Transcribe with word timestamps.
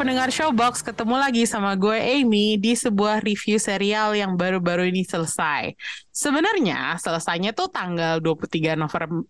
Pendengar 0.00 0.32
Showbox, 0.32 0.80
ketemu 0.80 1.20
lagi 1.20 1.44
sama 1.44 1.76
gue 1.76 1.92
Amy 1.92 2.56
di 2.56 2.72
sebuah 2.72 3.20
review 3.20 3.60
serial 3.60 4.16
yang 4.16 4.32
baru-baru 4.32 4.88
ini 4.88 5.04
selesai. 5.04 5.76
Sebenarnya 6.08 6.96
selesainya 6.96 7.52
tuh 7.52 7.68
tanggal 7.68 8.16
23 8.16 8.80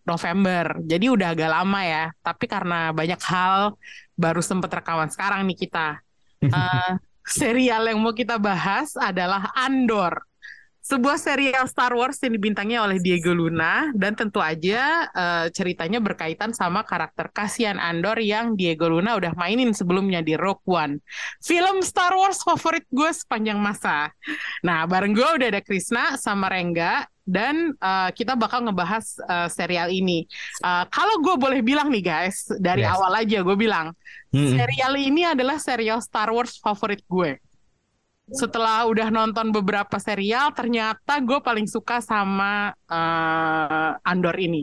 November, 0.07 0.79
jadi 0.87 1.11
udah 1.11 1.35
agak 1.35 1.51
lama 1.51 1.81
ya. 1.83 2.05
Tapi 2.23 2.47
karena 2.47 2.95
banyak 2.95 3.19
hal, 3.19 3.75
baru 4.15 4.39
sempet 4.39 4.71
rekaman 4.71 5.11
sekarang 5.11 5.43
nih 5.51 5.59
kita. 5.59 5.99
Eh, 6.41 6.93
serial 7.21 7.85
yang 7.85 8.01
mau 8.01 8.17
kita 8.17 8.41
bahas 8.41 8.97
adalah 8.97 9.53
Andor. 9.53 10.25
Sebuah 10.91 11.23
serial 11.23 11.71
Star 11.71 11.95
Wars 11.95 12.19
yang 12.19 12.35
dibintangi 12.35 12.75
oleh 12.75 12.99
Diego 12.99 13.31
Luna 13.31 13.95
dan 13.95 14.19
tentu 14.19 14.43
aja 14.43 15.07
eh, 15.07 15.47
ceritanya 15.55 16.03
berkaitan 16.03 16.51
sama 16.51 16.83
karakter 16.83 17.31
Cassian 17.31 17.79
Andor 17.79 18.19
yang 18.19 18.59
Diego 18.59 18.91
Luna 18.91 19.15
udah 19.15 19.31
mainin 19.39 19.71
sebelumnya 19.71 20.19
di 20.19 20.35
Rogue 20.35 20.67
One. 20.67 20.99
Film 21.39 21.79
Star 21.87 22.11
Wars 22.19 22.43
favorit 22.43 22.83
gue 22.91 23.07
sepanjang 23.07 23.63
masa. 23.63 24.11
Nah, 24.67 24.83
bareng 24.91 25.15
gue 25.15 25.29
udah 25.39 25.49
ada 25.55 25.63
Krisna 25.63 26.19
sama 26.19 26.51
Rengga 26.51 27.07
dan 27.23 27.71
eh, 27.79 28.11
kita 28.11 28.35
bakal 28.35 28.67
ngebahas 28.67 29.15
eh, 29.23 29.47
serial 29.47 29.95
ini. 29.95 30.27
Eh, 30.59 30.85
kalau 30.91 31.23
gue 31.23 31.39
boleh 31.39 31.63
bilang 31.63 31.87
nih 31.87 32.03
guys, 32.03 32.51
dari 32.59 32.83
Yes. 32.83 32.99
awal 32.99 33.15
aja 33.15 33.39
gue 33.47 33.55
bilang, 33.55 33.95
Mm-mm. 34.35 34.59
serial 34.59 34.99
ini 34.99 35.23
adalah 35.23 35.63
serial 35.63 36.03
Star 36.03 36.35
Wars 36.35 36.59
favorit 36.59 37.07
gue. 37.07 37.39
Setelah 38.31 38.87
udah 38.87 39.09
nonton 39.11 39.51
beberapa 39.51 39.99
serial, 39.99 40.55
ternyata 40.55 41.19
gue 41.19 41.39
paling 41.43 41.67
suka 41.67 41.99
sama 41.99 42.71
eh, 42.87 43.91
Andor 44.07 44.37
ini. 44.39 44.63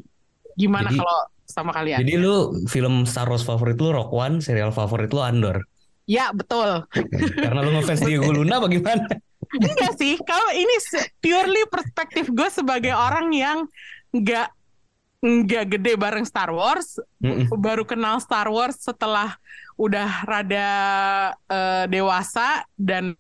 Gimana 0.56 0.90
Jadi- 0.90 1.00
kalau 1.00 1.20
sama 1.48 1.72
kalian? 1.72 2.04
Jadi 2.04 2.14
lu 2.20 2.36
film 2.68 3.08
Star 3.08 3.28
Wars 3.32 3.44
favorit 3.44 3.80
lu 3.80 3.96
Rock 3.96 4.12
One, 4.12 4.44
serial 4.44 4.76
favorit 4.76 5.12
lu 5.12 5.24
Andor. 5.24 5.64
Ya 6.08 6.32
betul. 6.32 6.88
Karena 7.44 7.60
lu 7.64 7.76
ngefans 7.76 8.04
Diego 8.04 8.32
Luna 8.32 8.64
bagaimana? 8.64 9.08
Enggak 9.48 9.96
sih, 9.96 10.20
kalau 10.28 10.52
ini 10.52 10.76
purely 11.24 11.64
perspektif 11.72 12.28
gue 12.28 12.50
sebagai 12.52 12.92
orang 12.92 13.32
yang 13.32 13.64
nggak 14.12 14.52
nggak 15.18 15.66
gede 15.76 15.94
bareng 15.96 16.24
Star 16.28 16.52
Wars, 16.52 17.00
Mm-mm. 17.24 17.48
baru 17.56 17.84
kenal 17.88 18.20
Star 18.20 18.48
Wars 18.52 18.80
setelah 18.80 19.36
udah 19.76 20.24
rada 20.28 20.70
eh, 21.48 21.86
dewasa 21.88 22.64
dan 22.76 23.16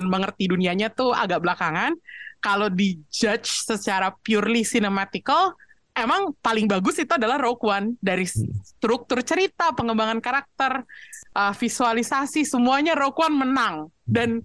mengerti 0.00 0.50
dunianya 0.50 0.90
tuh 0.90 1.14
agak 1.14 1.42
belakangan. 1.42 1.94
Kalau 2.42 2.68
di 2.68 3.00
judge 3.08 3.64
secara 3.64 4.12
purely 4.20 4.66
cinematical, 4.66 5.56
emang 5.96 6.36
paling 6.44 6.68
bagus 6.68 7.00
itu 7.00 7.08
adalah 7.16 7.40
Rogue 7.40 7.64
One 7.64 7.96
dari 8.02 8.28
struktur 8.28 9.24
cerita, 9.24 9.72
pengembangan 9.72 10.20
karakter, 10.20 10.84
uh, 11.32 11.54
visualisasi 11.56 12.44
semuanya 12.44 12.92
Rogue 12.92 13.24
One 13.24 13.48
menang. 13.48 13.88
Dan 14.04 14.44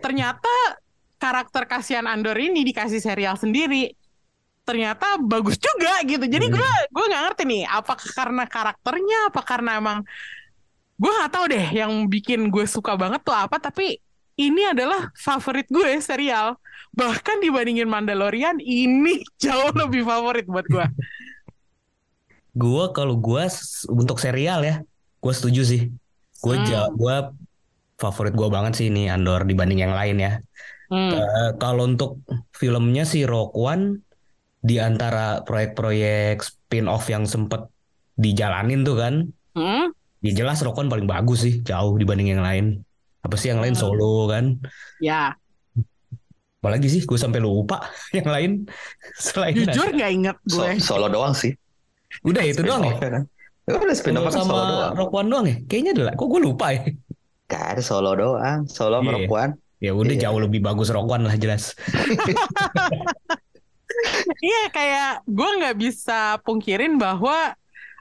ternyata 0.00 0.48
karakter 1.20 1.68
Kasian 1.68 2.08
Andor 2.08 2.40
ini 2.40 2.64
dikasih 2.64 3.00
serial 3.00 3.36
sendiri 3.36 3.92
ternyata 4.66 5.14
bagus 5.22 5.60
juga 5.62 6.02
gitu. 6.02 6.26
Jadi 6.26 6.50
gue 6.50 6.70
gue 6.90 7.04
nggak 7.06 7.22
ngerti 7.30 7.42
nih, 7.46 7.62
apakah 7.70 8.10
karena 8.16 8.44
karakternya, 8.50 9.30
apa 9.30 9.40
karena 9.46 9.70
emang 9.78 9.98
gue 10.96 11.12
nggak 11.12 11.30
tahu 11.30 11.44
deh 11.52 11.66
yang 11.70 11.92
bikin 12.10 12.48
gue 12.50 12.64
suka 12.66 12.98
banget 12.98 13.22
tuh 13.22 13.36
apa. 13.36 13.62
Tapi 13.62 14.05
ini 14.36 14.62
adalah 14.68 15.10
favorit 15.16 15.66
gue 15.68 15.96
serial. 15.98 16.56
Bahkan 16.92 17.40
dibandingin 17.40 17.88
Mandalorian, 17.88 18.56
ini 18.58 19.20
jauh 19.42 19.72
lebih 19.72 20.04
favorit 20.04 20.44
buat 20.44 20.64
gue. 20.64 20.86
Gua 22.56 22.88
kalau 22.88 23.20
gua 23.20 23.52
s- 23.52 23.84
untuk 23.84 24.16
serial 24.16 24.64
ya, 24.64 24.80
gua 25.20 25.32
setuju 25.36 25.60
sih. 25.60 25.82
Gua 26.40 26.56
Hmm. 26.56 26.64
ja- 26.64 26.88
gua 26.88 27.36
favorit 27.96 28.32
gua 28.32 28.48
banget 28.48 28.80
sih 28.80 28.86
ini 28.88 29.12
Andor 29.12 29.44
dibanding 29.44 29.84
yang 29.84 29.92
lain 29.92 30.16
ya. 30.16 30.32
Hmm. 30.88 31.12
Eh, 31.12 31.50
kalau 31.60 31.84
untuk 31.84 32.24
filmnya 32.56 33.04
sih 33.04 33.28
Rock 33.28 33.52
One 33.52 34.00
di 34.62 34.80
antara 34.80 35.44
proyek-proyek 35.44 36.40
spin-off 36.40 37.04
yang 37.12 37.28
sempet 37.28 37.68
dijalanin 38.16 38.88
tuh 38.88 38.96
kan, 38.96 39.14
Hmm? 39.52 39.92
ya 40.24 40.32
jelas 40.32 40.64
Rock 40.64 40.80
One 40.80 40.88
paling 40.88 41.04
bagus 41.04 41.44
sih, 41.44 41.60
jauh 41.60 41.92
dibanding 42.00 42.32
yang 42.32 42.40
lain. 42.40 42.85
Apa 43.26 43.34
sih 43.34 43.50
yang 43.50 43.58
lain 43.58 43.74
Hmm. 43.74 43.82
solo 43.82 44.30
kan? 44.30 44.54
Ya, 45.02 45.34
Apalagi 46.56 46.86
sih, 46.88 47.02
gue 47.02 47.14
sampai 47.14 47.38
lupa 47.38 47.78
yang 48.16 48.26
lain 48.26 48.50
selain 49.14 49.54
jujur 49.54 49.86
nggak 49.88 50.10
inget 50.12 50.36
So- 50.46 50.62
gue. 50.62 50.70
solo 50.78 51.06
doang 51.06 51.30
sih. 51.30 51.54
Udah 52.22 52.42
itu 52.42 52.58
doang 52.60 52.82
ya. 52.82 52.94
Kan. 52.96 53.22
Ya 53.66 53.74
udah 53.76 53.94
spin 53.94 54.14
off 54.14 54.26
kan 54.26 54.40
sama 54.40 54.54
doang. 54.64 54.92
Rock 54.94 55.12
One 55.12 55.28
doang 55.28 55.46
ya? 55.46 55.56
Kayaknya 55.62 55.90
adalah. 55.94 56.12
Kok 56.14 56.26
gue 56.28 56.40
lupa 56.40 56.66
ya? 56.70 56.82
Gak 57.46 57.64
ada 57.74 57.82
solo 57.82 58.14
doang. 58.14 58.66
Solo 58.66 58.98
Iya. 58.98 59.10
Rock 59.12 59.30
One. 59.32 59.52
Ya 59.78 59.92
udah 59.92 60.14
Iya. 60.14 60.22
jauh 60.26 60.40
lebih 60.40 60.58
bagus 60.58 60.90
Rock 60.90 61.06
One 61.06 61.24
lah 61.24 61.36
jelas. 61.36 61.74
Iya 64.38 64.62
kayak 64.68 65.10
gue 65.24 65.50
nggak 65.56 65.76
bisa 65.78 66.36
pungkirin 66.42 66.98
bahwa 66.98 67.54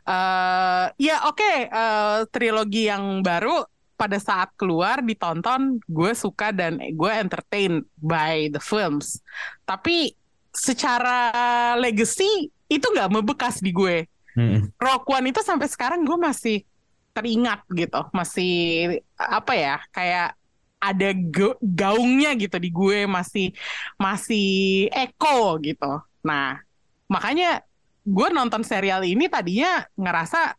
eh 0.03 0.85
ya 0.99 1.25
oke 1.25 1.51
eh, 1.65 2.17
trilogi 2.29 2.85
yang 2.85 3.21
baru 3.21 3.63
pada 3.95 4.19
saat 4.19 4.51
keluar 4.59 4.99
ditonton 4.99 5.79
gue 5.87 6.11
suka 6.13 6.51
dan 6.51 6.79
gue 6.79 7.11
entertain 7.15 7.83
by 7.99 8.51
the 8.51 8.59
films. 8.59 9.23
Tapi 9.63 10.13
secara 10.51 11.31
legacy 11.79 12.51
itu 12.67 12.85
nggak 12.85 13.11
membekas 13.11 13.59
di 13.63 13.71
gue. 13.71 14.07
Mm-mm. 14.35 14.67
Rock 14.75 15.07
One 15.07 15.31
itu 15.31 15.39
sampai 15.39 15.71
sekarang 15.71 16.03
gue 16.03 16.19
masih 16.19 16.67
teringat 17.15 17.63
gitu, 17.71 18.03
masih 18.11 18.53
apa 19.15 19.55
ya 19.55 19.79
kayak 19.95 20.35
ada 20.75 21.09
ga- 21.15 21.59
gaungnya 21.63 22.35
gitu 22.35 22.59
di 22.59 22.67
gue 22.67 23.07
masih 23.07 23.55
masih 23.95 24.91
echo 24.91 25.55
gitu. 25.63 26.03
Nah 26.19 26.59
makanya 27.07 27.63
gue 28.03 28.27
nonton 28.29 28.61
serial 28.61 29.01
ini 29.07 29.31
tadinya 29.31 29.87
ngerasa 29.95 30.53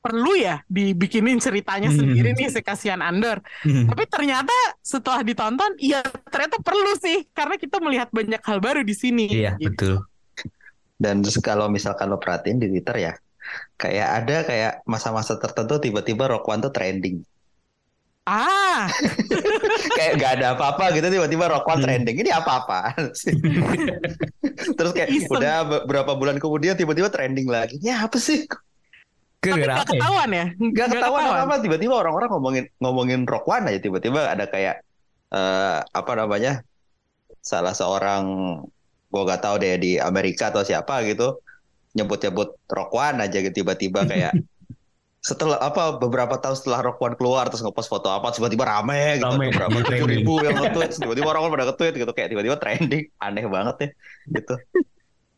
perlu 0.00 0.32
ya 0.32 0.64
dibikinin 0.64 1.36
ceritanya 1.36 1.92
Hmm. 1.92 2.00
sendiri 2.00 2.32
nih 2.32 2.48
si 2.48 2.60
Kasihan 2.60 3.00
Andor. 3.00 3.44
Tapi 3.62 4.02
ternyata 4.08 4.52
setelah 4.80 5.20
ditonton, 5.20 5.76
iya 5.76 6.00
ternyata 6.26 6.56
perlu 6.58 6.96
sih 6.96 7.28
karena 7.30 7.54
kita 7.54 7.76
melihat 7.78 8.08
banyak 8.08 8.40
hal 8.40 8.58
baru 8.58 8.80
di 8.80 8.96
sini. 8.96 9.28
Iya 9.28 9.60
gitu. 9.60 10.00
betul. 10.00 10.08
Dan 10.96 11.20
terus 11.20 11.36
kalau 11.40 11.68
misalkan 11.68 12.08
lo 12.08 12.16
perhatiin 12.16 12.56
di 12.56 12.68
Twitter 12.68 12.96
ya, 12.98 13.12
kayak 13.76 14.08
ada 14.20 14.36
kayak 14.42 14.72
masa-masa 14.84 15.36
tertentu 15.36 15.76
tiba-tiba 15.78 16.28
Rock 16.28 16.44
One 16.44 16.60
tuh 16.60 16.72
trending. 16.72 17.20
Ah, 18.24 18.84
kayak 19.96 20.12
gak 20.16 20.32
ada 20.38 20.46
apa-apa 20.54 20.92
gitu 20.92 21.08
tiba-tiba 21.08 21.48
Rock 21.50 21.64
One 21.66 21.80
Hmm. 21.80 21.86
trending. 21.88 22.16
Ini 22.20 22.30
apa-apa 22.30 22.92
sih? 23.12 23.32
Terus 24.76 24.92
kayak 24.92 25.08
Iseng. 25.10 25.32
udah 25.34 25.56
beberapa 25.82 26.12
bulan 26.14 26.36
kemudian 26.36 26.72
tiba-tiba 26.72 27.08
trending 27.08 27.48
lagi. 27.48 27.80
Ya 27.80 28.00
apa 28.00 28.16
sih? 28.16 28.44
Tapi 29.40 29.56
Gara-gara 29.56 29.72
apa 29.72 29.80
ya? 29.80 29.88
ketahuan 29.88 30.28
ya? 30.30 30.46
Gak 30.76 30.88
ketahuan 30.92 31.22
apa-apa. 31.24 31.54
Tiba-tiba 31.64 31.94
orang-orang 31.96 32.28
ngomongin 32.28 32.64
ngomongin 32.76 33.20
Rock 33.24 33.48
One 33.48 33.64
aja. 33.72 33.80
Tiba-tiba 33.80 34.20
ada 34.28 34.44
kayak 34.44 34.84
eh, 35.32 35.78
apa 35.80 36.12
namanya? 36.12 36.60
Salah 37.40 37.72
seorang 37.72 38.22
gua 39.08 39.22
gak 39.24 39.42
tahu 39.42 39.56
deh 39.64 39.80
di 39.80 39.92
Amerika 39.96 40.52
atau 40.52 40.60
siapa 40.60 41.00
gitu 41.08 41.40
nyebut-nyebut 41.96 42.54
Rock 42.70 42.92
One 42.94 43.18
aja 43.18 43.42
gitu 43.42 43.64
tiba-tiba 43.64 44.06
kayak 44.06 44.36
setelah 45.28 45.60
apa 45.60 46.00
beberapa 46.00 46.38
tahun 46.40 46.56
setelah 46.56 46.80
Rock 46.86 47.02
One 47.02 47.16
keluar 47.18 47.50
terus 47.50 47.60
ngepost 47.60 47.90
foto 47.90 48.08
apa 48.08 48.32
tiba-tiba 48.32 48.64
rame 48.64 49.20
gitu 49.20 49.26
Rame, 49.28 49.52
berapa 49.52 49.76
tujuh 49.84 50.08
ribu 50.08 50.40
yang 50.40 50.56
nge-tweet 50.56 50.96
tiba-tiba 50.96 51.28
orang 51.28 51.50
pada 51.52 51.64
nge-tweet 51.68 51.94
gitu 51.98 52.12
kayak 52.16 52.28
tiba-tiba 52.32 52.56
trending 52.56 53.04
aneh 53.20 53.44
banget 53.44 53.76
ya 53.76 53.88
gitu 54.38 54.54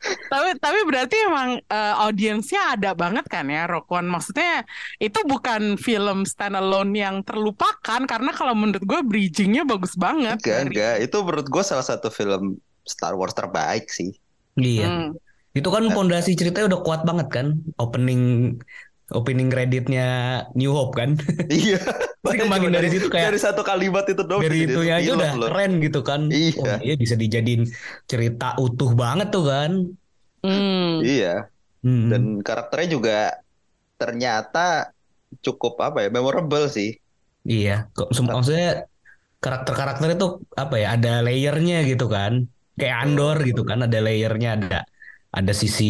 Tapi 0.02 0.58
tapi 0.58 0.78
berarti 0.82 1.16
emang 1.24 1.48
eh, 1.62 1.94
audiensnya 1.98 2.74
ada 2.74 2.90
banget 2.92 3.22
kan 3.30 3.46
ya 3.46 3.70
Rock 3.70 3.86
One. 3.88 4.10
Maksudnya 4.10 4.66
itu 4.98 5.22
bukan 5.22 5.78
film 5.78 6.26
standalone 6.26 6.90
yang 6.92 7.22
terlupakan 7.22 8.00
karena 8.02 8.30
kalau 8.34 8.52
menurut 8.52 8.82
gue 8.82 9.00
bridgingnya 9.06 9.62
bagus 9.62 9.94
banget. 9.94 10.42
enggak 10.42 10.58
dari- 10.58 10.74
enggak 10.74 10.96
itu 11.06 11.16
menurut 11.22 11.46
gue 11.46 11.62
salah 11.62 11.86
satu 11.86 12.10
film 12.10 12.58
Star 12.82 13.14
Wars 13.14 13.32
terbaik 13.32 13.86
sih 13.88 14.10
Iya. 14.58 14.88
Hmm. 14.88 15.08
Itu 15.52 15.68
kan 15.68 15.84
pondasi 15.92 16.32
ceritanya 16.32 16.76
udah 16.76 16.80
kuat 16.80 17.00
banget 17.04 17.28
kan. 17.28 17.46
Opening 17.76 18.56
opening 19.12 19.48
kreditnya 19.52 20.06
New 20.56 20.72
Hope 20.72 20.96
kan. 20.96 21.20
iya 21.52 21.78
Terus 22.22 22.34
kembangin 22.38 22.70
dari 22.70 22.86
situ 22.86 23.10
kayak 23.10 23.34
dari 23.34 23.40
satu 23.42 23.66
kalimat 23.66 24.06
itu 24.06 24.22
doang 24.22 24.46
dari 24.46 24.62
bisa 24.62 24.70
itu 24.70 24.80
jadi 24.86 24.90
aja 24.94 25.10
film 25.10 25.18
udah 25.18 25.32
loh. 25.34 25.48
keren 25.50 25.72
gitu 25.82 26.00
kan. 26.06 26.20
Iya. 26.30 26.62
Wah, 26.62 26.78
iya 26.78 26.94
bisa 26.94 27.14
dijadiin 27.18 27.62
cerita 28.06 28.54
utuh 28.62 28.94
banget 28.94 29.34
tuh 29.34 29.44
kan. 29.50 29.72
Hmm. 30.46 31.02
Iya. 31.02 31.50
Mm-mm. 31.82 32.08
Dan 32.10 32.22
karakternya 32.46 32.88
juga 32.94 33.18
ternyata 33.98 34.94
cukup 35.42 35.82
apa 35.82 36.06
ya, 36.06 36.08
memorable 36.14 36.70
sih. 36.70 36.94
Iya, 37.42 37.90
kok 37.90 38.14
maksudnya 38.22 38.86
karakter-karakter 39.42 40.14
itu 40.14 40.26
apa 40.54 40.74
ya? 40.78 40.94
Ada 40.94 41.26
layernya 41.26 41.82
gitu 41.90 42.06
kan? 42.06 42.46
Kayak 42.78 42.96
Andor 43.02 43.36
gitu 43.42 43.66
kan? 43.66 43.82
Ada 43.82 43.98
layernya, 43.98 44.50
ada 44.62 44.78
ada 45.32 45.52
sisi 45.56 45.84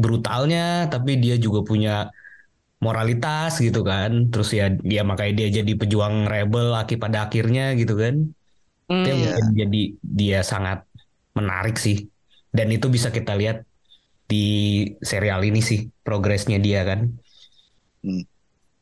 brutalnya, 0.00 0.88
tapi 0.88 1.20
dia 1.20 1.36
juga 1.36 1.60
punya 1.68 2.08
moralitas 2.86 3.50
gitu 3.66 3.80
kan? 3.90 4.10
Terus 4.32 4.48
ya 4.58 4.64
dia 4.90 5.02
makanya 5.10 5.32
dia 5.40 5.48
jadi 5.58 5.72
pejuang 5.80 6.14
rebel 6.32 6.66
aki 6.80 6.94
pada 7.04 7.18
akhirnya 7.26 7.62
gitu 7.80 7.94
kan? 8.02 8.14
Itu 8.98 9.06
yang 9.12 9.20
Hmm. 9.20 9.26
Iya. 9.26 9.32
mungkin 9.36 9.46
jadi 9.62 9.80
dia 10.20 10.40
sangat 10.52 10.78
menarik 11.38 11.76
sih. 11.84 11.96
Dan 12.56 12.68
itu 12.76 12.86
bisa 12.96 13.08
kita 13.16 13.32
lihat 13.40 13.56
di 14.30 14.36
serial 15.10 15.40
ini 15.48 15.60
sih 15.70 15.80
progresnya 16.06 16.58
dia 16.66 16.80
kan. 16.90 17.00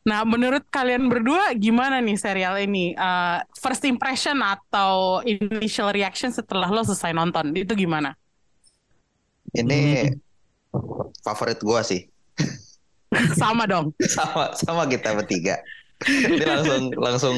Nah, 0.05 0.21
menurut 0.21 0.69
kalian 0.69 1.09
berdua 1.09 1.57
gimana 1.57 1.97
nih 1.97 2.17
serial 2.17 2.55
ini? 2.61 2.93
Eh, 2.93 3.37
first 3.57 3.81
impression 3.89 4.37
atau 4.45 5.21
initial 5.25 5.89
reaction 5.89 6.29
setelah 6.29 6.69
lo 6.69 6.85
selesai 6.85 7.09
nonton 7.17 7.45
itu 7.57 7.73
gimana? 7.73 8.13
Ini 9.55 9.79
favorit 11.25 11.59
gua 11.67 11.81
sih. 11.83 12.01
Sama 13.41 13.63
dong. 13.65 13.95
Sama 14.01 14.51
sama 14.55 14.83
kita 14.85 15.15
bertiga. 15.15 15.59
Ini 16.03 16.43
langsung 16.43 16.91
langsung 16.95 17.37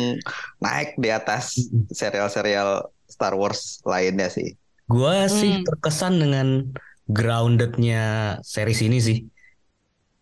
naik 0.58 0.98
di 0.98 1.14
atas 1.14 1.62
serial-serial 1.94 2.90
Star 3.06 3.38
Wars 3.38 3.80
lainnya 3.86 4.28
sih. 4.28 4.58
Gua 4.90 5.30
sih 5.30 5.62
Hmm. 5.62 5.66
terkesan 5.68 6.18
dengan 6.18 6.48
groundednya 7.06 8.38
series 8.42 8.82
ini 8.82 8.98
sih. 8.98 9.18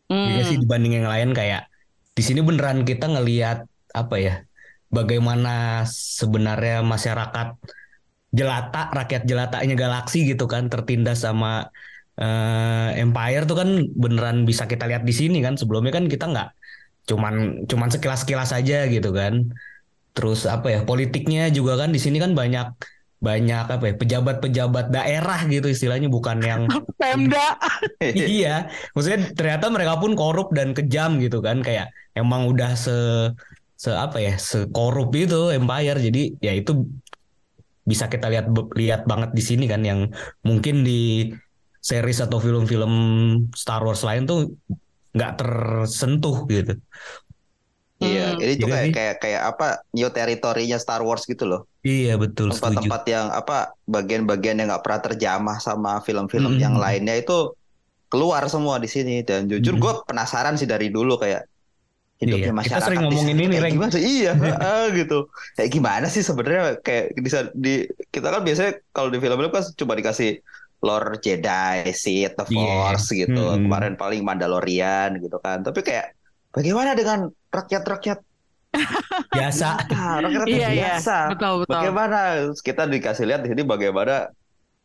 Iya 0.07 0.43
Hmm. 0.43 0.49
sih 0.51 0.57
dibanding 0.61 1.01
yang 1.01 1.09
lain 1.09 1.31
kayak 1.31 1.65
di 2.13 2.21
sini 2.21 2.43
beneran 2.43 2.85
kita 2.85 3.09
ngelihat 3.09 3.65
apa 3.91 4.15
ya 4.19 4.35
bagaimana 4.87 5.83
sebenarnya 5.89 6.85
masyarakat 6.85 7.57
jelata 8.31 8.91
rakyat 8.91 9.23
jelatanya 9.23 9.75
galaksi 9.75 10.27
gitu 10.27 10.45
kan 10.45 10.67
tertindas 10.67 11.23
sama 11.23 11.71
eh, 12.19 12.89
Empire 13.03 13.43
tuh 13.49 13.57
kan 13.61 13.69
beneran 13.95 14.47
bisa 14.49 14.63
kita 14.65 14.85
lihat 14.89 15.03
di 15.03 15.13
sini 15.15 15.39
kan. 15.45 15.59
Sebelumnya 15.59 15.91
kan 15.95 16.05
kita 16.07 16.25
nggak 16.29 16.49
cuman 17.05 17.65
cuman 17.69 17.89
sekilas-sekilas 17.93 18.51
aja 18.55 18.87
gitu 18.89 19.09
kan. 19.11 19.51
Terus 20.15 20.47
apa 20.47 20.71
ya 20.71 20.79
politiknya 20.87 21.51
juga 21.51 21.75
kan 21.75 21.91
di 21.91 21.99
sini 21.99 22.17
kan 22.23 22.31
banyak 22.31 22.71
banyak 23.25 23.65
apa 23.65 23.83
ya 23.89 23.93
pejabat-pejabat 23.95 24.91
daerah 24.91 25.39
gitu 25.47 25.71
istilahnya 25.71 26.11
bukan 26.11 26.37
yang 26.43 26.61
Pemda. 27.01 27.57
iya, 28.03 28.69
maksudnya 28.93 29.33
ternyata 29.33 29.71
mereka 29.71 29.97
pun 29.97 30.13
korup 30.13 30.51
dan 30.53 30.75
kejam 30.77 31.17
gitu 31.17 31.39
kan, 31.39 31.63
kayak 31.63 31.89
emang 32.13 32.45
udah 32.51 32.77
se 32.77 32.95
se 33.75 33.91
apa 33.91 34.21
ya, 34.21 34.35
sekorup 34.37 35.09
itu 35.15 35.49
Empire. 35.55 35.99
Jadi 35.99 36.37
ya 36.43 36.53
itu 36.53 36.85
bisa 37.85 38.09
kita 38.09 38.29
lihat 38.29 38.49
lihat 38.75 39.01
banget 39.09 39.31
di 39.33 39.43
sini 39.43 39.65
kan. 39.65 39.81
Yang 39.81 40.13
mungkin 40.45 40.85
di 40.85 41.31
series 41.89 42.19
atau 42.25 42.37
film-film 42.45 42.91
Star 43.61 43.81
Wars 43.85 44.01
lain 44.07 44.23
tuh 44.29 44.37
nggak 45.15 45.31
tersentuh 45.39 46.35
gitu. 46.53 46.71
Iya, 48.03 48.35
Hmm. 48.35 48.43
ini 48.43 48.53
tuh 48.61 48.67
Iya 48.67 48.73
kayak 48.75 48.89
kayak 48.95 49.15
kayak 49.23 49.41
apa 49.55 49.65
new 49.95 50.09
teritorinya 50.15 50.77
Star 50.83 51.01
Wars 51.07 51.23
gitu 51.31 51.43
loh. 51.51 51.61
Iya 51.87 52.11
betul. 52.23 52.47
Tempat-tempat 52.51 53.01
yang 53.13 53.25
apa 53.39 53.53
bagian-bagian 53.87 54.55
yang 54.59 54.67
nggak 54.71 54.83
pernah 54.85 55.01
terjamah 55.07 55.57
sama 55.67 55.91
film-film 56.05 56.53
Mm-mm. 56.53 56.63
yang 56.65 56.75
lainnya 56.83 57.15
itu 57.21 57.55
keluar 58.11 58.43
semua 58.53 58.75
di 58.83 58.89
sini. 58.95 59.13
Dan 59.27 59.41
jujur 59.51 59.75
Mm-mm. 59.75 59.83
gue 59.83 59.93
penasaran 60.09 60.55
sih 60.59 60.67
dari 60.73 60.87
dulu 60.95 61.13
kayak 61.23 61.41
hidupnya 62.21 62.51
Iya, 62.51 62.55
kita 62.63 62.79
masyarakat 62.79 62.85
sering 62.85 63.01
di 63.11 63.15
ngomongin 63.15 63.37
ini, 63.37 63.43
kayak 63.51 63.73
gimana 63.75 63.91
sih? 63.95 64.03
Iya, 64.03 64.31
heeh, 64.43 64.81
gitu. 64.99 65.15
Kayak 65.55 65.69
gimana 65.75 66.05
sih 66.15 66.23
sebenarnya 66.29 66.61
kayak 66.85 67.05
bisa 67.25 67.39
di 67.55 67.69
kita 68.13 68.27
kan 68.33 68.41
biasanya 68.47 68.71
kalau 68.95 69.09
di 69.13 69.19
film-film 69.23 69.51
kan 69.55 69.63
cuma 69.79 69.93
dikasih 69.99 70.29
Lord 70.85 71.17
Jedi, 71.19 71.89
Sith, 71.91 72.37
The 72.37 72.45
Iya. 72.45 72.53
Force 72.53 73.09
gitu. 73.09 73.33
Mm-mm. 73.41 73.65
Kemarin 73.65 73.93
paling 73.97 74.21
Mandalorian 74.21 75.17
gitu 75.17 75.41
kan. 75.41 75.65
Tapi 75.65 75.81
kayak 75.81 76.13
bagaimana 76.53 76.93
dengan 76.93 77.25
rakyat-rakyat 77.49 78.19
Biasa. 79.35 79.67
Nah, 79.87 80.15
rakyat 80.21 80.47
Iya, 80.47 80.69
iya. 80.69 80.69
biasa. 80.99 81.17
Betul, 81.31 81.53
betul. 81.63 81.71
Bagaimana 81.73 82.19
kita 82.59 82.83
dikasih 82.85 83.25
lihat 83.25 83.41
di 83.41 83.49
sini 83.49 83.63
bagaimana 83.63 84.29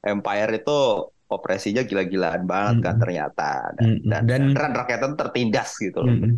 Empire 0.01 0.53
itu 0.57 0.81
operasinya 1.27 1.83
gila-gilaan 1.85 2.43
banget 2.43 2.77
kan 2.81 2.95
Mm-mm. 2.97 3.03
ternyata 3.05 3.51
dan, 3.77 3.85
Mm-mm. 3.87 4.09
dan, 4.09 4.23
Dan- 4.27 4.47
beneran 4.51 4.73
rakyatnya 4.75 5.09
tertindas 5.15 5.71
gitu 5.77 5.99
loh. 6.01 6.11
Mm-mm. 6.11 6.33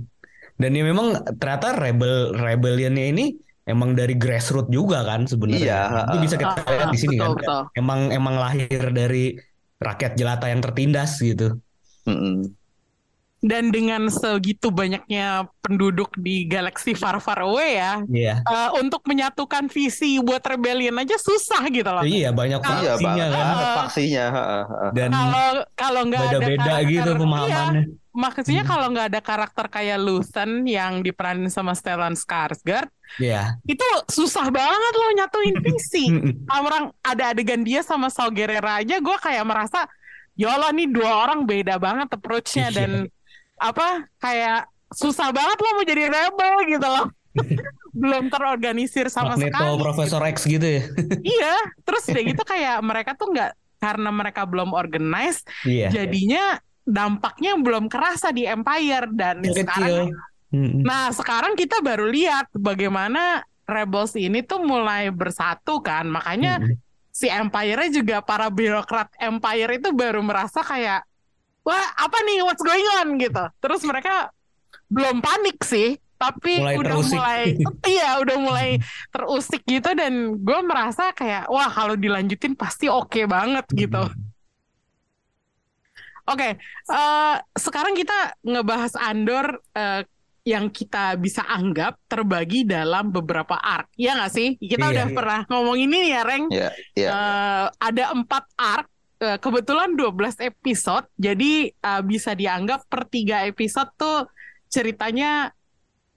Dan 0.53 0.71
ya 0.73 0.85
memang 0.85 1.07
ternyata 1.39 1.73
rebel 1.73 2.37
rebellionnya 2.37 3.05
ini 3.09 3.37
emang 3.65 3.95
dari 3.95 4.15
grassroots 4.15 4.69
juga 4.69 5.01
kan 5.03 5.25
sebenarnya. 5.25 5.63
Iya, 5.63 5.81
Itu 6.13 6.17
bisa 6.21 6.37
kita 6.37 6.55
Ah, 6.57 6.67
lihat 6.69 6.89
di 6.91 6.99
sini 7.01 7.17
betul, 7.17 7.29
kan. 7.29 7.37
betul. 7.41 7.63
Emang 7.77 8.01
emang 8.11 8.35
lahir 8.37 8.83
dari 8.91 9.25
rakyat 9.83 10.13
jelata 10.15 10.47
yang 10.47 10.63
tertindas 10.63 11.19
gitu. 11.19 11.59
Mm-mm. 12.07 12.55
Dan 13.43 13.75
dengan 13.75 14.07
segitu 14.07 14.71
banyaknya 14.71 15.51
penduduk 15.59 16.15
di 16.15 16.47
galaksi 16.47 16.95
far 16.95 17.19
far 17.19 17.43
away 17.43 17.75
ya, 17.75 17.99
Iya. 18.07 18.35
eh, 18.39 18.71
untuk 18.79 19.03
menyatukan 19.03 19.67
visi 19.67 20.23
buat 20.23 20.39
rebellion 20.47 20.95
aja 20.95 21.19
susah 21.19 21.67
gitu 21.67 21.91
loh. 21.91 22.07
Iya 22.07 22.31
banyak 22.31 22.63
Iya 22.63 22.95
faksinya 22.95 23.03
banget 23.03 23.35
kan. 23.35 23.77
faksinya. 23.83 24.27
Dan 24.95 25.11
Kalau 25.11 25.51
kalau 25.75 26.01
nggak 26.07 26.23
ada 26.23 26.31
beda-beda 26.39 26.63
karakter, 26.71 26.87
gitu 26.87 27.11
iya, 27.11 27.19
pemahamannya. 27.19 27.83
Maksudnya 28.13 28.63
Hmm. 28.63 28.71
kalau 28.71 28.87
nggak 28.93 29.09
ada 29.09 29.21
karakter 29.21 29.67
kayak 29.67 29.99
Luthen 29.99 30.65
yang 30.65 31.01
diperanin 31.01 31.49
sama 31.49 31.73
Stellan 31.73 32.13
Skarsgård, 32.13 32.93
Iya. 33.17 33.57
itu 33.65 33.85
susah 34.09 34.49
banget 34.49 34.95
loh 34.95 35.11
nyatuin 35.17 35.57
visi. 35.65 36.13
Mm-mm. 36.13 36.45
Orang 36.49 36.93
ada 37.01 37.33
adegan 37.33 37.65
dia 37.65 37.81
sama 37.81 38.09
Saw 38.09 38.29
Gerrera 38.29 38.81
aja, 38.81 39.01
gue 39.01 39.17
kayak 39.19 39.45
merasa, 39.45 39.89
ya 40.33 40.53
Allah 40.53 40.73
nih 40.73 40.89
dua 40.89 41.25
orang 41.25 41.45
beda 41.45 41.77
banget 41.77 42.09
approach-nya 42.11 42.69
Iya. 42.69 42.77
dan 42.77 42.91
apa 43.57 44.05
kayak 44.19 44.69
susah 44.93 45.33
banget 45.33 45.57
lo 45.57 45.69
mau 45.73 45.85
jadi 45.85 46.05
rebel 46.09 46.55
gitu 46.69 46.85
loh. 46.85 47.07
Belum 47.93 48.29
terorganisir 48.29 49.09
sama 49.09 49.37
Magneto 49.37 49.57
sekali. 49.57 49.81
Profesor 49.81 50.21
X 50.29 50.37
gitu 50.45 50.65
ya. 50.69 50.83
Iya, 51.37 51.55
terus 51.81 52.05
udah 52.09 52.23
gitu 52.25 52.43
kayak 52.43 52.77
mereka 52.81 53.13
tuh 53.13 53.33
nggak 53.33 53.53
karena 53.77 54.11
mereka 54.11 54.45
belum 54.45 54.73
organize, 54.73 55.43
Iya. 55.65 55.91
jadinya 55.91 56.61
dampaknya 56.83 57.55
belum 57.59 57.87
kerasa 57.87 58.35
di 58.35 58.43
Empire 58.45 59.07
dan 59.15 59.43
Yang 59.43 59.67
sekarang 59.67 60.07
kecil. 60.11 60.53
Mm-mm. 60.53 60.83
Nah, 60.85 61.09
sekarang 61.15 61.57
kita 61.57 61.81
baru 61.81 62.07
lihat 62.13 62.53
bagaimana 62.53 63.41
Rebels 63.65 64.13
ini 64.19 64.45
tuh 64.45 64.61
mulai 64.61 65.09
bersatu 65.09 65.81
kan. 65.81 66.05
Makanya 66.11 66.61
Mm-mm. 66.61 66.77
si 67.09 67.31
Empire-nya 67.31 67.89
juga 67.89 68.17
para 68.21 68.53
birokrat 68.53 69.09
Empire 69.17 69.81
itu 69.81 69.95
baru 69.97 70.21
merasa 70.21 70.61
kayak 70.61 71.07
wah, 71.63 71.87
apa 71.97 72.19
nih 72.27 72.45
what's 72.45 72.61
going 72.61 72.85
on 73.01 73.17
gitu. 73.17 73.45
Terus 73.63 73.81
mereka 73.87 74.29
belum 74.93 75.25
panik 75.25 75.63
sih, 75.65 75.97
tapi 76.21 76.61
Mulai 76.61 76.77
udah 76.77 76.97
terusik. 77.01 77.17
mulai 77.17 77.43
iya, 77.95 78.21
udah 78.21 78.37
mulai 78.37 78.69
terusik 79.09 79.63
gitu 79.65 79.91
dan 79.97 80.37
gue 80.37 80.61
merasa 80.67 81.15
kayak 81.17 81.49
wah, 81.49 81.71
kalau 81.73 81.97
dilanjutin 81.97 82.53
pasti 82.59 82.93
oke 82.93 83.25
banget 83.25 83.65
gitu. 83.73 84.05
Oke, 86.23 86.55
eh, 86.59 87.37
sekarang 87.59 87.99
kita 87.99 88.39
ngebahas 88.47 88.95
Andor 88.95 89.59
eh, 89.75 90.07
yang 90.43 90.71
kita 90.75 91.15
bisa 91.23 91.47
anggap 91.47 91.99
terbagi 92.11 92.67
dalam 92.67 93.15
beberapa 93.15 93.55
arc, 93.55 93.95
ya 93.95 94.19
nggak 94.19 94.33
sih? 94.35 94.49
Kita 94.59 94.91
Iya, 94.91 94.93
udah 94.95 95.07
iya. 95.07 95.15
pernah 95.15 95.41
ngomong 95.47 95.79
ini 95.79 95.99
ya, 96.11 96.21
Reng. 96.27 96.45
Iya, 96.51 96.69
iya. 96.99 97.09
Eh, 97.11 97.67
ada 97.79 98.05
empat 98.11 98.45
arc, 98.59 98.89
eh, 99.23 99.39
kebetulan 99.39 99.95
12 99.95 100.39
episode, 100.43 101.07
jadi 101.15 101.71
eh, 101.71 102.03
bisa 102.03 102.35
dianggap 102.35 102.91
per 102.91 103.07
tiga 103.07 103.47
episode 103.47 103.91
tuh 103.95 104.27
ceritanya 104.67 105.55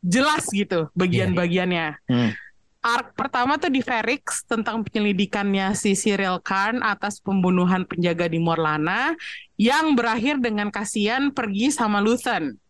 jelas 0.05 0.45
gitu 0.53 0.89
bagian-bagiannya. 0.93 1.87
Hmm. 2.09 2.31
Arc 2.85 3.17
pertama 3.17 3.57
tuh 3.57 3.73
di 3.73 3.81
Ferrix 3.81 4.45
tentang 4.45 4.85
penyelidikannya 4.85 5.73
si 5.73 5.97
Cyril 5.97 6.37
Khan 6.45 6.85
atas 6.85 7.17
pembunuhan 7.17 7.81
penjaga 7.81 8.29
di 8.29 8.37
Morlana 8.37 9.17
yang 9.57 9.97
berakhir 9.97 10.37
dengan 10.37 10.69
kasihan 10.69 11.33
pergi 11.33 11.73
sama 11.73 11.97
Luthen. 11.97 12.61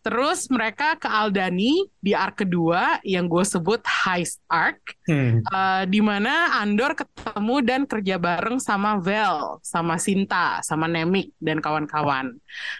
Terus 0.00 0.48
mereka 0.48 0.96
ke 0.96 1.04
Aldani 1.04 1.84
di 2.00 2.16
arc 2.16 2.40
kedua 2.40 3.04
yang 3.04 3.28
gue 3.28 3.44
sebut 3.44 3.84
Heist 3.84 4.40
Arc, 4.48 4.96
Hmm. 5.04 5.44
eh, 5.44 5.84
di 5.92 6.00
mana 6.00 6.56
Andor 6.56 6.96
ketemu 6.96 7.56
dan 7.60 7.84
kerja 7.84 8.16
bareng 8.16 8.56
sama 8.56 8.96
Vel, 8.96 9.60
sama 9.60 10.00
Sinta, 10.00 10.64
sama 10.64 10.88
Nemik 10.88 11.36
dan 11.36 11.60
kawan-kawan. 11.60 12.32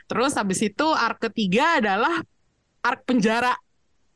Terus 0.08 0.32
habis 0.32 0.64
itu 0.64 0.88
arc 0.96 1.28
ketiga 1.28 1.76
adalah 1.76 2.24
arc 2.80 3.04
penjara 3.04 3.52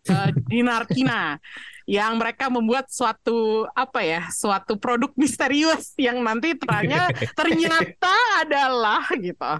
eh, 0.09 0.33
di 0.49 0.65
Narkina 0.65 1.37
yang 1.85 2.17
mereka 2.17 2.49
membuat 2.49 2.89
suatu 2.89 3.69
apa 3.77 4.01
ya 4.01 4.23
suatu 4.33 4.81
produk 4.81 5.13
misterius 5.21 5.93
yang 6.01 6.25
nanti 6.25 6.57
ternyata 6.57 7.13
ternyata 7.39 8.15
adalah 8.41 9.05
gitu 9.13 9.53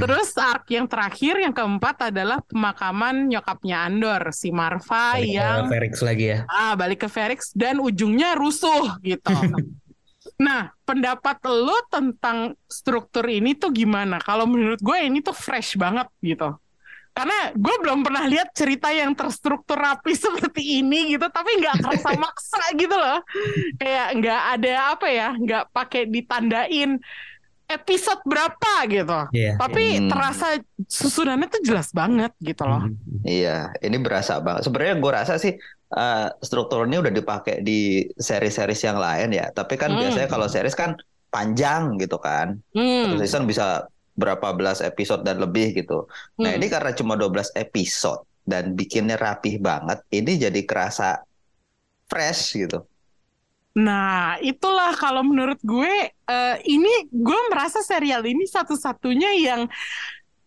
terus 0.00 0.32
arc 0.40 0.72
yang 0.72 0.88
terakhir 0.88 1.44
yang 1.44 1.52
keempat 1.52 2.12
adalah 2.12 2.40
pemakaman 2.44 3.28
nyokapnya 3.28 3.84
Andor 3.84 4.32
si 4.32 4.48
Marva 4.48 5.20
Balik 5.20 5.28
ke 5.28 5.36
yang 5.36 5.64
Ferrix 5.68 5.94
lagi 6.00 6.26
ya. 6.32 6.38
ah 6.48 6.72
balik 6.72 7.04
ke 7.04 7.08
Ferrix 7.12 7.52
dan 7.52 7.78
ujungnya 7.80 8.32
rusuh 8.36 8.96
gitu 9.04 9.32
Nah, 10.42 10.74
pendapat 10.82 11.38
lo 11.46 11.86
tentang 11.86 12.58
struktur 12.66 13.26
ini 13.30 13.54
tuh 13.54 13.70
gimana? 13.70 14.18
Kalau 14.18 14.46
menurut 14.46 14.82
gue 14.82 14.98
ini 14.98 15.22
tuh 15.22 15.34
fresh 15.34 15.78
banget 15.78 16.10
gitu. 16.18 16.58
Karena 17.12 17.52
gue 17.52 17.74
belum 17.84 18.00
pernah 18.00 18.24
lihat 18.24 18.56
cerita 18.56 18.88
yang 18.88 19.12
terstruktur 19.12 19.76
rapi 19.76 20.16
seperti 20.24 20.80
ini 20.80 21.12
gitu, 21.12 21.28
tapi 21.28 21.60
nggak 21.60 21.84
kerasa 21.84 22.10
maksa 22.24 22.64
gitu 22.72 22.96
loh. 22.96 23.20
Kayak 23.76 24.06
nggak 24.16 24.42
ada 24.56 24.72
apa 24.96 25.06
ya, 25.12 25.28
nggak 25.36 25.64
pakai 25.70 26.08
ditandain 26.08 26.96
episode 27.68 28.20
berapa 28.24 28.72
gitu. 28.84 29.18
Iya. 29.32 29.56
Tapi 29.56 29.84
Hmm. 29.96 30.08
terasa 30.12 30.60
susunannya 30.84 31.48
tuh 31.48 31.62
jelas 31.64 31.88
banget 31.92 32.32
gitu 32.40 32.64
loh. 32.64 32.84
Iya, 33.24 33.72
ini 33.80 33.96
berasa 33.96 34.40
banget. 34.40 34.68
Sebenarnya 34.68 34.96
gue 35.00 35.12
rasa 35.12 35.34
sih 35.36 35.56
eh, 35.92 36.28
struktur 36.40 36.88
ini 36.88 36.96
udah 36.96 37.12
dipakai 37.12 37.60
di 37.60 38.08
seri-series 38.16 38.80
yang 38.80 38.96
lain 38.96 39.28
ya. 39.36 39.52
Tapi 39.52 39.76
kan 39.76 39.92
Hmm. 39.92 40.00
biasanya 40.00 40.24
kalau 40.24 40.48
series 40.48 40.72
kan 40.72 40.96
panjang 41.28 41.96
gitu 41.96 42.16
kan. 42.16 42.56
Hmm. 42.72 43.08
Satu 43.08 43.16
season 43.20 43.44
bisa 43.44 43.84
berapa 44.12 44.52
belas 44.52 44.84
episode 44.84 45.24
dan 45.24 45.40
lebih 45.40 45.72
gitu. 45.72 46.08
Nah 46.40 46.52
hmm. 46.52 46.58
ini 46.60 46.66
karena 46.68 46.92
cuma 46.92 47.16
12 47.16 47.56
episode 47.56 48.24
dan 48.42 48.74
bikinnya 48.74 49.16
rapih 49.16 49.62
banget, 49.62 50.02
ini 50.10 50.36
jadi 50.36 50.60
kerasa 50.66 51.22
fresh 52.10 52.58
gitu. 52.58 52.82
Nah, 53.72 54.36
itulah 54.44 54.92
kalau 55.00 55.24
menurut 55.24 55.56
gue, 55.64 56.12
eh, 56.12 56.56
ini 56.68 57.08
gue 57.08 57.40
merasa 57.48 57.80
serial 57.80 58.20
ini 58.28 58.44
satu-satunya 58.44 59.32
yang 59.40 59.64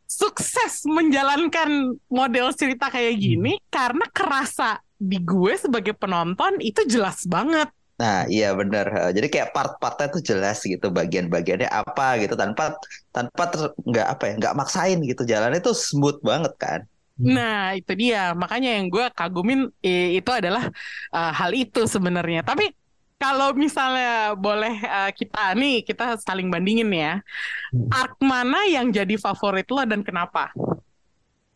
sukses 0.06 0.86
menjalankan 0.86 1.98
model 2.08 2.54
cerita 2.54 2.94
kayak 2.94 3.18
gini 3.18 3.58
karena 3.74 4.06
kerasa 4.14 4.78
di 4.96 5.18
gue 5.18 5.58
sebagai 5.58 5.98
penonton 5.98 6.62
itu 6.62 6.86
jelas 6.86 7.26
banget. 7.26 7.68
Nah, 7.96 8.28
iya 8.30 8.52
bener. 8.54 8.86
Jadi 9.16 9.28
kayak 9.32 9.56
part-partnya 9.56 10.08
tuh 10.12 10.22
jelas 10.22 10.62
gitu, 10.62 10.92
bagian-bagiannya 10.92 11.72
apa 11.72 12.20
gitu 12.22 12.36
tanpa 12.38 12.78
tanpa 13.16 13.44
ter- 13.48 13.76
nggak 13.80 14.08
apa 14.14 14.24
ya, 14.28 14.34
nggak 14.44 14.56
maksain 14.60 15.00
gitu. 15.08 15.24
Jalannya 15.24 15.62
tuh 15.64 15.76
smooth 15.76 16.20
banget 16.20 16.54
kan. 16.60 16.80
Nah, 17.16 17.72
itu 17.80 17.96
dia. 17.96 18.36
Makanya 18.36 18.76
yang 18.76 18.92
gue 18.92 19.06
kagumin 19.16 19.72
eh, 19.80 20.20
itu 20.20 20.32
adalah 20.36 20.68
eh, 21.16 21.32
hal 21.32 21.52
itu 21.56 21.88
sebenarnya. 21.88 22.44
Tapi 22.44 22.76
kalau 23.16 23.56
misalnya 23.56 24.36
boleh 24.36 24.76
eh, 24.84 25.12
kita 25.16 25.56
nih, 25.56 25.88
kita 25.88 26.20
saling 26.20 26.52
bandingin 26.52 26.92
ya. 26.92 27.24
Hmm. 27.72 27.88
Arc 27.88 28.20
mana 28.20 28.68
yang 28.68 28.92
jadi 28.92 29.16
favorit 29.16 29.68
lo 29.72 29.88
dan 29.88 30.04
kenapa? 30.04 30.52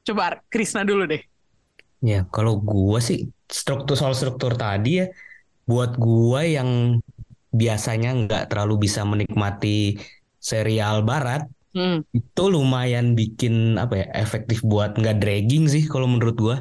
Coba 0.07 0.39
Krisna 0.47 0.87
dulu 0.87 1.03
deh. 1.11 1.21
Ya, 1.99 2.23
kalau 2.31 2.55
gua 2.55 3.03
sih 3.03 3.27
struktur 3.51 3.99
soal 3.99 4.15
struktur 4.15 4.55
tadi 4.55 5.03
ya, 5.03 5.11
buat 5.67 5.99
gua 5.99 6.47
yang 6.47 7.03
biasanya 7.51 8.15
nggak 8.15 8.43
terlalu 8.53 8.87
bisa 8.87 9.03
menikmati 9.03 9.99
serial 10.51 10.95
barat, 11.09 11.41
Hmm. 11.69 12.01
itu 12.17 12.43
lumayan 12.49 13.13
bikin 13.13 13.53
apa 13.77 13.93
ya 14.01 14.05
efektif 14.17 14.57
buat 14.65 14.97
nggak 14.99 15.15
dragging 15.21 15.63
sih 15.73 15.83
kalau 15.85 16.07
menurut 16.09 16.37
gua. 16.45 16.57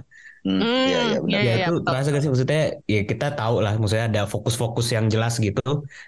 Hmm, 0.47 0.61
Hmm, 0.63 0.85
iya 0.89 0.99
iya 1.09 1.17
benar. 1.25 1.33
iya, 1.33 1.41
Ya 1.41 1.45
iya, 1.45 1.65
itu 1.67 1.73
betul, 1.77 1.87
terasa 1.89 2.09
gak 2.15 2.23
sih 2.23 2.31
maksudnya 2.33 2.63
ya 2.87 3.01
kita 3.11 3.27
tahu 3.35 3.55
lah 3.65 3.73
maksudnya 3.81 4.07
ada 4.11 4.23
fokus-fokus 4.33 4.87
yang 4.97 5.07
jelas 5.13 5.35
gitu 5.43 5.61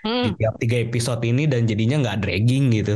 di 0.04 0.06
Hmm. 0.06 0.36
tiap 0.38 0.54
tiga 0.62 0.76
episode 0.86 1.20
ini 1.26 1.42
dan 1.50 1.60
jadinya 1.70 1.96
nggak 2.04 2.16
dragging 2.22 2.64
gitu. 2.76 2.94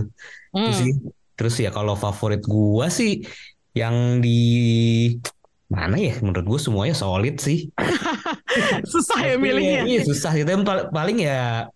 Itu 0.55 0.71
Hmm. 0.71 0.79
sih. 0.81 0.93
Terus 1.35 1.55
ya 1.65 1.71
kalau 1.75 1.95
favorit 1.99 2.43
gua 2.47 2.87
sih 2.89 3.27
yang 3.75 4.23
di 4.23 4.39
mana 5.67 5.97
ya 5.99 6.15
menurut 6.23 6.45
gua 6.47 6.61
semuanya 6.61 6.95
solid 6.95 7.35
sih. 7.41 7.59
Susah 8.93 9.19
ya 9.25 9.35
milihnya. 9.41 9.83
Iya 9.89 10.01
susah 10.07 10.31
gitu 10.39 10.49
Yang 10.55 10.65
pal- 10.69 10.89
paling 10.93 11.19
ya 11.25 11.67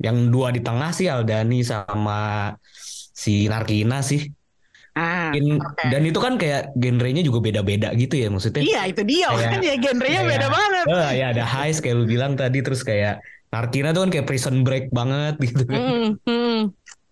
yang 0.00 0.32
dua 0.32 0.48
di 0.50 0.64
tengah 0.64 0.90
sih 0.90 1.06
Aldani 1.06 1.60
sama 1.60 2.52
si 3.12 3.46
Narkina 3.46 4.00
sih. 4.00 4.24
Ah, 4.96 5.30
In- 5.30 5.62
oke. 5.62 5.86
Dan 5.86 6.02
itu 6.02 6.18
kan 6.18 6.34
kayak 6.34 6.74
genrenya 6.74 7.22
juga 7.22 7.38
beda-beda 7.38 7.94
gitu 7.94 8.18
ya 8.18 8.26
maksudnya. 8.26 8.64
Iya, 8.64 8.80
itu 8.90 9.02
dia. 9.06 9.28
Kayak- 9.30 9.60
Makanya 9.62 9.72
genrenya 9.78 10.20
kayak- 10.24 10.32
beda 10.34 10.46
banget. 10.50 10.84
Eh, 10.90 11.10
ya 11.14 11.26
ada 11.30 11.44
heist 11.46 11.78
kayak 11.84 11.96
lu 12.00 12.04
bilang 12.10 12.32
tadi 12.34 12.58
terus 12.60 12.82
kayak 12.82 13.22
Narkina 13.50 13.90
tuh 13.90 14.06
kan 14.06 14.10
kayak 14.10 14.26
prison 14.26 14.62
break 14.66 14.90
banget 14.90 15.34
gitu 15.42 15.62
kan. 15.66 15.78
Hmm, 15.78 16.08
hmm. 16.26 16.58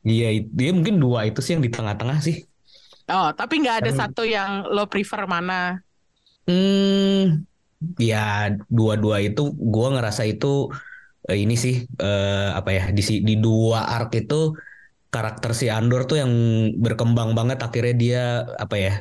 Iya, 0.02 0.28
it- 0.42 0.50
dia 0.50 0.70
mungkin 0.74 0.98
dua 0.98 1.26
itu 1.26 1.38
sih 1.38 1.54
yang 1.54 1.62
di 1.62 1.70
tengah-tengah 1.70 2.18
sih. 2.18 2.42
Oh, 3.08 3.30
tapi 3.32 3.62
nggak 3.62 3.84
ada 3.86 3.90
Kan- 3.94 4.00
satu 4.10 4.22
yang 4.22 4.66
lo 4.68 4.84
prefer 4.86 5.24
mana? 5.24 5.80
Hmm, 6.46 7.44
ya 8.00 8.52
dua-dua 8.66 9.20
itu 9.20 9.52
gua 9.54 9.94
ngerasa 9.94 10.24
itu 10.24 10.72
eh, 11.30 11.38
ini 11.44 11.54
sih 11.64 11.74
eh, 12.04 12.48
apa 12.58 12.70
ya 12.76 12.82
di 12.96 13.02
di 13.28 13.34
dua 13.44 13.80
arc 13.96 14.10
itu 14.20 14.34
karakter 15.14 15.50
si 15.60 15.66
Andor 15.72 16.02
tuh 16.10 16.16
yang 16.22 16.32
berkembang 16.84 17.30
banget 17.38 17.58
akhirnya 17.66 17.94
dia 18.02 18.22
apa 18.64 18.76
ya 18.76 18.92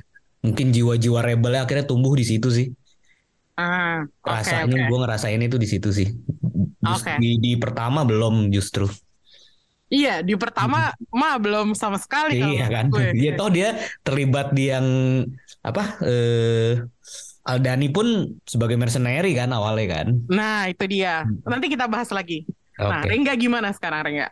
mungkin 0.46 0.67
jiwa-jiwa 0.75 1.19
rebelnya 1.27 1.62
akhirnya 1.65 1.86
tumbuh 1.91 2.13
di 2.15 2.25
situ 2.27 2.48
sih. 2.57 2.67
Ah, 3.57 4.05
oke, 4.22 4.34
Rasanya 4.38 4.75
oke. 4.77 4.81
gua 4.89 4.98
ngerasain 5.03 5.41
itu 5.41 5.57
di 5.57 5.67
situ 5.67 5.89
sih. 5.89 6.07
Just 6.86 7.03
Oke. 7.03 7.13
di 7.17 7.29
di 7.41 7.51
pertama 7.57 8.05
belum 8.05 8.53
justru. 8.53 8.86
Iya, 9.88 10.19
di 10.19 10.36
pertama 10.36 10.91
mah 11.15 11.39
belum 11.39 11.72
sama 11.72 11.96
sekali 11.96 12.36
Iya 12.36 12.65
kan. 12.67 12.86
gue. 12.91 13.07
Iya 13.19 13.29
toh 13.39 13.50
dia 13.55 13.67
terlibat 14.05 14.51
di 14.51 14.63
yang 14.72 14.88
apa 15.63 15.81
eh 16.03 16.75
Aldani 17.48 17.88
pun 17.88 18.36
sebagai 18.44 18.75
mercenary 18.75 19.32
kan 19.32 19.56
awalnya 19.56 20.04
kan. 20.04 20.08
Nah, 20.27 20.68
itu 20.68 20.84
dia. 20.92 21.24
Hmm. 21.24 21.39
Nanti 21.48 21.72
kita 21.72 21.88
bahas 21.88 22.12
lagi. 22.12 22.44
Nah, 22.75 23.00
Oke. 23.01 23.16
Rengga 23.16 23.34
gimana 23.39 23.72
sekarang, 23.72 24.04
Rengga? 24.04 24.27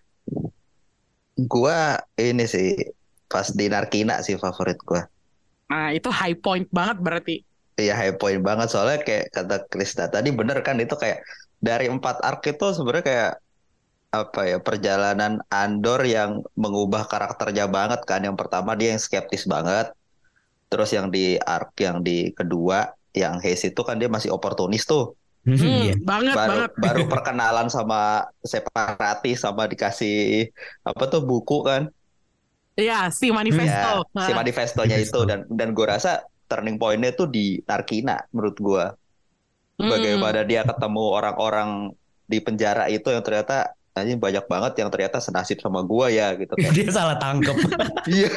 Gua 1.47 1.95
ini 2.19 2.43
sih 2.43 2.75
pas 3.31 3.47
di 3.55 3.71
Narkina 3.71 4.19
sih 4.19 4.35
favorit 4.35 4.75
gua. 4.83 5.07
Nah, 5.71 5.95
itu 5.95 6.11
high 6.11 6.35
point 6.35 6.67
banget 6.69 6.97
berarti. 6.99 7.35
Iya 7.75 7.91
high 7.95 8.15
point 8.15 8.39
banget 8.39 8.71
soalnya 8.71 9.03
kayak 9.03 9.35
kata 9.35 9.67
Krista 9.67 10.07
tadi 10.07 10.31
bener 10.31 10.63
kan 10.63 10.79
itu 10.79 10.95
kayak 10.95 11.19
dari 11.59 11.91
empat 11.91 12.23
arc 12.23 12.47
itu 12.47 12.71
sebenarnya 12.71 13.03
kayak 13.03 13.33
apa 14.15 14.41
ya 14.47 14.57
perjalanan 14.63 15.43
Andor 15.51 16.07
yang 16.07 16.39
mengubah 16.55 17.03
karakternya 17.07 17.67
banget 17.67 18.03
kan. 18.07 18.23
Yang 18.23 18.37
pertama 18.39 18.75
dia 18.79 18.95
yang 18.95 19.01
skeptis 19.03 19.43
banget. 19.43 19.91
Terus 20.71 20.89
yang 20.95 21.11
di 21.11 21.35
arc 21.35 21.75
yang 21.83 21.99
di 21.99 22.31
kedua 22.31 22.95
yang 23.15 23.39
Hayes 23.39 23.63
itu 23.63 23.81
kan 23.81 23.95
dia 23.97 24.11
masih 24.11 24.29
oportunis 24.29 24.83
tuh. 24.83 25.15
Hmm, 25.45 25.55
Iya. 25.61 25.93
banget 26.01 26.33
Baru 26.33 26.49
banget. 26.65 26.71
baru 26.81 27.03
perkenalan 27.05 27.67
sama 27.69 28.25
separatis 28.41 29.37
sama 29.39 29.69
dikasih 29.69 30.49
apa 30.81 31.03
tuh 31.05 31.21
buku 31.21 31.61
kan. 31.61 31.87
Iya, 32.75 33.07
si 33.13 33.31
manifesto. 33.31 34.03
Ya, 34.03 34.25
si 34.25 34.31
Nah, 34.33 34.35
manifestonya 34.35 34.97
itu 34.99 35.15
Manifesto. 35.15 35.29
dan 35.29 35.39
dan 35.47 35.67
gue 35.71 35.85
rasa 35.85 36.11
turning 36.45 36.75
pointnya 36.75 37.13
tuh 37.13 37.29
di 37.29 37.61
Narkina 37.63 38.19
menurut 38.33 38.57
gue. 38.57 38.85
hmm. 39.77 39.85
Bagaimana 39.87 40.41
dia 40.43 40.65
ketemu 40.65 41.03
orang-orang 41.13 41.69
di 42.25 42.41
penjara 42.41 42.89
itu 42.89 43.05
yang 43.07 43.21
ternyata 43.21 43.69
anjing 43.93 44.19
banyak 44.19 44.43
banget 44.45 44.73
yang 44.83 44.89
ternyata 44.91 45.21
senasib 45.21 45.61
sama 45.61 45.79
gua 45.79 46.11
ya 46.11 46.35
gitu 46.35 46.51
kan. 46.51 46.71
Dia 46.75 46.89
salah 46.91 47.15
tangkep. 47.15 47.55
Iya. 48.09 48.27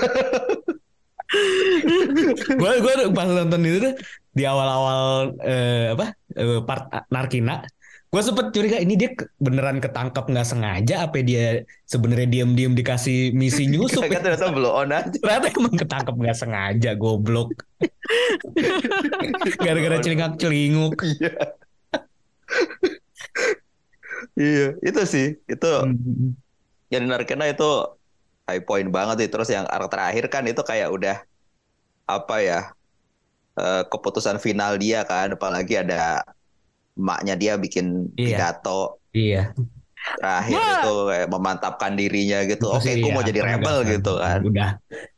gue 2.49 2.73
gue 2.81 2.93
pas 3.13 3.29
nonton 3.29 3.61
itu 3.61 3.79
tuh 3.83 3.95
di 4.39 4.47
awal-awal 4.47 5.35
eh, 5.43 5.99
apa 5.99 6.07
eh, 6.39 6.61
part 6.63 6.87
Narkina 7.11 7.67
gue 8.09 8.23
sempet 8.25 8.57
curiga 8.57 8.81
ini 8.81 8.97
dia 8.97 9.13
beneran 9.37 9.85
ketangkep 9.85 10.33
nggak 10.33 10.49
sengaja 10.49 11.05
apa 11.05 11.21
dia 11.21 11.61
sebenarnya 11.85 12.25
diam-diam 12.25 12.73
dikasih 12.73 13.37
misi 13.37 13.67
nyusup 13.75 14.07
Kan 14.09 14.25
ternyata 14.25 14.49
blow 14.49 14.73
on 14.81 14.95
aja. 14.95 15.13
ternyata 15.13 15.47
emang 15.53 15.75
ketangkep 15.77 16.15
nggak 16.17 16.39
sengaja 16.39 16.91
goblok 16.97 17.53
gara-gara 19.65 19.99
celingak 20.01 20.39
celinguk 20.41 20.95
Iya. 21.05 21.33
Iya, 24.39 24.79
itu 24.83 25.01
sih. 25.05 25.27
Itu 25.51 25.67
yang 26.89 27.03
di 27.05 27.09
Narkina 27.11 27.45
itu 27.51 27.67
high 28.49 28.63
point 28.65 28.89
banget 28.89 29.27
sih. 29.27 29.29
Terus 29.29 29.49
yang 29.51 29.67
arc 29.67 29.91
terakhir 29.93 30.25
kan 30.33 30.43
itu 30.47 30.63
kayak 30.63 30.89
udah 30.95 31.17
apa 32.09 32.35
ya? 32.41 32.61
Eh, 33.59 33.83
keputusan 33.87 34.39
final 34.39 34.79
dia 34.79 35.03
kan, 35.03 35.35
apalagi 35.35 35.83
ada 35.83 36.23
emaknya 36.95 37.35
dia 37.35 37.53
bikin 37.55 38.11
Iya. 38.15 38.27
pidato. 38.55 39.03
iya 39.11 39.51
terakhir 39.99 40.57
Gua- 40.57 40.73
itu 40.79 40.95
kayak 41.11 41.29
memantapkan 41.29 41.93
dirinya 41.93 42.39
gitu. 42.47 42.71
Itu 42.71 42.79
Oke, 42.81 42.87
sih, 42.87 43.03
gue 43.03 43.11
mau 43.13 43.21
ya, 43.21 43.29
jadi 43.29 43.41
rebel 43.45 43.77
penegasan. 43.83 43.93
gitu 43.99 44.13
kan. 44.17 44.39
Udah 44.41 44.71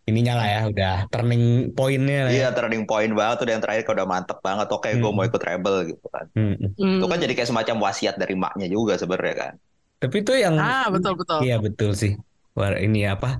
ininya 0.03 0.35
lah 0.41 0.47
ya, 0.49 0.61
udah 0.67 0.95
turning 1.13 1.45
pointnya 1.77 2.19
lah 2.27 2.31
ya. 2.33 2.37
Iya, 2.37 2.49
turning 2.57 2.85
point 2.89 3.13
banget 3.13 3.37
tuh 3.39 3.47
yang 3.47 3.63
terakhir 3.63 3.83
kayak 3.87 3.97
udah 4.01 4.09
mantep 4.09 4.39
banget. 4.41 4.67
Oke, 4.73 4.89
gue 4.91 5.05
Hmm. 5.05 5.15
mau 5.15 5.23
ikut 5.23 5.39
rebel 5.39 5.77
gitu 5.95 6.07
kan. 6.11 6.27
Hmm. 6.35 6.57
Itu 6.75 7.07
kan 7.07 7.19
jadi 7.21 7.33
kayak 7.37 7.49
semacam 7.49 7.77
wasiat 7.87 8.15
dari 8.19 8.35
maknya 8.35 8.67
juga 8.67 8.97
sebenarnya 8.97 9.37
kan. 9.37 9.53
Tapi 10.01 10.17
itu 10.25 10.33
yang 10.35 10.55
Ah, 10.57 10.89
betul 10.89 11.13
betul. 11.15 11.39
Iya 11.45 11.57
betul 11.61 11.91
sih. 11.95 12.13
War 12.57 12.75
ini 12.75 13.05
apa? 13.07 13.37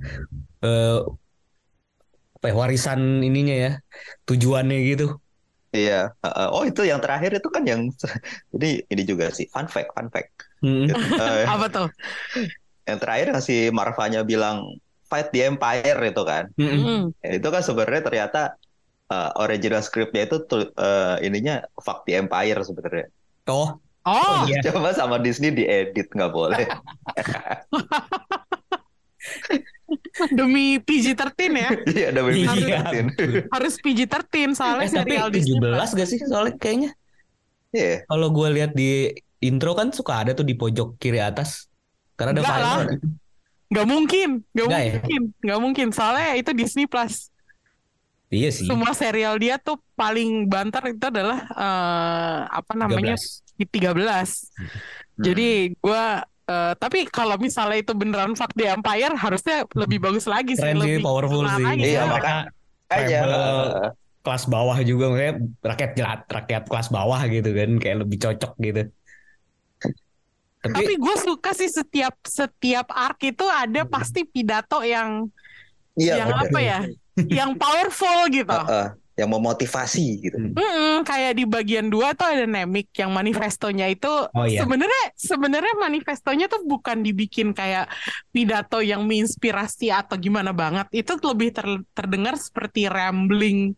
Eh 0.61 0.99
apa 2.41 2.47
ya, 2.51 2.55
warisan 2.57 3.21
ininya 3.21 3.57
ya. 3.69 3.71
Tujuannya 4.25 4.77
gitu. 4.89 5.07
Iya. 5.71 6.11
Heeh. 6.25 6.47
oh 6.51 6.65
itu 6.67 6.83
yang 6.83 6.99
terakhir 6.99 7.39
itu 7.39 7.49
kan 7.53 7.63
yang 7.63 7.87
ini 8.57 8.83
ini 8.91 9.03
juga 9.05 9.31
sih 9.31 9.47
fun 9.53 9.69
fact, 9.69 9.93
fun 9.95 10.09
fact. 10.09 10.33
Hmm. 10.65 10.89
Eh, 11.21 11.45
Apa 11.47 11.67
tuh? 11.69 11.89
yang 12.89 12.99
terakhir 12.99 13.27
yang 13.37 13.43
si 13.45 13.57
Marvanya 13.71 14.21
bilang 14.27 14.67
fight 15.07 15.31
the 15.31 15.47
empire 15.47 16.01
itu 16.01 16.23
kan. 16.27 16.45
Hmm. 16.59 16.81
Hmm. 16.81 17.01
Ya, 17.23 17.31
itu 17.39 17.49
kan 17.53 17.63
sebenarnya 17.63 18.03
ternyata 18.09 18.41
eh, 19.13 19.31
original 19.39 19.83
scriptnya 19.85 20.27
itu 20.27 20.37
tuh 20.49 20.73
eh, 20.75 21.17
ininya 21.23 21.63
fuck 21.79 22.03
the 22.09 22.19
empire 22.19 22.59
sebenarnya. 22.65 23.07
Oh, 23.47 23.77
Oh, 24.09 24.49
iya. 24.49 24.59
Coba 24.65 24.97
sama 24.97 25.21
Disney 25.21 25.53
diedit 25.53 26.09
nggak 26.17 26.33
boleh. 26.33 26.65
Demi 30.31 30.79
PG-13 30.79 31.41
ya. 31.53 31.71
Iya, 31.87 32.07
ada 32.13 32.21
baby 32.23 32.43
Iya. 32.47 32.81
Harus 33.51 33.75
PG-13 33.79 34.55
soalnya 34.55 34.87
eh 34.87 34.93
tapi 34.93 35.11
serial 35.13 35.29
Disney 35.29 35.59
17 35.59 35.63
Plus. 35.63 35.91
gak 35.95 36.09
sih 36.09 36.19
soalnya 36.25 36.55
kayaknya. 36.57 36.91
Iya. 37.71 38.03
Kalau 38.05 38.29
gue 38.31 38.49
lihat 38.51 38.73
di 38.75 39.11
intro 39.41 39.73
kan 39.73 39.91
suka 39.91 40.23
ada 40.23 40.33
tuh 40.33 40.45
di 40.45 40.55
pojok 40.55 40.99
kiri 40.99 41.19
atas. 41.19 41.67
Karena 42.15 42.37
ada 42.37 42.43
Enggak 42.43 42.55
file. 42.55 42.67
lah. 42.67 42.79
Gak 43.71 43.87
mungkin, 43.87 44.29
gak 44.51 44.67
Nggak 44.67 44.83
ya? 44.83 44.93
mungkin, 44.99 45.23
gak 45.41 45.61
mungkin. 45.63 45.87
Soalnya 45.95 46.35
itu 46.35 46.51
Disney 46.53 46.85
Plus. 46.85 47.31
Iya 48.31 48.51
sih. 48.51 48.67
Semua 48.67 48.95
serial 48.95 49.39
dia 49.39 49.59
tuh 49.59 49.79
paling 49.95 50.47
banter 50.47 50.95
itu 50.95 51.03
adalah 51.03 51.39
eh, 51.51 52.39
apa 52.47 52.73
namanya 52.75 53.15
13. 53.19 53.59
di 53.59 53.65
13. 53.67 54.55
Jadi 55.21 55.49
gua 55.79 56.23
eh, 56.51 56.73
tapi 56.75 57.07
kalau 57.07 57.39
misalnya 57.39 57.79
itu 57.79 57.95
beneran 57.95 58.35
fuck 58.35 58.51
the 58.59 58.67
Empire 58.67 59.15
harusnya 59.15 59.63
lebih 59.73 60.03
bagus 60.03 60.27
lagi 60.27 60.59
sih, 60.59 60.63
Keren 60.63 60.83
sih, 60.83 60.99
lebih 60.99 61.07
powerful 61.07 61.47
sih. 61.47 61.65
Iya, 61.79 62.03
maka- 62.05 62.51
Aja. 62.91 63.21
kelas 64.21 64.45
bawah 64.51 64.77
juga 64.83 65.15
maksudnya 65.15 65.35
rakyat 65.65 65.91
jelat, 65.97 66.21
rakyat 66.29 66.65
kelas 66.69 66.89
bawah 66.91 67.21
gitu 67.25 67.51
kan 67.55 67.71
kayak 67.79 67.99
lebih 68.05 68.19
cocok 68.21 68.53
gitu. 68.61 68.83
Tapi, 70.61 70.75
Tapi 70.77 70.93
gue 71.01 71.17
suka 71.25 71.51
sih 71.57 71.73
setiap 71.73 72.21
setiap 72.29 72.93
arc 72.93 73.17
itu 73.25 73.47
ada 73.49 73.81
pasti 73.89 74.29
pidato 74.29 74.85
yang 74.85 75.25
Iya, 75.97 76.21
yang 76.21 76.29
bener. 76.37 76.49
apa 76.53 76.59
ya, 76.61 76.79
yang 77.41 77.51
powerful 77.57 78.29
gitu. 78.29 78.53
Heeh. 78.53 78.87
Yang 79.21 79.31
memotivasi 79.31 80.07
gitu. 80.25 80.37
Mm-mm, 80.57 81.05
kayak 81.07 81.33
di 81.39 81.45
bagian 81.47 81.87
dua 81.93 82.17
tuh 82.17 82.27
ada 82.27 82.45
Nemik 82.49 82.91
yang 82.97 83.13
manifestonya 83.13 83.87
itu 83.93 84.09
Oh, 84.35 84.47
iya. 84.49 84.65
sebenarnya 84.65 85.05
sebenarnya 85.15 85.75
manifestonya 85.79 86.47
tuh 86.49 86.65
bukan 86.65 87.05
dibikin 87.07 87.53
kayak 87.53 87.87
pidato 88.35 88.81
yang 88.81 89.05
menginspirasi 89.07 89.93
atau 89.93 90.17
gimana 90.19 90.51
banget. 90.51 90.87
Itu 90.91 91.21
lebih 91.21 91.53
ter- 91.55 91.85
terdengar 91.95 92.35
seperti 92.41 92.89
rambling 92.91 93.77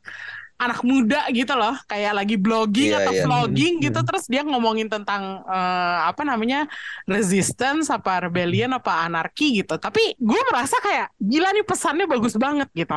anak 0.62 0.87
muda 0.87 1.26
gitu 1.34 1.58
loh, 1.58 1.75
kayak 1.90 2.22
lagi 2.22 2.38
blogging 2.38 2.94
Iya, 2.94 3.02
atau 3.02 3.12
iya. 3.18 3.22
vlogging 3.26 3.75
Mm-mm. 3.82 3.84
gitu 3.90 3.99
terus 4.06 4.25
dia 4.30 4.46
ngomongin 4.46 4.87
tentang 4.87 5.42
eh, 5.42 5.99
apa 6.06 6.22
namanya 6.22 6.70
resistance 7.11 7.90
apa 7.90 8.30
rebellion 8.30 8.70
apa 8.70 9.02
anarki 9.11 9.58
gitu. 9.58 9.75
Tapi 9.75 10.14
gue 10.22 10.40
merasa 10.54 10.78
kayak 10.78 11.11
gila 11.18 11.50
nih 11.50 11.64
pesannya 11.66 12.06
bagus 12.06 12.38
banget 12.38 12.68
gitu. 12.78 12.94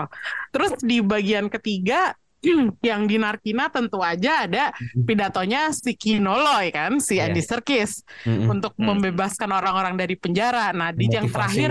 Terus 0.54 0.72
di 0.86 1.02
bagian 1.02 1.50
ketiga 1.50 2.14
yang 2.90 3.06
di 3.06 3.18
Narkina 3.18 3.68
tentu 3.68 4.00
aja 4.00 4.46
ada 4.46 4.70
pidatonya 4.94 5.70
si 5.72 5.94
Kinoloy 5.94 6.70
kan, 6.70 6.98
si 7.00 7.18
Iya. 7.18 7.30
Andy 7.30 7.42
Serkis 7.42 8.06
mm-mm. 8.24 8.50
untuk 8.50 8.74
Hmm. 8.75 8.94
membebaskan 8.96 9.50
orang-orang 9.50 9.96
dari 9.96 10.16
penjara. 10.16 10.70
Nah, 10.72 10.92
di 10.92 11.08
yang 11.08 11.25
Motivasi 11.25 11.34
terakhir 11.34 11.70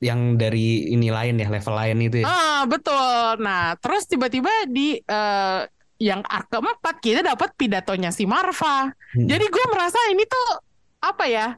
yang 0.00 0.40
dari 0.40 0.88
ini 0.88 1.12
lain 1.12 1.36
ya 1.36 1.48
level 1.52 1.74
lain 1.76 1.98
itu 2.00 2.16
ya. 2.24 2.26
Ah, 2.26 2.62
betul. 2.64 3.36
Nah, 3.44 3.76
terus 3.76 4.08
tiba-tiba 4.08 4.48
di 4.64 4.96
eh, 4.96 5.60
yang 6.00 6.24
arc 6.24 6.48
keempat 6.48 6.96
kita 6.98 7.20
dapat 7.20 7.52
pidatonya 7.52 8.08
si 8.08 8.24
Marva. 8.24 8.88
Hmm. 8.88 9.26
Jadi 9.28 9.44
gue 9.44 9.64
merasa 9.68 10.00
ini 10.08 10.24
tuh 10.24 10.48
apa 11.04 11.28
ya? 11.28 11.48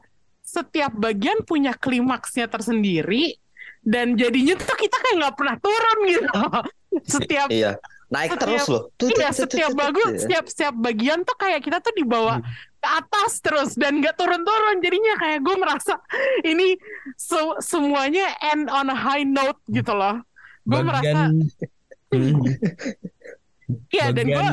Setiap 0.43 0.91
bagian 0.91 1.47
punya 1.47 1.71
klimaksnya 1.71 2.51
tersendiri 2.51 3.31
dan 3.79 4.19
jadinya 4.19 4.59
tuh 4.59 4.75
kita 4.75 4.95
kayak 4.99 5.15
nggak 5.23 5.35
pernah 5.39 5.55
turun 5.63 5.97
gitu. 6.11 6.39
Setiap 7.15 7.47
Iya. 7.47 7.79
Naik 8.13 8.29
Setiap- 8.29 8.41
terus 8.45 8.65
loh. 8.69 8.81
Tut, 8.93 9.09
iya, 9.11 9.33
setiap 9.33 9.71
bagus, 9.73 10.21
setiap 10.21 10.45
setiap 10.45 10.73
bagian 10.75 11.25
tuh 11.25 11.33
kayak 11.33 11.59
kita 11.59 11.81
tuh 11.81 11.89
dibawa 11.91 12.37
Hmm. 12.37 12.45
ke 12.77 12.89
atas 12.93 13.31
terus 13.39 13.73
dan 13.73 13.97
nggak 13.97 14.13
turun-turun. 14.13 14.77
Jadinya 14.79 15.17
kayak 15.17 15.39
gue 15.41 15.55
merasa 15.57 15.97
ini 16.43 16.77
se- 17.15 17.57
semuanya 17.59 18.23
end 18.45 18.69
on 18.69 18.87
a 18.87 18.95
high 18.95 19.25
note 19.25 19.57
gitu 19.67 19.89
loh. 19.89 20.21
Gue 20.61 20.79
merasa. 20.79 21.33
Iya 23.89 24.11
dan 24.11 24.25
gue 24.27 24.47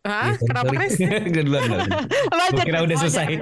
Hah? 0.00 0.32
Iya, 0.32 0.40
Kenapa. 0.40 0.70
Chris? 0.72 0.96
Gue 1.32 1.42
duluan, 1.44 1.62
Gua 2.32 2.46
kira 2.64 2.80
udah 2.82 2.96
selesai. 2.98 3.36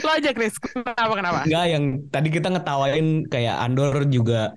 Lo 0.00 0.10
aja 0.10 0.30
Chris 0.32 0.56
Kenapa 0.56 1.12
kenapa? 1.14 1.40
Enggak 1.44 1.64
yang 1.68 1.84
tadi 2.08 2.28
kita 2.28 2.48
ngetawain 2.48 3.06
kayak 3.28 3.56
Andor 3.60 4.08
juga 4.08 4.56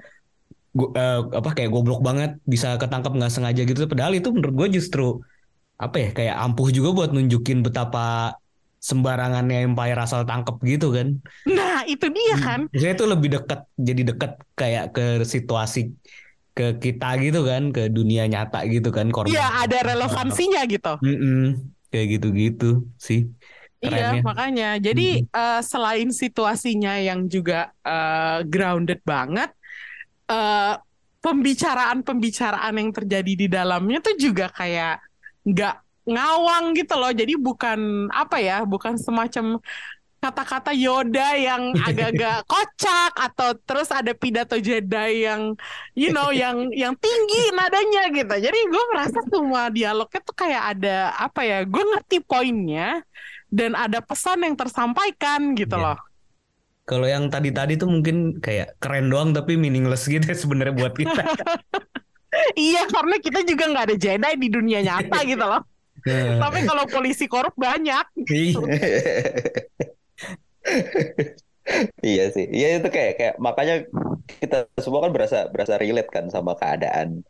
gu- 0.78 0.92
eh, 0.98 1.18
apa 1.40 1.50
kayak 1.56 1.70
goblok 1.74 2.00
banget 2.08 2.32
bisa 2.54 2.68
ketangkep 2.82 3.12
nggak 3.18 3.32
sengaja 3.34 3.62
gitu. 3.70 3.80
Padahal 3.92 4.14
itu 4.18 4.30
menurut 4.36 4.56
gue 4.60 4.68
justru 4.82 5.04
apa 5.78 5.96
ya 6.04 6.10
kayak 6.18 6.36
ampuh 6.44 6.68
juga 6.76 6.90
buat 6.98 7.10
nunjukin 7.16 7.60
betapa 7.66 8.36
sembarangannya 8.84 9.58
Empire 9.68 10.00
asal 10.06 10.22
tangkep 10.30 10.56
gitu 10.72 10.88
kan. 10.96 11.08
Nah 11.48 11.84
itu 11.88 12.06
dia 12.12 12.36
kan. 12.40 12.60
Maksudnya 12.72 12.94
itu 13.00 13.06
lebih 13.08 13.30
dekat 13.36 13.60
jadi 13.80 14.02
dekat 14.12 14.32
kayak 14.60 14.84
ke 14.96 15.04
situasi 15.24 15.80
ke 16.58 16.66
kita 16.84 17.08
gitu 17.24 17.40
kan. 17.50 17.64
Ke 17.76 17.82
dunia 17.90 18.24
nyata 18.30 18.64
gitu 18.70 18.90
kan 18.94 19.08
korban 19.16 19.34
Iya 19.34 19.46
ada 19.66 19.78
relevansinya 19.90 20.62
gitu. 20.70 20.94
Mm-mm. 21.04 21.36
kayak 21.92 22.08
gitu-gitu 22.18 22.66
sih 22.98 23.20
Iya 23.84 24.16
kerennya. 24.16 24.22
makanya. 24.28 24.66
Jadi 24.86 25.02
eh, 25.28 25.60
selain 25.72 26.10
situasinya 26.22 26.92
yang 27.08 27.20
juga 27.28 27.56
eh, 27.84 28.40
grounded 28.52 29.00
banget 29.04 29.50
eh, 30.30 30.76
Pembicaraan-pembicaraan 31.24 32.76
yang 32.76 32.92
terjadi 32.92 33.34
di 33.40 33.48
dalamnya 33.48 34.04
tuh 34.04 34.12
juga 34.20 34.52
kayak 34.52 35.00
nggak 35.48 35.76
ngawang 36.04 36.76
gitu 36.76 37.00
loh 37.00 37.16
Jadi 37.16 37.40
bukan 37.40 38.12
apa 38.12 38.44
ya 38.44 38.68
Bukan 38.68 39.00
semacam 39.00 39.64
kata-kata 40.24 40.72
Yoda 40.72 41.36
yang 41.36 41.76
agak-agak 41.76 42.44
kocak 42.52 43.12
atau 43.12 43.60
terus 43.68 43.92
ada 43.92 44.16
pidato 44.16 44.56
Jedi 44.56 45.28
yang 45.28 45.52
you 46.00 46.16
know 46.16 46.32
yang 46.32 46.72
yang 46.72 46.96
tinggi 46.96 47.52
nadanya 47.52 48.08
gitu. 48.08 48.32
Jadi 48.32 48.56
gue 48.72 48.84
merasa 48.96 49.20
semua 49.28 49.68
dialognya 49.68 50.24
tuh 50.24 50.32
kayak 50.32 50.64
ada 50.80 51.12
apa 51.20 51.44
ya? 51.44 51.68
Gue 51.68 51.84
ngerti 51.84 52.24
poinnya 52.24 53.04
dan 53.52 53.76
ada 53.76 54.00
pesan 54.00 54.48
yang 54.48 54.56
tersampaikan 54.56 55.60
gitu 55.60 55.76
Iya. 55.76 55.92
loh. 55.92 55.98
Kalau 56.84 57.08
yang 57.08 57.32
tadi-tadi 57.32 57.80
tuh 57.80 57.88
mungkin 57.88 58.44
kayak 58.44 58.76
keren 58.84 59.08
doang 59.08 59.32
tapi 59.32 59.56
meaningless 59.56 60.04
gitu 60.04 60.24
ya 60.28 60.36
sebenarnya 60.36 60.76
buat 60.76 60.94
kita. 60.96 61.24
Iya 62.58 62.90
karena 62.90 63.16
kita 63.22 63.46
juga 63.46 63.64
nggak 63.70 63.86
ada 63.94 63.96
Jedi 63.98 64.34
di 64.42 64.48
dunia 64.50 64.82
nyata 64.82 65.22
gitu 65.32 65.46
loh. 65.46 65.62
Nah, 66.04 66.50
Tapi 66.50 66.66
kalau 66.68 66.84
polisi 66.90 67.30
korup 67.30 67.54
banyak. 67.56 68.06
iya. 68.28 68.58
Iya 72.04 72.28
sih. 72.36 72.44
Iya 72.52 72.84
itu 72.84 72.90
kayak 72.92 73.14
kayak 73.16 73.36
makanya 73.40 73.88
kita 74.44 74.68
semua 74.84 75.00
kan 75.08 75.16
berasa 75.16 75.48
berasa 75.48 75.80
relate 75.80 76.12
kan 76.12 76.28
sama 76.28 76.60
keadaan 76.60 77.24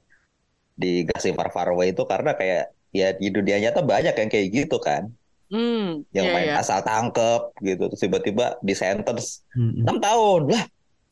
di 0.74 1.06
Galaxy 1.06 1.38
Far 1.38 1.54
Far 1.54 1.70
Away 1.70 1.94
itu 1.94 2.02
karena 2.10 2.34
kayak 2.34 2.74
ya 2.90 3.14
di 3.14 3.30
dunia 3.30 3.62
nyata 3.62 3.86
banyak 3.86 4.18
yang 4.18 4.30
kayak 4.34 4.48
gitu 4.50 4.82
kan. 4.82 5.14
Hmm, 5.48 6.02
Yang 6.10 6.26
iya, 6.26 6.34
main 6.34 6.48
iya. 6.50 6.56
asal 6.58 6.80
tangkep 6.80 7.42
gitu 7.60 7.84
terus 7.88 8.02
tiba-tiba 8.02 8.46
di 8.60 8.74
sentence 8.74 9.44
Mm-mm. 9.54 9.84
6 9.86 10.00
tahun. 10.00 10.42
Lah, 10.50 10.64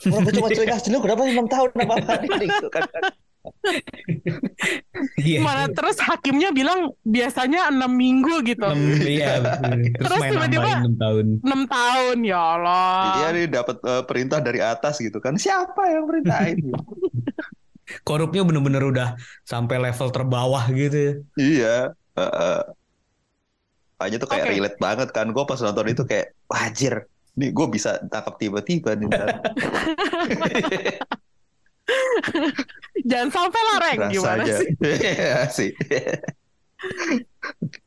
orang 0.07 0.31
cuma 0.31 0.47
culik 0.49 0.71
asli 0.71 0.89
lu 0.89 0.99
kenapa 0.99 1.21
6 1.23 1.45
tahun 1.47 1.69
apa 1.75 1.93
apa 1.95 2.13
gitu 2.41 2.67
kan. 2.69 2.83
Iya. 5.17 5.39
Mana 5.41 5.65
terus 5.67 5.97
hakimnya 5.97 6.49
bilang 6.49 6.93
biasanya 7.01 7.69
enam 7.69 7.89
minggu 7.89 8.41
gitu. 8.43 8.65
Enam, 8.65 9.01
iya, 9.01 9.37
betul. 9.37 9.71
terus, 9.97 10.09
Terus 10.09 10.21
tiba-tiba- 10.29 10.77
6 10.85 10.97
tahun. 10.97 11.25
enam 11.41 11.61
tahun 11.65 12.17
ya 12.21 12.39
Allah. 12.39 13.01
Iya 13.15 13.27
nih 13.31 13.45
dapat 13.47 13.77
eh, 13.79 14.03
perintah 14.05 14.39
dari 14.39 14.59
atas 14.59 14.97
gitu 14.97 15.17
kan. 15.17 15.35
Siapa 15.35 15.81
yang 15.87 16.05
perintahin? 16.05 16.57
Korupnya 18.01 18.41
bener-bener 18.41 18.83
udah 18.83 19.09
sampai 19.43 19.77
level 19.81 20.09
terbawah 20.09 20.63
gitu 20.71 20.97
ya. 20.97 21.13
iya. 21.35 21.77
Heeh. 22.11 22.61
Makanya 24.01 24.17
tuh 24.17 24.29
kayak 24.33 24.49
Oke. 24.49 24.53
relate 24.57 24.77
banget 24.81 25.09
kan. 25.13 25.29
Gue 25.29 25.45
pas 25.45 25.61
nonton 25.61 25.85
itu 25.93 26.01
kayak 26.09 26.33
wajir. 26.49 27.05
nih 27.31 27.47
gue 27.55 27.67
bisa 27.71 27.95
tangkap 28.11 28.35
tiba-tiba 28.41 28.91
nih. 28.97 29.07
Jangan 33.09 33.29
sampai 33.29 33.61
lah 33.61 33.77
Reng, 33.79 33.99
gimana 34.11 34.43
Rasanya. 34.43 34.57
sih? 34.57 34.69
Iya 34.99 35.37
sih. 35.47 35.69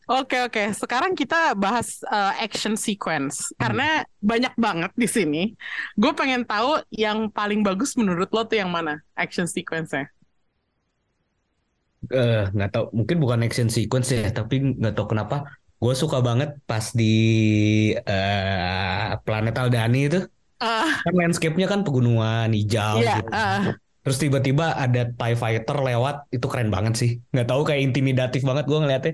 Oke 0.09 0.39
oke, 0.49 0.73
sekarang 0.73 1.13
kita 1.13 1.53
bahas 1.59 2.01
uh, 2.09 2.33
action 2.41 2.79
sequence 2.79 3.53
karena 3.61 4.07
banyak 4.23 4.55
banget 4.57 4.97
di 4.97 5.09
sini. 5.11 5.43
Gue 5.99 6.17
pengen 6.17 6.47
tahu 6.49 6.81
yang 6.89 7.29
paling 7.29 7.61
bagus 7.61 7.99
menurut 8.01 8.33
lo 8.33 8.49
tuh 8.49 8.65
yang 8.65 8.73
mana 8.73 9.03
action 9.13 9.45
sequence-nya? 9.45 10.09
Eh, 12.13 12.45
nggak 12.53 12.71
tahu 12.73 12.85
mungkin 12.93 13.17
bukan 13.17 13.41
action 13.45 13.69
sequence 13.73 14.13
ya 14.13 14.29
tapi 14.29 14.61
nggak 14.77 14.93
tahu 14.93 15.17
kenapa 15.17 15.49
gue 15.83 15.95
suka 16.03 16.19
banget 16.29 16.51
pas 16.69 16.87
di 17.01 17.05
eh 17.95 19.09
planet 19.25 19.55
Aldani 19.61 19.99
itu 20.09 20.19
Ah, 20.65 20.89
kan 21.05 21.13
landscape-nya 21.21 21.67
kan 21.69 21.81
pegunungan 21.85 22.49
hijau 22.57 22.97
Iya, 23.03 23.21
gitu. 23.21 23.29
ah. 23.37 23.61
terus 24.01 24.17
tiba-tiba 24.23 24.73
ada 24.79 25.01
TIE 25.13 25.37
fighter 25.37 25.77
lewat 25.77 26.15
itu 26.33 26.47
keren 26.49 26.71
banget 26.73 26.95
sih 27.01 27.11
nggak 27.35 27.47
tahu 27.51 27.61
kayak 27.69 27.83
intimidatif 27.85 28.41
banget 28.49 28.65
gue 28.71 28.79
ngeliatnya 28.81 29.13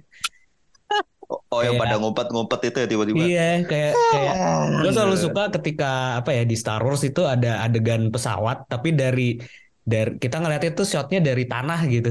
Oh 1.50 1.62
yang 1.62 1.78
Iya. 1.78 1.82
pada 1.82 1.94
ngumpet-ngumpet 2.02 2.60
itu 2.70 2.76
ya 2.82 2.86
tiba-tiba. 2.90 3.18
iya 3.22 3.48
kayak 3.62 3.92
kayak 3.94 4.34
gue 4.82 4.90
selalu 4.94 5.16
suka 5.18 5.42
ketika 5.58 5.90
apa 6.18 6.30
ya 6.34 6.42
di 6.42 6.54
Star 6.58 6.82
Wars 6.82 7.02
itu 7.06 7.22
ada 7.22 7.62
adegan 7.62 8.10
pesawat 8.10 8.66
tapi 8.66 8.94
dari 8.94 9.38
dari 9.82 10.18
kita 10.18 10.42
ngeliatnya 10.42 10.70
tuh 10.74 10.86
shotnya 10.86 11.18
dari 11.22 11.46
tanah 11.46 11.80
gitu 11.86 12.10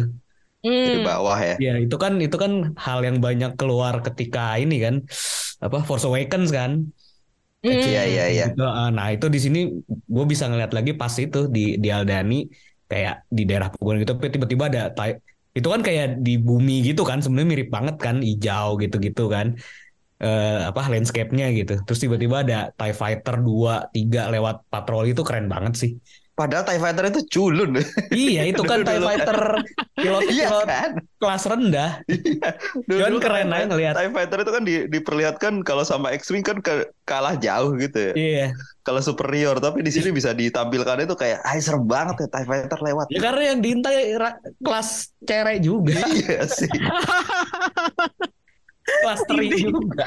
Di 0.63 0.69
Hmm. 0.99 1.07
bawah 1.07 1.37
ya. 1.39 1.55
Ya 1.65 1.73
itu 1.79 1.95
kan 2.03 2.13
itu 2.19 2.35
kan 2.43 2.51
hal 2.75 2.99
yang 3.07 3.17
banyak 3.25 3.51
keluar 3.59 3.93
ketika 4.05 4.59
ini 4.59 4.75
kan 4.85 4.95
apa 5.63 5.77
Force 5.87 6.05
Awakens 6.09 6.49
kan. 6.51 6.71
Hmm. 7.63 7.71
Iya 7.89 8.01
iya 8.11 8.23
iya. 8.33 8.43
Gitu, 8.51 8.63
ah, 8.63 8.87
Nah 8.97 9.07
itu 9.15 9.25
di 9.35 9.39
sini 9.45 9.59
gue 10.15 10.25
bisa 10.31 10.45
ngeliat 10.49 10.71
lagi 10.77 10.91
pas 11.01 11.13
itu 11.23 11.37
di 11.55 11.59
di 11.83 11.87
Aldani 11.91 12.35
kayak 12.91 13.15
di 13.37 13.41
daerah 13.47 13.67
pegunungan 13.71 14.01
gitu, 14.03 14.13
tapi 14.17 14.27
tiba-tiba 14.35 14.65
ada 14.71 14.81
tai- 14.97 15.19
itu 15.57 15.67
kan 15.73 15.81
kayak 15.87 16.05
di 16.25 16.31
bumi 16.47 16.73
gitu 16.87 17.01
kan, 17.09 17.17
sebenarnya 17.23 17.49
mirip 17.53 17.69
banget 17.75 17.95
kan 18.05 18.15
hijau 18.27 18.67
gitu-gitu 18.81 19.23
kan. 19.35 19.47
Eh, 20.19 20.59
apa 20.69 20.81
landscape-nya 20.91 21.45
gitu. 21.59 21.73
Terus 21.87 21.99
tiba-tiba 22.03 22.37
ada 22.43 22.57
TIE 22.75 22.95
Fighter 23.01 23.35
2, 23.47 23.73
3 23.95 24.27
lewat 24.33 24.55
patroli 24.71 25.15
itu 25.15 25.23
keren 25.27 25.47
banget 25.53 25.73
sih. 25.81 25.91
Padahal 26.39 26.63
TIE 26.63 26.79
Fighter 26.79 27.03
itu 27.11 27.21
culun. 27.27 27.75
Iya, 28.15 28.47
itu 28.47 28.63
kan 28.63 28.79
TIE. 28.87 29.03
Fighter 29.03 29.59
Iya 29.99 30.07
pilot-pilot 30.07 30.63
kan? 30.63 30.91
kelas 31.19 31.43
rendah. 31.51 31.91
Dulu 32.87 32.95
Cuman 32.95 33.11
kan 33.11 33.19
keren 33.19 33.49
aja 33.51 33.65
ngeliat. 33.67 33.93
TIE 33.99 34.11
Fighter 34.15 34.39
itu 34.39 34.51
kan 34.55 34.63
di, 34.63 34.75
diperlihatkan 34.87 35.53
kalau 35.67 35.83
sama 35.83 36.15
X-Wing 36.15 36.47
kan 36.47 36.63
ke- 36.63 36.87
kalah 37.03 37.35
jauh 37.35 37.75
gitu 37.75 37.99
ya. 37.99 38.13
Iya. 38.15 38.45
Kalau 38.87 39.03
superior, 39.03 39.59
tapi 39.59 39.83
di 39.83 39.91
sini 39.91 40.15
bisa 40.15 40.31
ditampilkan 40.31 41.03
itu 41.03 41.11
kayak, 41.13 41.43
ah 41.43 41.59
serem 41.59 41.83
banget 41.83 42.23
ya 42.23 42.27
TIE 42.31 42.47
Fighter 42.47 42.79
lewat. 42.79 43.05
Ya 43.11 43.19
karena 43.19 43.43
yang 43.51 43.59
diintai 43.59 44.15
kelas 44.63 45.11
cere 45.27 45.59
juga, 45.59 45.99
Iya 46.23 46.47
sih. 46.47 46.71
kelas 48.89 49.21
juga. 49.53 50.05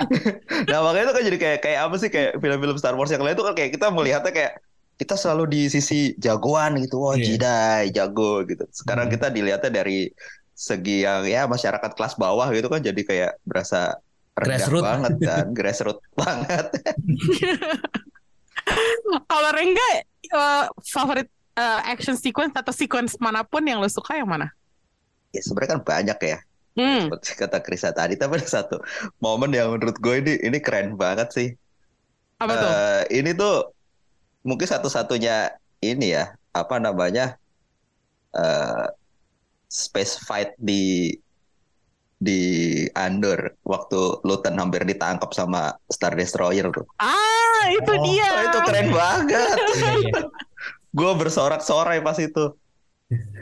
Nah 0.66 0.78
makanya 0.82 1.04
itu 1.06 1.14
kan 1.14 1.22
jadi 1.22 1.38
kayak 1.38 1.58
kayak 1.62 1.80
apa 1.86 1.94
sih 2.00 2.10
kayak 2.10 2.40
film-film 2.42 2.76
Star 2.80 2.96
Wars 2.96 3.12
yang 3.12 3.22
lain 3.22 3.36
itu 3.36 3.44
kan 3.44 3.54
kayak 3.54 3.70
kita 3.76 3.86
melihatnya 3.94 4.32
kayak 4.34 4.52
kita 5.02 5.18
selalu 5.18 5.44
di 5.50 5.60
sisi 5.66 6.14
jagoan 6.16 6.78
gitu, 6.78 7.02
wah 7.02 7.18
Iya. 7.18 7.26
Jedi 7.34 7.98
jago 7.98 8.46
gitu. 8.46 8.62
Sekarang 8.70 9.10
Hmm. 9.10 9.14
kita 9.18 9.26
dilihatnya 9.28 9.70
dari 9.74 10.06
segi 10.54 11.02
yang 11.02 11.26
ya 11.26 11.50
masyarakat 11.50 11.90
kelas 11.92 12.14
bawah 12.14 12.46
gitu 12.54 12.70
kan 12.70 12.78
jadi 12.78 13.02
kayak 13.02 13.32
berasa 13.42 13.98
rendah 14.32 14.62
Grassroots. 14.62 14.84
banget 14.86 15.12
kan, 15.20 15.44
grassroots 15.58 16.06
banget. 16.14 16.66
Kalau 19.26 19.50
Rengga 19.52 19.88
eh, 20.22 20.64
favorit 20.86 21.28
eh, 21.52 21.80
action 21.90 22.16
sequence 22.16 22.54
atau 22.54 22.72
sequence 22.72 23.18
mana 23.18 23.42
pun 23.42 23.60
yang 23.60 23.82
lo 23.82 23.90
suka 23.90 24.16
yang 24.16 24.28
mana? 24.30 24.48
Ya 25.34 25.42
sebenarnya 25.42 25.70
kan 25.76 25.82
banyak 25.82 26.18
ya. 26.22 26.38
Hmm. 26.72 27.00
Seperti 27.10 27.28
kata 27.36 27.58
Krisa 27.60 27.90
tadi, 27.92 28.16
tapi 28.16 28.40
ada 28.40 28.48
satu 28.48 28.80
momen 29.20 29.52
yang 29.52 29.76
menurut 29.76 29.96
gue 29.98 30.14
ini 30.24 30.32
ini 30.40 30.56
keren 30.56 30.96
banget 30.96 31.28
sih. 31.32 31.48
Apa 32.40 32.52
tuh? 32.54 32.70
Eh, 32.70 33.02
ini 33.20 33.30
tuh 33.36 33.68
mungkin 34.42 34.66
satu-satunya 34.66 35.54
ini 35.80 36.14
ya 36.14 36.24
apa 36.52 36.76
namanya 36.76 37.38
eh 38.32 38.86
space 39.66 40.20
fight 40.20 40.52
di 40.58 41.14
di 42.16 42.40
Andor 42.94 43.58
waktu 43.66 44.22
Luton 44.22 44.54
hampir 44.54 44.86
ditangkap 44.86 45.34
sama 45.34 45.74
Star 45.90 46.14
Destroyer 46.14 46.70
tuh. 46.70 46.86
Ah, 47.02 47.66
itu 47.66 47.90
Oh, 47.90 48.02
dia. 48.06 48.28
Oh, 48.30 48.42
itu 48.46 48.58
keren 48.62 48.88
banget. 48.94 49.56
Gue 50.96 51.10
bersorak-sorai 51.18 51.98
pas 51.98 52.14
itu. 52.22 52.54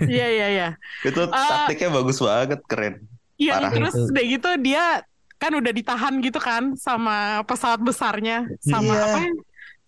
Iya, 0.00 0.26
iya, 0.32 0.46
iya. 0.48 0.68
Itu 1.04 1.28
Ah. 1.28 1.68
taktiknya 1.68 1.92
bagus 1.92 2.24
banget, 2.24 2.60
keren. 2.64 3.04
Iya, 3.36 3.68
terus 3.68 3.92
itu. 3.92 4.08
udah 4.08 4.24
gitu 4.24 4.50
dia 4.64 4.84
kan 5.36 5.52
udah 5.52 5.72
ditahan 5.72 6.14
gitu 6.20 6.40
kan 6.40 6.72
sama 6.76 7.40
pesawat 7.44 7.80
besarnya, 7.80 8.48
sama 8.64 8.92
Iya. 8.92 9.04
apa? 9.04 9.20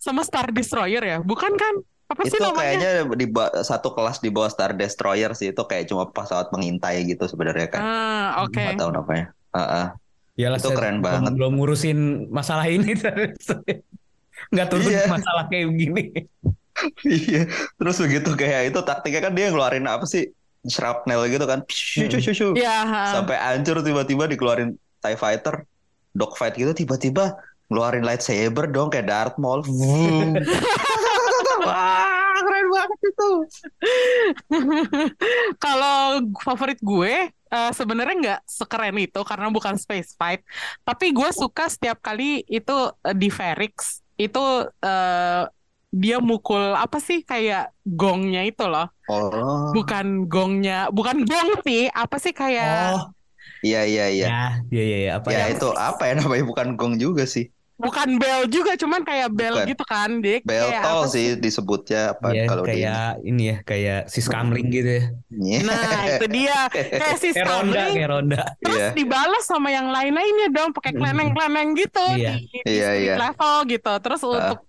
Sama 0.03 0.19
Star 0.21 0.51
Destroyer 0.51 0.99
ya, 0.99 1.17
bukan 1.23 1.55
kan? 1.55 1.79
Apa 2.11 2.27
sih 2.27 2.35
Itu 2.35 2.43
namanya? 2.43 2.59
kayaknya 2.59 2.91
di 3.15 3.25
satu 3.63 3.95
kelas 3.95 4.19
di 4.19 4.27
bawah 4.27 4.51
Star 4.51 4.75
Destroyer 4.75 5.31
sih 5.31 5.49
itu 5.49 5.63
kayak 5.63 5.87
cuma 5.87 6.03
pesawat 6.05 6.51
pengintai 6.51 7.07
gitu 7.07 7.23
sebenarnya 7.23 7.71
kan. 7.71 7.81
Ah, 7.81 8.29
oke. 8.43 8.59
Nggak 8.59 8.75
tahu 8.77 8.91
namanya. 8.91 9.25
Heeh. 9.55 9.85
Iyalah, 10.33 10.59
Itu 10.59 10.69
keren 10.75 10.99
banget. 10.99 11.31
Belum 11.33 11.55
ngurusin 11.55 11.99
masalah 12.27 12.67
ini. 12.67 12.91
Nggak 14.53 14.67
turun 14.67 14.91
Iya. 14.91 15.07
masalah 15.07 15.47
kayak 15.47 15.71
begini. 15.71 16.03
Iya. 17.05 17.47
Terus 17.79 17.97
begitu 18.01 18.29
kayak 18.35 18.73
itu 18.73 18.79
taktiknya 18.83 19.21
kan 19.23 19.33
dia 19.33 19.47
ngeluarin 19.47 19.87
apa 19.87 20.03
sih? 20.03 20.27
Shrapnel 20.63 21.27
gitu 21.27 21.43
kan. 21.43 21.63
Shoo, 21.71 22.07
shoo, 22.07 22.19
shoo, 22.19 22.35
shoo. 22.35 22.51
Iya, 22.55 22.75
ha. 22.83 23.01
Sampai 23.15 23.35
hancur 23.35 23.79
tiba-tiba 23.79 24.27
dikeluarin 24.27 24.75
TIE 24.99 25.15
Fighter. 25.15 25.63
Dogfight 26.13 26.53
gitu 26.53 26.77
tiba-tiba 26.77 27.33
ngeluarin 27.67 28.03
lightsaber 28.03 28.65
dong 28.67 28.89
kayak 28.89 29.07
Darth 29.07 29.37
Maul. 29.37 29.63
Vroom. 29.63 30.35
Wah, 31.67 32.35
keren 32.43 32.67
banget 32.67 32.99
itu. 33.07 33.29
Kalau 35.57 35.97
favorit 36.41 36.79
gue 36.81 37.13
eh, 37.29 37.71
sebenarnya 37.71 38.15
nggak 38.19 38.41
sekeren 38.45 38.97
itu 38.99 39.21
karena 39.23 39.47
bukan 39.47 39.75
space 39.77 40.17
fight, 40.17 40.41
tapi 40.83 41.13
gue 41.13 41.29
suka 41.31 41.69
setiap 41.69 42.01
kali 42.01 42.43
itu 42.45 42.75
eh, 43.05 43.15
di 43.15 43.29
Ferrix 43.29 44.01
itu 44.17 44.43
eh, 44.81 45.43
dia 45.93 46.17
mukul 46.17 46.73
apa 46.73 46.97
sih 46.97 47.21
kayak 47.21 47.69
gongnya 47.85 48.41
itu 48.43 48.65
loh, 48.65 48.89
Oh. 49.05 49.69
bukan 49.75 50.25
gongnya, 50.25 50.89
bukan 50.89 51.21
gong 51.21 51.59
sih, 51.61 51.85
apa 51.91 52.17
sih 52.17 52.33
kayak 52.33 52.97
Oh, 52.97 53.03
Iya 53.63 53.81
iya 53.83 54.05
iya. 54.09 54.27
ya, 54.27 54.41
iya, 54.69 54.83
iya, 54.83 54.97
iya. 54.99 55.11
Apa 55.17 55.27
Ya 55.29 55.39
ya? 55.41 55.55
itu 55.55 55.67
apa 55.71 56.03
ya 56.05 56.13
namanya 56.15 56.43
bukan 56.43 56.67
gong 56.75 56.95
juga 56.97 57.23
sih. 57.25 57.47
bukan 57.73 58.15
bell 58.15 58.47
juga, 58.47 58.77
cuman 58.77 59.01
kayak 59.01 59.33
bell 59.33 59.57
Bukan. 59.57 59.67
gitu 59.67 59.83
kan, 59.83 60.09
dia 60.19 60.39
Bell 60.41 60.69
kayak 60.69 60.83
toll 60.83 61.03
apa 61.03 61.09
sih 61.09 61.25
disebutnya 61.35 62.01
apa 62.13 62.27
Iya, 62.31 62.43
kalau 62.45 62.63
di 62.63 62.69
kayak 62.69 63.07
ini 63.23 63.43
ya, 63.43 63.57
kayak 63.61 63.99
siskamling 64.07 64.67
gitu 64.69 64.87
ya. 64.93 65.03
Iya. 65.27 65.59
Nah 65.65 65.81
itu 66.07 66.25
dia 66.29 66.57
kayak 66.69 67.17
si 67.17 67.27
Kayak 67.33 67.47
ronda, 67.49 67.83
kayak 67.89 68.09
ronda. 68.09 68.41
terus 68.61 68.79
Iya. 68.79 68.89
dibalas 68.93 69.43
sama 69.43 69.67
yang 69.69 69.89
lain-lainnya 69.89 70.47
dong 70.49 70.69
pakai 70.71 70.93
kleneng-kleneng 70.93 71.67
gitu 71.73 72.05
Iya. 72.13 72.31
di, 72.37 72.45
di 72.53 72.71
Iya, 72.71 72.87
street 72.87 73.03
iya. 73.03 73.15
level 73.19 73.55
gitu 73.67 73.93
terus 73.99 74.21
Ah. 74.21 74.29
untuk 74.31 74.59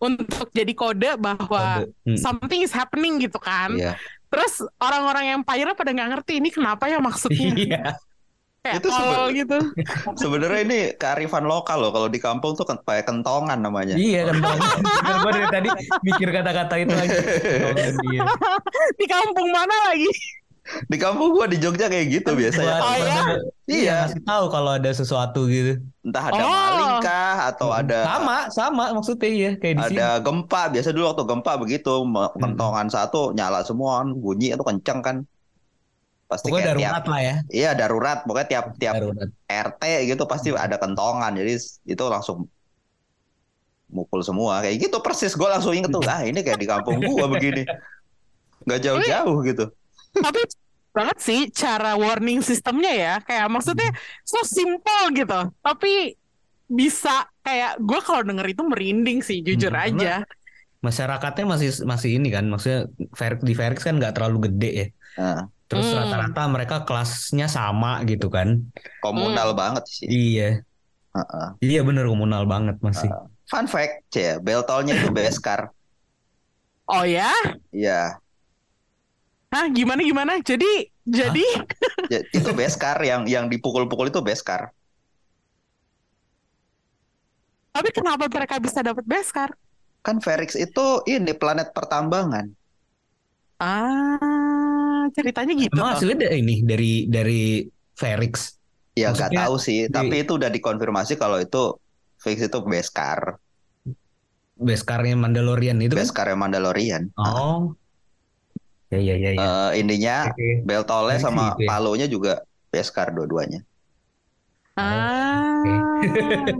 untuk 0.00 0.46
jadi 0.50 0.72
kode 0.74 1.10
bahwa 1.16 1.62
Kode. 1.78 1.94
Hmm. 2.02 2.18
something 2.18 2.60
is 2.60 2.72
happening 2.72 3.16
gitu 3.18 3.38
kan 3.38 3.70
Iya. 3.70 3.94
terus 4.26 4.64
orang-orang 4.78 5.24
yang 5.26 5.38
Empire 5.40 5.72
pada 5.72 5.90
nggak 5.90 6.10
ngerti 6.10 6.42
ini 6.42 6.48
kenapa 6.48 6.88
ya 6.88 6.98
maksudnya 6.98 7.54
Iya. 7.54 7.82
Kayak 8.64 8.80
Itu 8.80 8.88
gitu 9.36 9.58
Sebenarnya 10.24 10.60
ini 10.64 10.78
kearifan 10.96 11.44
lokal 11.44 11.84
loh. 11.84 11.92
Kalau 11.92 12.08
di 12.08 12.16
kampung 12.16 12.56
tuh 12.56 12.64
kan 12.64 12.80
pakai 12.80 13.04
kentongan 13.04 13.60
namanya. 13.60 13.92
Iya. 13.92 14.32
Bener, 14.32 14.56
gua 15.20 15.30
dari 15.30 15.48
tadi 15.52 15.68
mikir 16.00 16.32
kata-kata 16.32 16.74
itu 16.80 16.92
lagi. 16.92 17.16
Iya. 18.08 18.24
di 18.96 19.06
kampung 19.06 19.52
mana 19.52 19.92
lagi 19.92 20.08
Di 20.88 20.96
kampung 20.96 21.36
gua 21.36 21.44
di 21.44 21.60
Jogja 21.60 21.92
kayak 21.92 22.08
gitu 22.08 22.32
biasanya. 22.32 22.80
Oh, 22.80 22.96
iya? 22.96 23.04
Iya, 23.04 23.36
Iya. 23.68 23.94
ngasih 24.08 24.22
tahu 24.24 24.44
kalau 24.48 24.70
ada 24.72 24.90
sesuatu 24.90 25.44
gitu. 25.44 25.76
Entah 26.00 26.24
ada 26.24 26.40
Oh. 26.40 26.48
maling 26.48 26.94
kah 27.04 27.36
atau 27.52 27.68
ada 27.68 27.98
Sama, 28.08 28.36
sama 28.48 28.84
maksudnya 28.96 29.28
ya 29.28 29.50
kayak 29.60 29.74
di 29.76 29.82
sini. 29.92 30.00
ada 30.00 30.24
gempa. 30.24 30.72
Biasa 30.72 30.88
dulu 30.88 31.04
waktu 31.12 31.24
gempa 31.28 31.52
begitu 31.60 31.92
kentongan 32.40 32.88
satu 32.88 33.36
nyala 33.36 33.60
semua 33.60 34.08
bunyi 34.08 34.56
itu 34.56 34.64
kenceng 34.64 35.04
kan. 35.04 35.16
Pasti 36.34 36.50
Pokoknya 36.50 36.64
kayak 36.66 36.78
tiap 36.82 36.90
darurat 36.90 37.04
lah 37.06 37.20
ya. 37.22 37.36
iya 37.54 37.70
darurat. 37.78 38.18
Pokoknya 38.26 38.48
tiap 38.50 38.66
tiap 38.74 38.94
Darurat. 38.98 39.28
RT 39.46 39.82
gitu 40.10 40.22
pasti 40.26 40.48
ada 40.50 40.76
kentongan. 40.76 41.32
Jadi 41.38 41.52
itu 41.86 42.04
langsung 42.10 42.50
mukul 43.86 44.26
semua 44.26 44.58
kayak 44.58 44.90
gitu 44.90 44.98
persis 44.98 45.38
gue 45.38 45.46
langsung 45.46 45.70
inget 45.70 45.86
tuh 45.86 46.02
ah 46.02 46.26
ini 46.26 46.42
kayak 46.42 46.58
di 46.58 46.66
kampung 46.66 46.98
gua 46.98 47.30
begini 47.30 47.62
nggak 48.66 48.80
jauh-jauh 48.82 49.38
gitu 49.46 49.64
tapi 50.18 50.40
banget 50.90 51.18
sih 51.22 51.40
cara 51.54 51.94
warning 51.94 52.42
sistemnya 52.42 52.90
ya 52.90 53.14
kayak 53.22 53.46
maksudnya 53.46 53.94
so 54.26 54.42
simple 54.42 55.14
gitu 55.14 55.38
tapi 55.62 56.18
bisa 56.66 57.28
kayak 57.44 57.78
gue 57.78 58.00
kalau 58.02 58.26
denger 58.26 58.46
itu 58.50 58.62
merinding 58.66 59.22
sih 59.22 59.44
jujur 59.44 59.70
Hmm, 59.70 59.84
aja. 59.94 60.26
Masyarakatnya 60.80 61.44
masih 61.48 61.70
masih 61.88 62.10
ini 62.20 62.28
kan, 62.28 62.44
maksudnya 62.44 62.92
di 63.40 63.52
Ferix 63.56 63.80
kan 63.80 63.96
nggak 63.96 64.20
terlalu 64.20 64.52
gede 64.52 64.70
ya. 64.76 64.86
Nah, 65.16 65.40
Terus 65.74 65.90
Hmm. 65.90 65.98
rata-rata 66.06 66.42
mereka 66.54 66.76
kelasnya 66.86 67.46
sama 67.50 67.98
gitu 68.06 68.30
kan. 68.30 68.48
komunal 69.02 69.48
banget 69.58 69.84
sih. 69.90 70.06
Iya, 70.06 70.62
Heeh. 71.14 71.46
iya 71.66 71.80
bener 71.82 72.04
komunal 72.06 72.46
banget 72.46 72.76
masih. 72.86 73.10
Fun 73.50 73.66
fact, 73.66 74.08
ya, 74.14 74.38
Beltolnya 74.38 74.94
itu 74.96 75.10
Beskar. 75.10 75.60
Oh 76.86 77.02
ya? 77.04 77.28
Iya, 77.74 78.20
Hah 79.54 79.66
gimana 79.70 80.00
gimana? 80.02 80.32
Jadi 80.42 80.66
jadi 81.06 81.46
Ya, 82.12 82.20
itu 82.38 82.50
Beskar 82.52 82.96
yang 83.10 83.22
yang 83.24 83.46
dipukul-pukul 83.52 84.12
itu 84.12 84.20
Beskar. 84.20 84.72
tapi 87.74 87.90
kenapa 87.90 88.24
mereka 88.30 88.56
bisa 88.62 88.80
dapat 88.86 89.02
beskar? 89.12 89.50
Kan 90.06 90.16
Ferrix 90.24 90.50
itu 90.66 90.86
ini 91.14 91.32
planet 91.40 91.68
pertambangan. 91.76 92.46
Ah 93.58 94.53
ceritanya 95.12 95.52
gitu. 95.56 95.74
Emang 95.74 95.96
dari 95.98 96.26
ini 96.30 96.62
dari 96.62 96.92
dari 97.10 97.42
Ferix. 97.92 98.56
Ya 98.94 99.10
nggak 99.10 99.34
tahu 99.34 99.58
sih, 99.58 99.86
di- 99.86 99.92
tapi 99.92 100.22
itu 100.22 100.38
udah 100.38 100.48
dikonfirmasi 100.48 101.18
kalau 101.18 101.42
itu 101.42 101.74
fix 102.22 102.38
itu 102.40 102.58
Beskar, 102.62 103.36
Beskarnya 104.54 105.18
Mandalorian 105.18 105.82
itu 105.82 105.98
kan? 105.98 106.06
Beskar 106.06 106.26
yang 106.30 106.40
Mandalorian. 106.40 107.10
Oh. 107.18 107.74
Ya 108.94 109.02
ya 109.02 109.14
ya 109.18 109.30
ya. 109.34 109.42
eh, 109.42 109.70
intinya 109.82 110.30
Oke. 110.30 110.62
Beltolnya 110.62 111.18
Ferrix 111.18 111.26
sama 111.26 111.44
gitu 111.50 111.66
ya. 111.66 111.68
Palonya 111.74 112.06
juga 112.06 112.32
Beskar 112.70 113.10
dua-duanya. 113.10 113.66
Ah. 114.78 115.58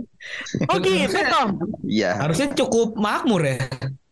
Oh 0.73 0.81
gitu 0.81 1.21
toh. 1.21 1.47
Iya, 1.85 2.17
Harusnya 2.17 2.49
cukup 2.57 2.97
makmur 2.97 3.45
ya. 3.45 3.61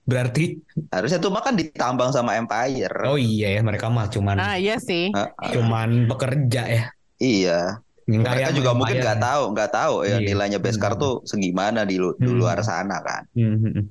Berarti. 0.04 0.60
harusnya 0.92 1.16
tuh 1.18 1.32
makan 1.32 1.56
ditambang 1.56 2.12
sama 2.12 2.36
Empire. 2.36 2.92
Oh 3.08 3.16
iya 3.16 3.56
ya 3.56 3.62
mereka 3.63 3.88
mah 3.88 4.08
cuman 4.08 4.36
Nah 4.36 4.56
iya 4.56 4.76
sih. 4.78 5.10
Heeh. 5.10 5.52
cuman 5.54 6.06
pekerja 6.12 6.63
ya. 6.66 6.84
Iya, 7.18 7.80
mereka 8.04 8.36
kayak 8.36 8.52
juga 8.52 8.70
Empire 8.70 8.80
mungkin 8.80 8.98
nggak 9.00 9.18
ya. 9.18 9.24
tahu, 9.24 9.44
nggak 9.52 9.72
tahu 9.72 9.96
ya 10.04 10.10
Iya. 10.13 10.28
nilainya 10.28 10.60
Beskar 10.60 10.94
Hmm. 10.94 11.02
tuh 11.02 11.13
segimana 11.24 11.88
di, 11.88 11.96
lu- 11.96 12.18
di 12.20 12.28
Hmm. 12.28 12.36
luar 12.36 12.60
sana 12.62 13.00
kan. 13.00 13.24
Hmm, 13.32 13.56
hmm, 13.56 13.72
hmm. 13.72 13.86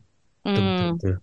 Betul, 0.44 1.14
Hmm. 1.14 1.20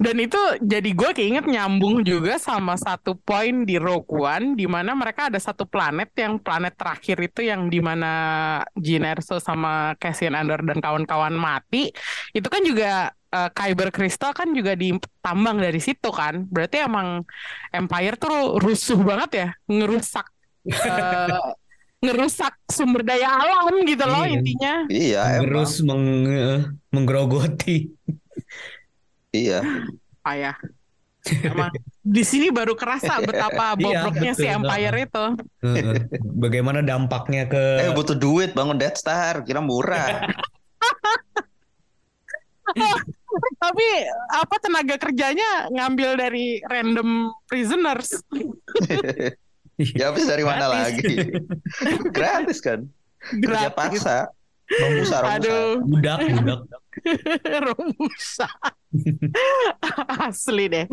Dan 0.00 0.16
itu 0.16 0.40
jadi 0.64 0.90
gue 0.90 1.10
keinget 1.12 1.44
nyambung 1.44 2.00
juga 2.00 2.40
sama 2.40 2.72
satu 2.74 3.12
poin 3.14 3.68
di 3.68 3.76
Rogue 3.76 4.08
One 4.08 4.56
di 4.56 4.64
mana 4.64 4.96
mereka 4.96 5.28
ada 5.28 5.36
satu 5.36 5.68
planet 5.68 6.16
yang 6.16 6.40
planet 6.40 6.72
terakhir 6.72 7.20
itu 7.20 7.44
yang 7.44 7.68
di 7.68 7.84
mana 7.84 8.08
Jyn 8.74 9.04
Erso 9.04 9.36
sama 9.36 9.92
Cassian 10.00 10.32
Andor 10.32 10.64
dan 10.64 10.80
kawan-kawan 10.80 11.36
mati. 11.36 11.92
Itu 12.32 12.48
kan 12.48 12.64
juga 12.64 13.12
eh, 13.30 13.50
Kyber 13.50 13.90
Crystal 13.90 14.30
kan 14.30 14.50
juga 14.50 14.74
ditambang 14.74 15.58
dari 15.58 15.78
situ 15.78 16.10
kan. 16.10 16.46
Berarti 16.46 16.82
emang 16.82 17.22
Empire 17.70 18.14
tuh 18.14 18.58
rusuh 18.58 19.00
banget 19.00 19.30
ya, 19.32 19.48
ngerusak 19.66 20.26
eh, 20.66 21.40
ngerusak 22.00 22.56
sumber 22.66 23.04
daya 23.04 23.28
alam 23.28 23.84
gitu 23.84 24.04
loh 24.04 24.24
Iya. 24.24 24.32
intinya. 24.32 24.74
Iya, 24.88 25.20
emang. 25.36 25.44
Terus 25.46 25.72
meng, 25.80 26.04
menggerogoti. 26.88 27.92
Iya. 29.30 29.60
Payah. 30.20 30.56
Emang 31.44 31.68
di 32.00 32.24
sini 32.24 32.48
baru 32.48 32.72
kerasa 32.72 33.20
betapa 33.20 33.72
Iya, 33.76 34.08
bobroknya 34.08 34.32
si 34.32 34.48
betul. 34.48 34.56
Empire 34.64 34.96
itu. 35.04 35.24
Heeh. 35.60 35.96
Bagaimana 36.40 36.80
dampaknya 36.80 37.44
ke 37.44 37.62
Eh 37.84 37.92
butuh 37.92 38.16
duit 38.16 38.56
bangun 38.56 38.80
Death 38.80 38.96
Star, 38.96 39.44
kira 39.44 39.60
murah. 39.60 40.24
Tapi 43.60 43.88
apa 44.32 44.56
tenaga 44.56 44.96
kerjanya 44.96 45.68
ngambil 45.68 46.16
dari 46.16 46.64
random 46.64 47.28
prisoners. 47.44 48.24
ya 50.00 50.08
habis 50.08 50.24
dari 50.24 50.44
mana 50.48 50.64
Gratis. 50.64 50.80
lagi? 50.80 51.16
Gratis 52.16 52.58
kan? 52.64 52.80
Kerja 53.20 53.68
Gratis. 53.68 53.76
paksa. 53.76 54.18
Romusa, 54.70 55.16
Romusa. 55.20 55.34
Aduh, 55.36 55.68
budak 55.82 56.18
budak. 56.30 56.60
Romusa. 57.68 58.48
Asli 60.30 60.64
deh. 60.70 60.86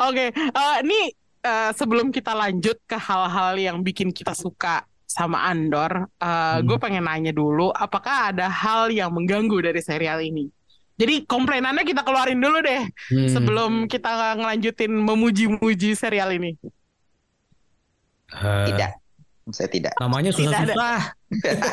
Oke, 0.00 0.32
eh, 0.34 0.76
ini 0.82 1.12
eh, 1.44 1.70
sebelum 1.76 2.08
kita 2.08 2.32
lanjut 2.32 2.80
ke 2.88 2.96
hal-hal 2.96 3.54
yang 3.60 3.76
bikin 3.84 4.10
kita 4.10 4.32
suka 4.32 4.82
sama 5.04 5.44
Andor, 5.44 6.08
eh, 6.18 6.58
gue 6.64 6.78
pengen 6.80 7.04
nanya 7.04 7.36
dulu, 7.36 7.68
apakah 7.68 8.32
ada 8.32 8.48
hal 8.48 8.88
yang 8.88 9.12
mengganggu 9.12 9.70
dari 9.70 9.84
serial 9.84 10.18
ini? 10.24 10.48
Jadi 11.02 11.26
komplainannya 11.26 11.82
kita 11.82 12.06
keluarin 12.06 12.38
dulu 12.38 12.62
deh 12.62 12.86
Hmm. 13.10 13.26
sebelum 13.26 13.72
kita 13.90 14.38
ngelanjutin 14.38 14.94
memuji-muji 14.94 15.98
serial 15.98 16.30
ini. 16.30 16.54
Eh, 18.32 18.66
Tidak. 18.70 18.90
Saya 19.50 19.66
tidak. 19.66 19.98
Namanya 19.98 20.30
susah-susah. 20.30 20.98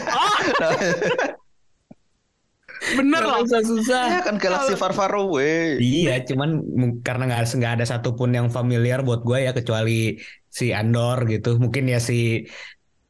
Oh, 0.09 0.37
bener 2.97 3.21
loh. 3.21 3.45
Susah-susah. 3.45 4.03
ya 4.09 4.19
kan 4.25 4.41
Galaxy 4.41 4.73
Far 4.73 4.97
Far 4.97 5.13
Away. 5.13 5.77
Iya, 5.77 6.25
cuman 6.25 6.65
karena 7.05 7.29
nggak 7.29 7.53
nggak 7.53 7.73
ada 7.79 7.85
satupun 7.85 8.33
yang 8.33 8.49
familiar 8.49 9.05
buat 9.05 9.21
gue 9.21 9.45
ya 9.45 9.53
kecuali 9.53 10.17
si 10.49 10.73
Andor 10.73 11.29
gitu. 11.29 11.61
Mungkin 11.61 11.93
ya 11.93 12.01
si 12.01 12.49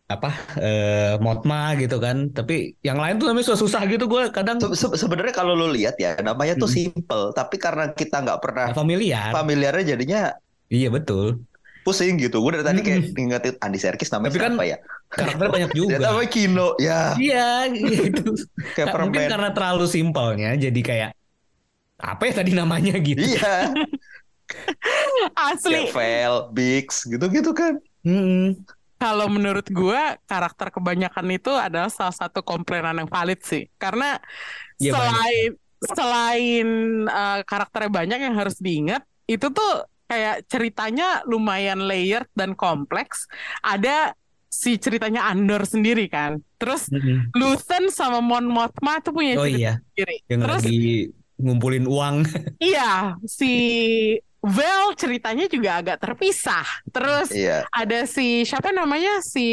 apa 0.09 0.33
eh 0.57 1.13
Motma 1.21 1.77
gitu 1.77 2.01
kan. 2.01 2.33
Tapi 2.33 2.73
yang 2.81 2.97
lain 2.97 3.21
tuh 3.21 3.29
namanya 3.29 3.53
susah-susah 3.53 3.85
gitu 3.85 4.09
gue 4.09 4.33
kadang 4.33 4.57
Se- 4.57 4.73
se- 4.73 4.97
Sebenarnya 4.97 5.31
kalau 5.31 5.53
lu 5.53 5.69
lihat 5.69 6.01
ya 6.01 6.17
namanya 6.19 6.57
tuh 6.57 6.65
Hmm. 6.65 6.77
simple, 6.89 7.25
tapi 7.31 7.61
karena 7.61 7.93
kita 7.93 8.25
nggak 8.25 8.39
pernah 8.41 8.65
nggak 8.73 8.77
familiar. 8.77 9.29
familiarnya 9.29 9.85
jadinya 9.93 10.21
Iya 10.67 10.89
betul. 10.89 11.45
pusing 11.79 12.17
gitu. 12.17 12.41
Gue 12.41 12.57
dari 12.57 12.65
tadi 12.65 12.81
kayak 12.81 12.99
Hmm. 13.01 13.13
ngingetin 13.15 13.55
Andi 13.61 13.79
Serkis 13.79 14.09
namanya 14.09 14.33
Tapi 14.33 14.41
kan 14.41 14.53
siapa 14.53 14.65
ya? 14.65 14.77
Karakternya 15.09 15.49
banyak 15.53 15.71
juga. 15.79 15.95
namanya 16.01 16.29
Kino. 16.29 16.67
Ya, 16.77 17.01
Iya 17.17 17.49
gitu. 17.71 18.25
kayak 18.73 18.87
Nah, 18.89 19.01
mungkin 19.05 19.23
karena 19.25 19.49
terlalu 19.53 19.85
simpelnya 19.85 20.49
jadi 20.57 20.81
kayak 20.81 21.11
apa 21.99 22.21
ya 22.29 22.33
tadi 22.33 22.51
namanya 22.53 22.93
gitu. 22.97 23.21
Iya, 23.21 23.73
Asli. 25.49 25.89
kayak 25.89 25.93
Vel, 25.93 26.35
Bix, 26.53 27.05
gitu-gitu 27.05 27.51
kan. 27.53 27.77
Mm-mm. 28.01 28.55
Kalau 28.99 29.27
menurut 29.31 29.63
gua 29.71 30.19
karakter 30.27 30.67
kebanyakan 30.75 31.27
itu 31.31 31.51
adalah 31.55 31.87
salah 31.87 32.11
satu 32.11 32.43
komplainan 32.43 32.99
yang 32.99 33.09
valid 33.09 33.39
sih. 33.41 33.63
Karena 33.79 34.19
Iya, 34.79 34.91
selain 34.93 35.49
selain 35.79 36.67
eh, 37.07 37.39
karakternya 37.47 37.91
banyak 37.99 38.19
yang 38.27 38.35
harus 38.35 38.57
diingat, 38.59 39.01
itu 39.31 39.47
tuh 39.55 39.69
kayak 40.09 40.43
ceritanya 40.51 41.23
lumayan 41.31 41.79
layered 41.87 42.27
dan 42.35 42.51
kompleks. 42.57 43.29
Ada 43.63 44.11
si 44.51 44.75
ceritanya 44.81 45.29
Andor 45.31 45.63
sendiri 45.63 46.09
kan. 46.11 46.41
Terus 46.59 46.91
Mm-mm. 46.91 47.31
Luthen 47.37 47.87
sama 47.93 48.19
Mon 48.19 48.45
Mothma 48.51 48.99
tuh 49.05 49.13
punya 49.15 49.39
Oh 49.39 49.45
cerita 49.45 49.59
iya, 49.59 49.71
sendiri. 49.95 50.15
yang 50.31 50.43
Terus 50.43 50.63
lagi 50.63 51.13
ngumpulin 51.39 51.85
uang. 51.87 52.15
iya 52.59 53.15
si 53.27 53.45
Vel 54.39 54.95
ceritanya 54.95 55.45
juga 55.45 55.83
agak 55.83 55.99
terpisah. 55.99 56.63
Terus 56.87 57.27
Iya, 57.29 57.67
ada 57.69 58.07
si 58.07 58.47
siapa 58.47 58.71
namanya 58.71 59.19
si 59.19 59.47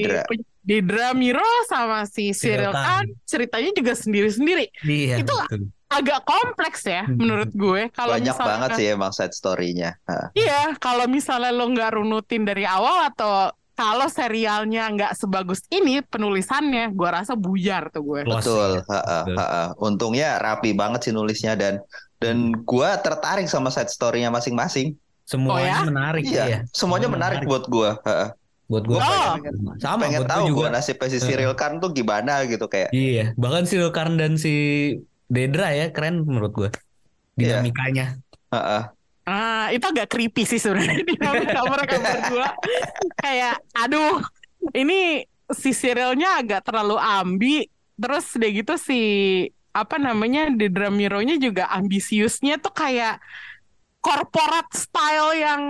Didra. 0.00 0.22
Didra 0.60 1.08
Miro 1.12 1.44
sama 1.68 2.04
si 2.04 2.32
Cyril 2.32 2.72
Khan. 2.72 3.04
Ceritanya 3.24 3.70
juga 3.72 3.92
sendiri-sendiri. 3.92 4.68
Iya. 4.84 5.20
Itu 5.20 5.32
betul. 5.32 5.68
Agak 5.88 6.20
kompleks 6.24 6.84
ya 6.84 7.04
Hmm. 7.04 7.16
menurut 7.16 7.48
gue. 7.48 7.88
Kalau 7.92 8.12
banyak 8.12 8.28
misalnya- 8.28 8.48
banget 8.52 8.70
sih 8.76 8.86
emang 8.92 9.12
side 9.12 9.32
story-nya. 9.32 9.96
Ha. 10.04 10.32
Iya, 10.32 10.76
kalau 10.76 11.08
misalnya 11.08 11.48
lo 11.48 11.64
nggak 11.68 11.96
runutin 11.96 12.44
dari 12.44 12.68
awal 12.68 13.08
atau 13.08 13.48
kalau 13.72 14.04
serialnya 14.04 14.84
nggak 14.90 15.16
sebagus 15.16 15.64
ini 15.70 16.04
penulisannya, 16.04 16.92
gue 16.92 17.08
rasa 17.08 17.32
buyar 17.32 17.88
tuh 17.88 18.04
gue. 18.04 18.20
Betul, 18.24 18.80
ya. 18.80 18.84
ha-ha, 18.84 19.18
Betul. 19.24 19.36
ha-ha. 19.40 19.62
Untungnya 19.80 20.28
rapi 20.36 20.76
banget 20.76 21.08
sih 21.08 21.12
nulisnya 21.12 21.56
dan 21.56 21.80
dan 22.18 22.52
gua 22.66 22.98
tertarik 22.98 23.46
sama 23.46 23.70
side 23.70 23.90
story-nya 23.90 24.30
masing-masing. 24.30 24.94
Semuanya 25.28 25.54
Oh 25.54 25.84
ya? 25.84 25.88
menarik 25.88 26.22
Iya, 26.24 26.44
ya. 26.48 26.58
semuanya 26.72 27.08
menarik 27.10 27.44
buat 27.44 27.68
gua. 27.68 28.00
ha-ha. 28.02 28.32
buat 28.68 28.84
gue. 28.84 29.00
Oh. 29.00 29.32
Sama 29.80 30.04
Pengen 30.04 30.28
buat 30.28 30.28
tahu 30.28 30.44
gue 30.52 30.68
nasibnya 30.68 31.08
si 31.08 31.18
Cyril 31.24 31.56
Khan 31.56 31.80
tuh 31.80 31.88
gimana 31.88 32.44
gitu 32.44 32.68
kayak. 32.68 32.92
Iya, 32.92 33.32
bahkan 33.40 33.64
si 33.64 33.80
Karn 33.80 34.20
dan 34.20 34.36
si 34.36 34.52
Dedra 35.24 35.72
ya 35.72 35.88
keren 35.88 36.20
menurut 36.28 36.52
gue. 36.52 36.68
Iya. 37.40 37.64
Dinamikanya. 37.64 38.20
ha-ha. 38.52 38.92
Ah, 39.24 39.68
itu 39.72 39.84
agak 39.84 40.12
creepy 40.12 40.44
sih 40.44 40.60
sebenarnya 40.60 41.00
dinamika 41.16 41.60
mereka 41.64 41.96
berdua. 41.96 42.48
Kayak, 43.20 43.56
aduh, 43.72 44.20
ini 44.72 45.24
si 45.48 45.72
serialnya 45.72 46.40
agak 46.40 46.64
terlalu 46.64 46.96
ambi. 46.96 47.56
Terus 47.96 48.36
udah 48.36 48.50
gitu 48.52 48.74
si 48.76 49.00
apa 49.80 49.96
namanya 49.96 50.50
di 50.50 50.66
Dramironya 50.66 51.36
juga 51.36 51.70
ambisiusnya 51.70 52.58
tuh 52.58 52.72
kayak 52.72 53.18
corporate 53.98 54.72
style 54.72 55.32
yang 55.34 55.62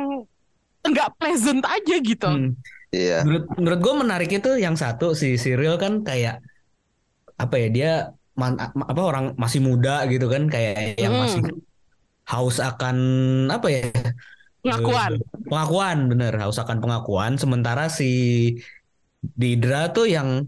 nggak 0.84 1.10
pleasant 1.16 1.64
aja 1.64 1.96
gitu. 2.00 2.28
Hmm. 2.28 2.52
Iya. 2.88 3.20
Menurut 3.24 3.44
menurut 3.56 3.80
gue 3.80 3.94
menarik 4.00 4.30
itu 4.32 4.50
yang 4.56 4.72
satu 4.72 5.12
si 5.12 5.36
Cyril 5.36 5.76
kan 5.76 6.00
kayak 6.00 6.40
apa 7.36 7.54
ya 7.54 7.68
dia 7.68 7.92
man- 8.32 8.56
apa 8.58 9.02
orang 9.02 9.24
masih 9.36 9.60
muda 9.60 10.08
gitu 10.08 10.26
kan 10.26 10.48
kayak 10.48 10.96
yang 10.96 11.12
Hmm. 11.12 11.22
masih 11.26 11.40
haus 12.28 12.56
akan 12.58 12.96
apa 13.48 13.66
ya 13.68 13.88
Pengakuan. 14.58 15.10
pengakuan 15.48 15.98
bener 16.08 16.32
haus 16.40 16.56
akan 16.56 16.80
pengakuan 16.80 17.36
sementara 17.36 17.88
si 17.88 18.10
Didra 19.18 19.90
tuh 19.90 20.06
yang 20.06 20.46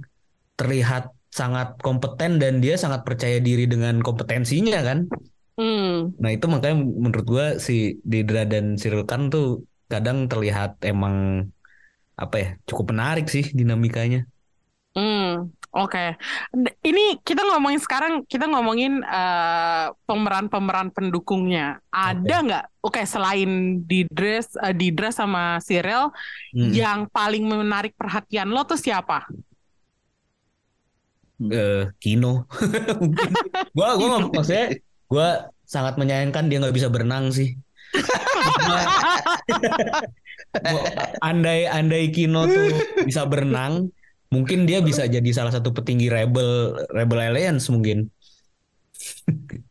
terlihat 0.55 1.11
sangat 1.31 1.79
kompeten 1.79 2.43
dan 2.43 2.59
dia 2.59 2.75
sangat 2.75 3.07
percaya 3.07 3.38
diri 3.38 3.64
dengan 3.71 4.03
kompetensinya 4.03 4.81
kan 4.83 4.99
Hmm. 5.61 6.16
nah 6.16 6.33
itu 6.33 6.49
makanya 6.49 6.81
menurut 6.81 7.27
gua 7.29 7.47
si 7.61 8.01
Didra 8.01 8.49
dan 8.49 8.81
Cyril 8.81 9.05
Khan 9.05 9.29
tuh 9.29 9.69
kadang 9.93 10.25
terlihat 10.25 10.81
emang 10.87 11.45
apa 12.16 12.37
ya 12.37 12.49
cukup 12.64 12.97
menarik 12.97 13.27
sih 13.29 13.45
dinamikanya 13.53 14.25
Hmm, 14.90 15.55
oke. 15.71 16.19
D- 16.51 16.75
Ini 16.83 17.23
kita 17.23 17.47
ngomongin 17.47 17.79
sekarang, 17.79 18.27
kita 18.27 18.51
ngomongin 18.51 19.07
eh, 19.07 19.87
pemeran-pemeran 20.03 20.90
pendukungnya. 20.90 21.79
Ada 21.95 22.37
nggak? 22.43 22.64
Oke, 22.83 23.07
selain 23.07 23.79
Didra, 23.87 24.43
eh, 24.43 24.75
Didra 24.75 25.14
sama 25.14 25.62
Cyril, 25.62 26.11
Mm. 26.51 26.73
yang 26.75 27.01
paling 27.07 27.47
menarik 27.47 27.95
perhatian 27.95 28.51
lo 28.51 28.66
tuh 28.66 28.83
siapa? 28.83 29.31
Eh 31.48 31.88
Kino. 31.96 32.44
Mungkin. 33.00 33.31
Gua 33.72 33.96
gua 33.96 34.07
nggak- 34.20 34.33
maksudnya 34.37 34.66
gua 35.09 35.29
sangat 35.64 35.96
menyayangkan 35.96 36.50
dia 36.53 36.61
nggak 36.61 36.76
bisa 36.76 36.92
berenang 36.92 37.33
sih. 37.33 37.57
Andai 41.22 41.66
andai 41.66 42.11
Kino 42.11 42.46
tuh 42.46 42.74
bisa 43.07 43.22
berenang 43.26 43.90
mungkin 44.31 44.62
dia 44.62 44.79
bisa 44.79 45.11
jadi 45.11 45.26
salah 45.35 45.50
satu 45.50 45.74
petinggi 45.74 46.07
rebel 46.07 46.79
rebel 46.94 47.18
alliance 47.18 47.66
mungkin. 47.70 48.11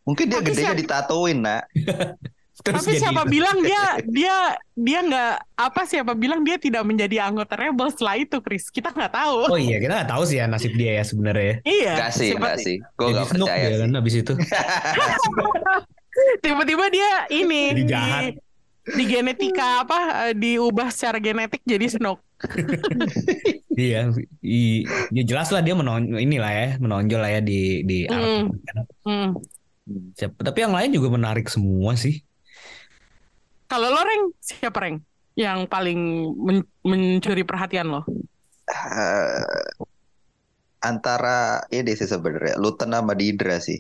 Mungkin 0.04 0.26
dia 0.28 0.40
Tapi 0.42 0.48
gedenya 0.52 0.74
ditatoin, 0.76 1.38
nak. 1.44 1.64
Terus 2.60 2.82
Tapi 2.82 2.92
jadi 2.92 3.02
siapa 3.02 3.22
itu. 3.22 3.32
bilang 3.32 3.58
dia 3.60 3.84
dia 4.06 4.36
dia 4.74 5.00
nggak 5.02 5.32
apa 5.56 5.82
siapa 5.84 6.12
bilang 6.14 6.42
dia 6.42 6.56
tidak 6.56 6.84
menjadi 6.84 7.24
anggota 7.24 7.56
rebel 7.56 7.88
setelah 7.88 8.16
itu, 8.18 8.38
Chris? 8.40 8.68
Kita 8.68 8.90
nggak 8.90 9.14
tahu. 9.14 9.48
oh 9.48 9.56
iya 9.58 9.78
kita 9.78 9.94
nggak 9.96 10.10
tahu 10.10 10.24
sih 10.24 10.38
ya 10.38 10.46
nasib 10.46 10.74
dia 10.74 10.92
ya 10.94 11.04
sebenarnya 11.04 11.64
Iya. 11.64 11.94
Gak 11.98 12.12
sih, 12.14 12.30
siapa- 12.30 12.46
gak 12.46 12.58
sih. 12.60 12.76
Gue 12.94 13.06
Jadi 13.06 13.16
gak 13.16 13.28
Snook 13.30 13.48
percaya 13.48 13.64
dia 13.64 13.70
sih. 13.70 13.80
kan 13.80 13.90
habis 13.94 14.16
itu 14.18 14.34
Tiba-tiba 16.40 16.86
dia 16.90 17.10
ini 17.30 17.62
Jadi 17.70 17.78
di, 17.78 17.84
jahat. 17.86 18.34
di 18.90 19.04
genetika 19.06 19.68
apa 19.80 19.98
eh, 20.26 20.36
diubah 20.36 20.90
secara 20.90 21.18
genetik 21.18 21.62
jadi 21.64 21.86
Snoke. 21.88 22.24
iya 23.78 24.08
i- 24.42 24.84
ya 25.10 25.24
jelas 25.24 25.48
lah 25.48 25.60
dia 25.60 25.72
menonjol 25.74 26.18
inilah 26.18 26.50
ya 26.50 26.68
menonjol 26.78 27.20
lah 27.20 27.30
ya 27.30 27.42
di 27.42 27.60
di 27.84 27.98
Hmm. 28.06 28.52
Hmm. 29.02 29.30
Siapa- 30.14 30.40
tapi 30.40 30.60
yang 30.60 30.72
lain 30.72 30.92
juga 30.92 31.08
menarik 31.10 31.48
semua 31.48 31.96
sih 31.96 32.20
Kalau 33.70 33.88
lo 33.94 34.02
Reng, 34.02 34.24
siapa 34.42 34.78
Reng? 34.82 34.98
Yang 35.38 35.60
paling 35.70 36.00
men- 36.36 36.72
mencuri 36.82 37.46
perhatian 37.46 37.94
lo? 37.94 38.02
Eh, 38.66 39.46
antara 40.82 41.64
ini 41.70 41.94
sih 41.94 42.10
sebenarnya 42.10 42.58
Luton 42.58 42.90
sama 42.92 43.14
Didra 43.14 43.62
sih. 43.62 43.80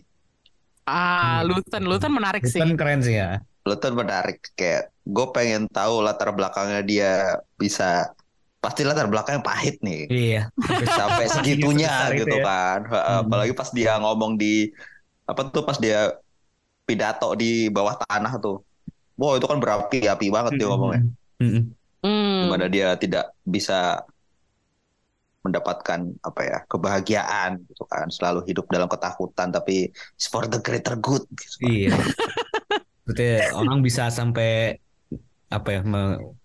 Ah. 0.85 1.41
Luton, 1.41 1.83
Luton 1.89 2.13
menarik 2.13 2.45
sih. 2.45 2.61
Kan 2.61 2.77
keren 2.77 3.01
sih 3.01 3.17
ya 3.17 3.41
Luton 3.67 3.93
menarik 3.93 4.41
kayak 4.57 4.89
gue 5.05 5.27
pengen 5.29 5.69
tahu 5.69 6.01
latar 6.01 6.33
belakangnya 6.33 6.81
dia 6.81 7.11
bisa 7.59 8.09
pasti 8.59 8.81
latar 8.81 9.05
belakangnya 9.07 9.45
pahit 9.45 9.79
nih 9.85 10.09
iya 10.09 10.43
sampai 10.89 11.29
segitunya 11.37 11.91
itu 12.11 12.25
gitu 12.25 12.37
ya. 12.41 12.45
kan. 12.45 12.79
Hmm. 12.89 13.19
Apalagi 13.27 13.53
pas 13.53 13.69
dia 13.71 13.95
ngomong 14.01 14.35
di 14.39 14.73
apa 15.29 15.45
tuh 15.53 15.63
pas 15.63 15.77
dia 15.77 16.17
pidato 16.89 17.29
di 17.37 17.69
bawah 17.69 17.95
tanah 18.09 18.41
tuh. 18.41 18.65
Wow 19.19 19.35
itu 19.35 19.45
kan 19.51 19.59
berapi-api 19.59 20.27
banget 20.31 20.51
dia 20.55 20.67
ngomongnya. 20.71 21.03
Mm-mm. 21.43 21.63
Hmm. 21.99 22.39
Di 22.39 22.47
mana 22.47 22.65
dia 22.71 22.95
tidak 22.95 23.35
bisa 23.43 24.07
mendapatkan 25.43 25.99
apa 26.19 26.41
ya 26.43 26.57
kebahagiaan 26.67 27.63
gitu 27.63 27.83
kan 27.87 28.11
selalu 28.11 28.43
hidup 28.47 28.67
dalam 28.71 28.91
ketakutan 28.91 29.51
tapi 29.55 29.87
it's 29.91 30.27
for 30.27 30.47
the 30.47 30.59
greater 30.63 30.95
good 30.99 31.23
gitu. 31.35 31.55
Iya. 31.67 31.95
Maksudnya 33.07 33.35
orang 33.55 33.79
bisa 33.83 34.07
sampai 34.11 34.79
apa 35.51 35.69
ya 35.75 35.81
me- 35.83 36.39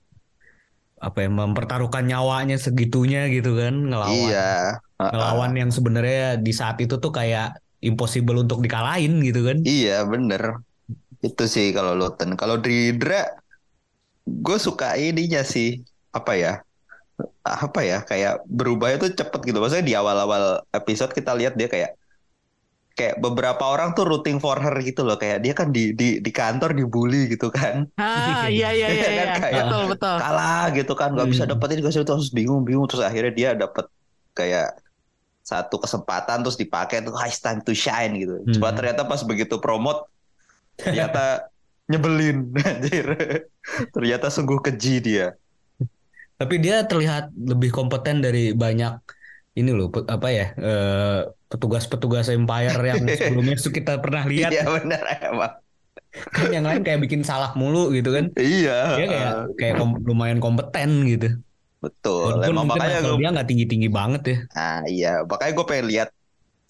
apa 1.04 1.18
ya 1.20 1.28
mempertaruhkan 1.28 2.08
nyawanya 2.08 2.56
segitunya 2.56 3.28
gitu 3.28 3.60
kan 3.60 3.76
ngelawan 3.76 4.32
iya 4.32 4.80
Heeh. 4.96 5.10
ngelawan 5.12 5.52
yang 5.52 5.68
sebenarnya 5.68 6.40
di 6.40 6.52
saat 6.56 6.80
itu 6.80 6.96
tuh 6.96 7.12
kayak 7.12 7.60
impossible 7.84 8.40
untuk 8.40 8.64
dikalahin 8.64 9.20
gitu 9.20 9.44
kan. 9.44 9.60
iya 9.68 10.00
bener 10.08 10.64
itu 11.24 11.44
sih 11.46 11.72
kalau 11.72 11.96
Luton. 11.96 12.36
Kalau 12.36 12.60
Dridra 12.60 13.24
gue 14.22 14.58
suka 14.58 14.94
ininya 14.94 15.40
sih. 15.40 15.80
Apa 16.10 16.36
ya? 16.36 16.60
Apa 17.42 17.80
ya? 17.80 17.98
Kayak 18.02 18.44
berubahnya 18.46 19.00
tuh 19.00 19.10
cepet 19.14 19.40
gitu. 19.44 19.58
Maksudnya 19.58 19.82
di 19.82 19.94
awal-awal 19.94 20.44
episode 20.70 21.10
kita 21.10 21.32
lihat 21.32 21.56
dia 21.56 21.66
kayak 21.66 21.96
kayak 22.94 23.18
beberapa 23.18 23.58
orang 23.66 23.90
tuh 23.90 24.06
rooting 24.06 24.38
for 24.38 24.54
her 24.54 24.76
gitu 24.78 25.02
loh. 25.02 25.16
Kayak 25.16 25.42
dia 25.42 25.50
kan 25.52 25.68
di 25.68 25.90
di 25.90 26.20
di 26.20 26.30
kantor 26.30 26.70
dibully 26.72 27.26
gitu 27.26 27.50
kan. 27.50 27.90
Ah, 27.96 28.46
iya 28.46 28.70
iya 28.70 28.86
iya, 28.94 29.02
Kan? 29.02 29.10
iya. 29.10 29.24
kayak- 29.34 29.66
betul 29.66 29.82
betul. 29.90 30.14
kalah 30.16 30.64
gitu 30.70 30.92
kan. 30.94 31.08
Nggak 31.10 31.28
bisa 31.28 31.42
Hmm. 31.42 31.52
dapetin 31.56 31.78
gue 31.80 31.90
terus 31.90 32.30
bingung 32.30 32.62
bingung. 32.62 32.86
Terus 32.86 33.02
akhirnya 33.02 33.32
dia 33.32 33.50
dapet 33.52 33.88
kayak 34.30 34.78
satu 35.42 35.76
kesempatan 35.76 36.40
terus 36.40 36.56
dipakai 36.56 37.02
tuh 37.02 37.12
"Ah, 37.12 37.26
it's 37.26 37.36
time 37.38 37.60
to 37.60 37.74
shine 37.74 38.14
gitu. 38.14 38.40
Hmm. 38.40 38.52
Cuma 38.52 38.70
ternyata 38.70 39.02
pas 39.02 39.20
begitu 39.20 39.58
promote 39.58 40.06
ternyata 40.78 41.48
nyebelin 41.90 42.36
anjir 42.68 43.06
ternyata 43.94 44.26
sungguh 44.34 44.58
keji 44.64 44.90
dia 45.06 45.24
Tapi 46.40 46.54
dia 46.64 46.74
terlihat 46.90 47.22
lebih 47.50 47.70
kompeten 47.76 48.16
dari 48.24 48.38
banyak 48.62 48.92
ini 49.58 49.70
loh 49.78 49.86
apa 50.14 50.28
ya 50.38 50.44
eh, 50.66 51.18
petugas-petugas 51.50 52.26
Empire 52.36 52.78
yang 52.90 53.02
sebelumnya 53.18 53.54
tuh 53.64 53.72
kita 53.78 53.92
pernah 54.04 54.22
lihat 54.32 54.54
iya 54.54 54.62
bener 54.74 55.02
emang 55.26 55.52
kan 56.34 56.46
yang 56.54 56.64
lain 56.68 56.80
kayak 56.86 57.00
bikin 57.04 57.22
salah 57.30 57.50
mulu 57.60 57.78
gitu 57.96 58.08
kan. 58.16 58.26
iya 58.40 58.72
Dia 58.94 59.04
kayak 59.12 59.30
kayak 59.58 59.74
kom- 59.80 60.02
lumayan 60.10 60.40
kompeten 60.44 60.90
gitu. 61.12 61.26
betul 61.82 62.32
Walaupun 62.32 62.54
emang 62.54 62.66
makanya 62.70 62.98
gue 63.04 63.16
dia 63.20 63.28
nggak 63.34 63.46
tinggi-tinggi 63.50 63.88
banget 63.98 64.22
ya. 64.32 64.36
nah 64.54 64.76
iya 64.92 65.08
makanya 65.30 65.52
gue 65.58 65.66
pengen 65.70 65.86
lihat 65.92 66.08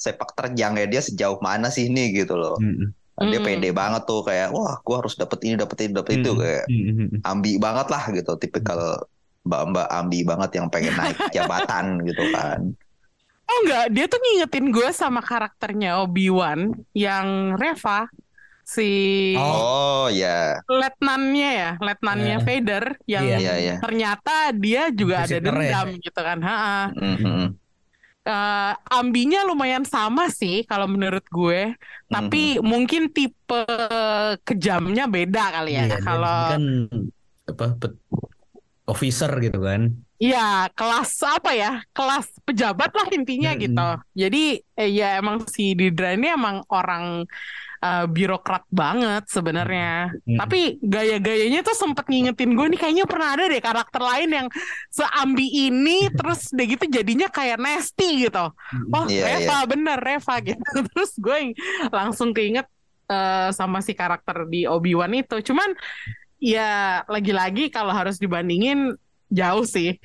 sepak 0.04 0.30
terjangnya 0.38 0.84
dia 0.92 1.02
sejauh 1.08 1.38
mana 1.48 1.66
sih 1.74 1.84
ini 1.90 2.02
gitu 2.18 2.34
loh 2.42 2.56
Mm-mm. 2.60 2.94
Nah, 3.14 3.30
dia 3.30 3.38
Hmm. 3.38 3.46
pede 3.46 3.70
banget 3.70 4.02
tuh 4.04 4.20
kayak 4.20 4.50
wah 4.50 4.74
gue 4.76 4.96
harus 4.98 5.14
dapet 5.14 5.38
ini 5.42 5.54
dapet 5.54 5.76
ini 5.80 5.92
dapet 5.94 6.12
itu 6.18 6.30
Mm-mm. 6.30 6.42
kayak 6.42 6.64
Mm-mm. 6.66 7.08
ambi 7.22 7.52
banget 7.56 7.86
lah 7.86 8.04
gitu 8.10 8.32
tipikal 8.34 9.06
mbak-mbak 9.42 9.86
ambi 9.88 10.20
banget 10.22 10.50
yang 10.56 10.66
pengen 10.66 10.94
naik 10.94 11.14
jabatan 11.36 12.02
gitu 12.02 12.24
kan 12.30 12.74
Oh 13.44 13.58
enggak, 13.60 13.92
dia 13.92 14.06
tuh 14.08 14.16
ngingetin 14.16 14.66
gue 14.68 14.88
sama 14.90 15.20
karakternya 15.20 16.00
Obi-Wan 16.00 16.74
yang 16.90 17.54
Reva 17.54 18.08
si 18.64 19.36
oh 19.36 20.08
ya 20.08 20.64
letnannya 20.64 21.50
ya, 21.52 21.70
letnannya 21.76 22.34
Eh. 22.34 22.42
Vader 22.42 22.84
yang 23.04 23.24
Iya. 23.28 23.52
iya 23.60 23.76
ternyata 23.78 24.48
dia 24.50 24.88
juga 24.88 25.22
ada 25.22 25.36
Inquisitor 25.36 25.54
ya. 25.54 25.70
dendam 25.70 25.88
gitu 26.00 26.18
kan. 26.18 26.38
Ha-ha. 26.40 26.80
Mhm. 26.96 27.44
Eh, 28.24 28.72
ambinya 28.88 29.44
lumayan 29.44 29.84
sama 29.84 30.32
sih 30.32 30.64
kalau 30.64 30.88
menurut 30.88 31.20
gue, 31.28 31.76
tapi 32.08 32.56
Mhm. 32.56 32.64
mungkin 32.64 33.02
tipe 33.12 33.60
kejamnya 34.48 35.04
beda 35.04 35.60
kali 35.60 35.76
ya. 35.76 35.84
Dia 35.92 36.00
kalau 36.00 36.32
kan 36.56 36.64
apa 37.44 37.66
pet- 37.76 38.00
officer 38.88 39.28
gitu 39.44 39.60
kan. 39.60 39.92
Iya, 40.16 40.72
kelas 40.72 41.10
apa 41.20 41.50
ya? 41.52 41.84
Kelas 41.92 42.32
pejabat 42.48 42.90
lah 42.96 43.06
intinya 43.12 43.52
Mm-mm. 43.52 43.60
gitu. 43.60 43.88
Jadi 44.16 44.42
eh, 44.80 44.90
ya 44.94 45.20
emang 45.20 45.44
si 45.44 45.76
Didra 45.76 46.16
ini 46.16 46.32
emang 46.32 46.64
orang 46.72 47.28
eh, 47.84 48.06
birokrat 48.08 48.64
banget 48.72 49.28
sebenarnya. 49.28 50.08
Mm-mm. 50.24 50.38
Tapi 50.40 50.80
gaya-gayanya 50.80 51.60
tuh 51.60 51.76
sempet 51.76 52.08
ngingetin 52.08 52.56
gue 52.56 52.66
nih 52.72 52.80
kayaknya 52.80 53.04
pernah 53.04 53.36
ada 53.36 53.44
deh 53.44 53.60
karakter 53.60 54.00
lain 54.00 54.30
yang 54.32 54.46
seambi 54.88 55.68
ini 55.68 56.08
terus 56.18 56.48
deh 56.50 56.64
gitu 56.64 56.88
jadinya 56.88 57.28
kayak 57.28 57.60
nasty 57.60 58.24
gitu. 58.24 58.48
Wah, 58.88 59.04
Iya, 59.04 59.44
Reva 59.44 59.58
bener 59.68 59.98
Reva 60.00 60.34
gitu. 60.40 60.64
Terus 60.90 61.12
gue 61.20 61.38
langsung 61.92 62.32
keinget 62.32 62.66
eh, 63.12 63.48
sama 63.52 63.84
si 63.84 63.92
karakter 63.92 64.48
di 64.48 64.64
Obi-Wan 64.64 65.12
itu. 65.12 65.44
Cuman 65.44 65.76
ya 66.40 67.04
lagi-lagi 67.04 67.68
kalau 67.68 67.92
harus 67.92 68.16
dibandingin 68.16 68.96
jauh 69.28 69.64
sih. 69.68 70.00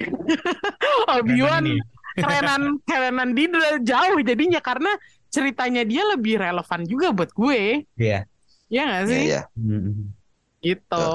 Obi-Wan 1.20 1.80
Kerenan 2.20 2.82
kerenan 2.84 2.84
kerenan 2.84 3.30
Didra 3.38 3.80
jauh 3.80 4.20
jadinya 4.20 4.60
karena 4.60 4.92
ceritanya 5.30 5.86
dia 5.86 6.04
lebih 6.10 6.38
relevan 6.38 6.82
juga 6.84 7.14
buat 7.14 7.32
gue. 7.32 7.86
Iya. 7.96 8.26
Ya 8.70 8.82
nggak 8.86 9.02
Iya, 9.02 9.10
sih? 9.10 9.22
iya. 9.26 9.42
Mm-mm. 9.58 10.14
Gitu. 10.60 11.06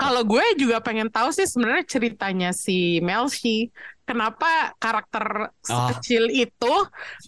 Kalau 0.00 0.24
gue 0.24 0.40
juga 0.56 0.80
pengen 0.80 1.12
tahu 1.12 1.28
sih 1.28 1.44
sebenarnya 1.44 1.84
ceritanya 1.84 2.50
si 2.56 3.04
Melshi. 3.04 3.68
Kenapa 4.08 4.72
karakter 4.80 5.52
Oh. 5.68 5.92
kecil 5.92 6.32
itu 6.32 6.74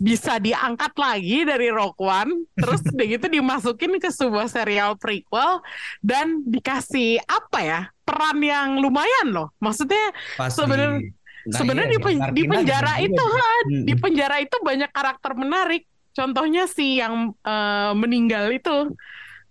bisa 0.00 0.40
diangkat 0.40 0.96
lagi 0.96 1.44
dari 1.44 1.68
Rogue 1.68 2.00
One, 2.00 2.48
terus 2.56 2.80
udah 2.96 3.04
gitu 3.04 3.28
dimasukin 3.28 4.00
ke 4.00 4.08
sebuah 4.08 4.48
serial 4.48 4.96
prequel 4.96 5.60
dan 6.00 6.40
dikasih 6.48 7.20
apa 7.28 7.58
ya 7.60 7.80
peran 8.00 8.40
yang 8.40 8.80
lumayan 8.80 9.28
loh. 9.28 9.52
Maksudnya 9.60 10.08
Sebenarnya- 10.48 11.12
Nah, 11.48 11.56
sebenarnya 11.56 11.88
iya, 11.88 11.94
di, 11.96 12.00
pen- 12.04 12.32
di 12.36 12.42
penjara 12.44 12.92
juga 13.00 13.06
itu 13.06 13.24
juga. 13.24 13.48
Di 13.88 13.94
penjara 13.96 14.36
itu 14.44 14.56
banyak 14.60 14.90
karakter 14.92 15.32
menarik. 15.38 15.82
Contohnya 16.10 16.66
si 16.68 17.00
yang 17.00 17.32
eh, 17.32 17.92
meninggal 17.96 18.50
itu, 18.52 18.92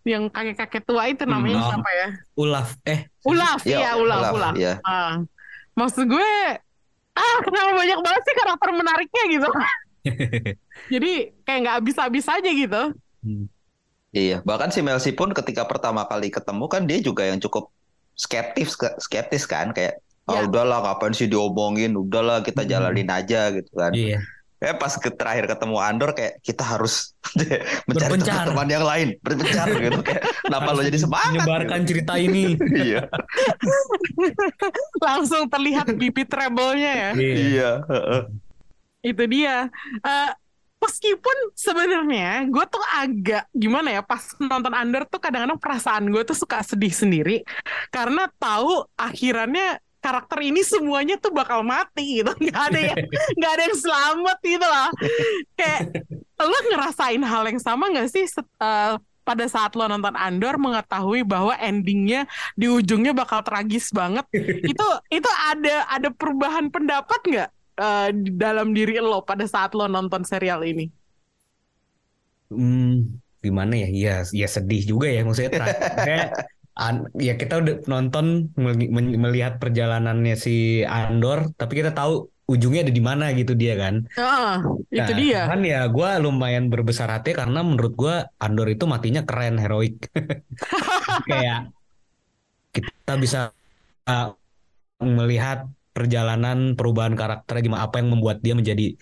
yang 0.05 0.27
kakek-kakek 0.29 0.83
tua 0.85 1.09
itu 1.09 1.23
namanya 1.25 1.59
Hmm, 1.59 1.69
siapa 1.73 1.89
ya? 1.91 2.07
Ulaf 2.37 2.69
eh 2.85 2.99
Ulaf, 3.25 3.61
iya 3.65 3.95
Ulaf, 3.97 4.31
Ulaf. 4.31 4.53
Iya. 4.55 4.73
Ah, 4.85 5.23
maksud 5.75 6.05
gue, 6.05 6.31
ah 7.15 7.37
kenapa 7.43 7.71
banyak 7.73 7.99
banget 7.99 8.21
sih 8.27 8.35
karakter 8.37 8.69
menariknya 8.75 9.23
gitu? 9.33 9.49
Jadi 10.93 11.11
kayak 11.43 11.59
nggak 11.65 11.75
habis-habis 11.81 12.25
aja 12.27 12.49
gitu. 12.49 12.81
Hmm. 13.23 13.45
Iya, 14.09 14.41
bahkan 14.41 14.73
si 14.73 14.81
Melsi 14.81 15.13
pun 15.13 15.29
ketika 15.37 15.69
pertama 15.69 16.01
kali 16.09 16.33
ketemu 16.33 16.65
kan 16.65 16.81
dia 16.89 16.97
juga 16.97 17.29
yang 17.29 17.37
cukup 17.37 17.69
skeptis 18.17 18.73
skeptis 18.97 19.45
kan 19.45 19.69
kayak 19.69 20.01
ah 20.29 20.35
Ya. 20.35 20.41
udahlah 20.45 20.77
ngapain 20.79 21.11
sih 21.11 21.25
diomongin, 21.25 21.91
udahlah 21.93 22.39
kita 22.39 22.61
Hmm. 22.61 22.69
jalanin 22.69 23.09
aja 23.09 23.49
gitu 23.49 23.73
kan. 23.73 23.91
iya 23.91 24.21
Kayak 24.59 24.75
pas 24.75 24.91
ke 24.93 25.07
terakhir 25.09 25.47
ketemu 25.47 25.75
Andor 25.79 26.11
kayak 26.11 26.43
kita 26.43 26.67
harus 26.67 27.15
mencari 27.87 28.19
teman 28.19 28.67
yang 28.67 28.83
lain, 28.83 29.15
berpencar 29.17 29.71
gitu 29.79 29.99
kayak 30.01 30.19
kenapa 30.41 30.69
lo 30.69 30.81
jadi 30.83 30.99
semangat? 30.99 31.31
menyebarkan 31.39 31.81
cerita 31.83 32.13
ini 32.15 32.59
iya, 32.83 33.07
Langsung 34.99 35.47
terlihat 35.47 35.95
bibit 35.95 36.27
rebelnya 36.29 36.91
ya. 36.91 37.09
Iya. 37.15 37.35
iya, 37.39 37.71
heeh. 37.87 38.21
Itu 39.01 39.23
dia. 39.25 39.71
Eh, 39.95 40.29
meskipun 40.79 41.37
sebenarnya 41.55 42.47
gue 42.47 42.65
tuh 42.67 42.83
agak 42.93 43.47
gimana 43.51 43.91
ya 43.91 44.01
pas 44.01 44.23
nonton 44.37 44.71
Under 44.71 45.03
tuh 45.05 45.19
kadang-kadang 45.19 45.55
perasaan 45.55 46.07
gue 46.07 46.23
tuh 46.23 46.35
suka 46.35 46.59
sedih 46.61 46.91
sendiri 46.91 47.43
karena 47.89 48.27
tahu 48.35 48.87
akhirannya 48.95 49.79
karakter 49.99 50.39
ini 50.43 50.63
semuanya 50.63 51.19
tuh 51.19 51.31
bakal 51.31 51.63
mati 51.63 52.23
gitu. 52.23 52.31
Nggak 52.43 52.63
ada 52.71 52.79
yang 52.79 52.97
nggak 53.35 53.51
ada 53.55 53.63
yang 53.67 53.77
selamat 53.77 54.37
gitu 54.43 54.67
loh 54.67 54.89
kayak 55.59 55.81
lo 56.39 56.59
ngerasain 56.71 57.23
hal 57.23 57.43
yang 57.51 57.59
sama 57.59 57.91
nggak 57.91 58.07
sih 58.07 58.25
set- 58.27 58.57
eh, 58.63 58.95
pada 59.27 59.45
saat 59.45 59.77
lo 59.77 59.85
nonton 59.85 60.17
Andor 60.17 60.57
mengetahui 60.57 61.21
bahwa 61.21 61.53
endingnya 61.61 62.25
di 62.57 62.65
ujungnya 62.65 63.13
bakal 63.13 63.45
tragis 63.45 63.93
banget? 63.93 64.25
Itu 64.65 64.87
itu 65.13 65.29
ada 65.45 65.85
ada 65.85 66.09
perubahan 66.09 66.73
pendapat 66.73 67.21
nggak 67.29 67.49
di 68.17 68.31
dalam 68.33 68.73
diri 68.73 68.97
lo 68.97 69.21
pada 69.21 69.45
saat 69.45 69.77
lo 69.77 69.85
nonton 69.85 70.25
serial 70.25 70.65
ini? 70.65 70.89
Hmm, 72.49 73.21
gimana 73.45 73.77
ya? 73.77 73.87
Iya, 73.93 74.15
ya 74.33 74.47
sedih 74.49 74.81
juga 74.81 75.05
ya 75.05 75.21
maksudnya 75.21 75.53
an- 76.79 77.11
ya 77.19 77.33
kita 77.35 77.53
udah 77.61 77.75
nonton 77.91 78.25
melihat 79.25 79.59
perjalanannya 79.59 80.35
si 80.39 80.81
Andor, 80.87 81.51
tapi 81.59 81.73
kita 81.79 81.91
tahu 81.91 82.31
ujungnya 82.49 82.81
ada 82.87 82.93
di 82.93 83.03
mana 83.03 83.25
gitu 83.37 83.53
dia 83.53 83.77
kan. 83.77 83.95
Heeh, 84.17 84.55
itu 84.89 85.11
Nah, 85.13 85.19
dia 85.21 85.41
Kan 85.51 85.61
ya 85.61 85.79
gue 85.85 86.09
lumayan 86.23 86.65
berbesar 86.73 87.07
hati 87.13 87.35
karena 87.37 87.59
menurut 87.61 87.93
gue 87.93 88.15
Andor 88.41 88.67
itu 88.73 88.83
matinya 88.89 89.21
keren, 89.27 89.55
heroik. 89.61 90.09
Kayak 91.29 91.69
kita 92.73 93.13
bisa 93.17 93.39
uh, 94.07 94.27
melihat 95.01 95.67
perjalanan 95.91 96.77
perubahan 96.77 97.13
karakter 97.17 97.59
gimana 97.65 97.89
apa 97.89 97.99
yang 97.99 98.15
membuat 98.15 98.39
dia 98.45 98.55
menjadi 98.55 98.95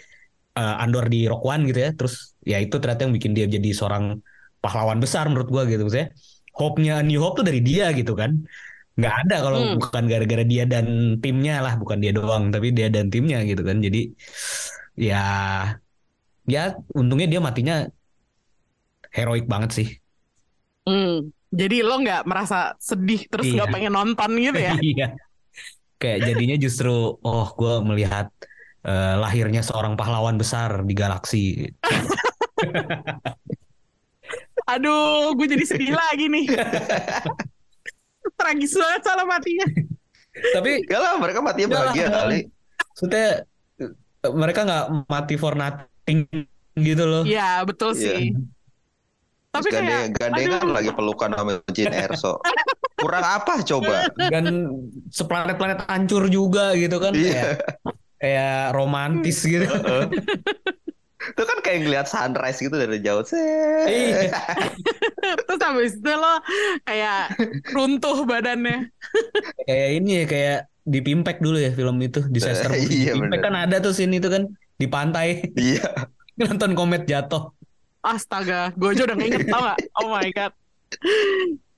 uh, 0.57 0.83
Andor 0.83 1.07
di 1.13 1.27
Rock 1.29 1.43
One 1.45 1.63
gitu 1.69 1.79
ya. 1.85 1.91
Terus 1.93 2.35
ya 2.43 2.57
itu 2.59 2.75
ternyata 2.81 3.07
yang 3.07 3.13
bikin 3.15 3.31
dia 3.37 3.45
jadi 3.47 3.69
seorang 3.71 4.17
pahlawan 4.63 4.99
besar 5.03 5.29
menurut 5.29 5.49
gue 5.51 5.63
gitu. 5.77 5.81
Maksudnya 5.87 6.09
hope-nya 6.57 6.93
New 7.07 7.19
Hope 7.23 7.35
tuh 7.39 7.45
dari 7.49 7.61
dia 7.69 7.85
gitu 7.99 8.13
kan. 8.21 8.31
Nggak 8.97 9.13
ada 9.21 9.35
kalau 9.45 9.59
Hmm. 9.61 9.77
bukan 9.81 10.03
gara-gara 10.11 10.43
dia 10.51 10.63
dan 10.73 10.85
timnya 11.23 11.53
lah, 11.65 11.73
bukan 11.81 11.97
dia 12.03 12.11
doang, 12.17 12.43
tapi 12.53 12.67
dia 12.77 12.87
dan 12.95 13.05
timnya 13.13 13.37
gitu 13.49 13.61
kan. 13.69 13.77
Jadi 13.85 13.99
ya 14.97 15.17
ya 16.47 16.63
untungnya 16.95 17.27
dia 17.31 17.41
matinya 17.43 17.75
heroik 19.15 19.45
banget 19.51 19.69
sih. 19.77 19.87
Hmm, 20.87 21.29
jadi 21.51 21.83
lo 21.83 21.99
nggak 21.99 22.21
merasa 22.23 22.71
sedih 22.79 23.27
terus 23.27 23.51
nggak 23.51 23.67
Iya. 23.67 23.73
pengen 23.75 23.93
nonton 23.93 24.29
gitu 24.39 24.59
ya 24.59 24.73
Iya. 24.79 25.07
Kayak 25.97 26.19
jadinya 26.29 26.55
justru 26.61 26.93
oh 27.25 27.47
gue 27.59 27.73
melihat 27.89 28.27
eh, 28.87 29.15
lahirnya 29.19 29.61
seorang 29.65 29.93
pahlawan 29.99 30.37
besar 30.39 30.85
di 30.87 30.93
galaksi. 30.95 31.37
aduh 34.67 35.31
gue 35.33 35.47
jadi 35.47 35.65
sedih 35.65 35.95
lagi 35.97 36.27
nih 36.27 36.45
tragis 38.33 38.73
banget 38.73 39.01
soalnya 39.01 39.25
matinya 39.25 39.67
Tapi 40.37 40.85
Enggak 40.85 40.99
lah, 40.99 41.13
mereka 41.17 41.39
matinya 41.39 41.67
Enggak 41.67 41.79
lah. 41.79 41.89
bahagia 41.89 42.07
kali. 42.13 42.39
maksudnya 42.77 43.27
eh, 43.79 43.91
mereka 44.31 44.59
nggak 44.61 44.85
mati 45.07 45.35
for 45.35 45.53
nothing 45.53 46.19
gitu 46.75 47.03
loh. 47.03 47.23
Iya 47.23 47.63
betul 47.63 47.91
Iya. 47.91 48.01
sih 48.13 48.23
tapi 49.47 49.63
Terus 49.63 49.73
kayak 49.73 49.89
gandeng, 49.89 50.11
gandengan 50.13 50.61
aduh. 50.61 50.73
lagi 50.75 50.91
pelukan 50.91 51.29
sama 51.31 51.51
Jin 51.71 51.89
Erso. 51.89 52.33
Kurang 52.93 53.25
apa 53.25 53.53
coba? 53.63 54.05
Dan 54.13 54.45
seplanet-planet 55.09 55.87
hancur 55.87 56.27
juga 56.27 56.73
gitu 56.73 56.99
kan 56.99 57.09
kayak 57.09 57.25
Iya. 57.25 57.49
kayak 58.19 58.53
romantis 58.71 59.41
gitu. 59.41 59.65
Itu 61.27 61.43
kan 61.43 61.57
kayak 61.59 61.79
ngeliat 61.83 62.07
sunrise 62.07 62.59
gitu 62.59 62.73
dari 62.73 62.99
jauh. 62.99 63.23
Iya. 63.23 64.31
Set. 64.31 64.71
terus 65.47 65.59
habis 65.59 65.93
itu 65.95 66.11
lo 66.13 66.39
kayak 66.83 67.35
runtuh 67.71 68.23
badannya 68.23 68.87
kayak 69.63 69.89
ini 69.97 70.11
ya 70.13 70.25
kayak 70.25 70.59
di 70.83 70.99
Pimpek 71.01 71.43
dulu 71.43 71.59
ya 71.59 71.71
film 71.71 71.99
itu 71.99 72.23
di 72.27 72.39
Sester 72.39 72.71
Iya, 72.71 73.11
di 73.11 73.19
Pimpek 73.19 73.27
bener. 73.27 73.43
kan 73.43 73.53
ada 73.57 73.75
tuh 73.77 73.91
scene 73.91 74.15
itu 74.15 74.31
kan 74.31 74.47
di 74.77 74.87
pantai 74.87 75.43
Iya. 75.51 75.83
nonton 76.39 76.71
komet 76.73 77.03
jatuh. 77.03 77.51
astaga 77.99 78.71
gue 78.71 78.87
aja 78.87 79.03
udah 79.03 79.17
nginget 79.17 79.51
tau 79.51 79.61
gak 79.65 79.79
oh 79.99 80.07
my 80.07 80.29
god 80.31 80.53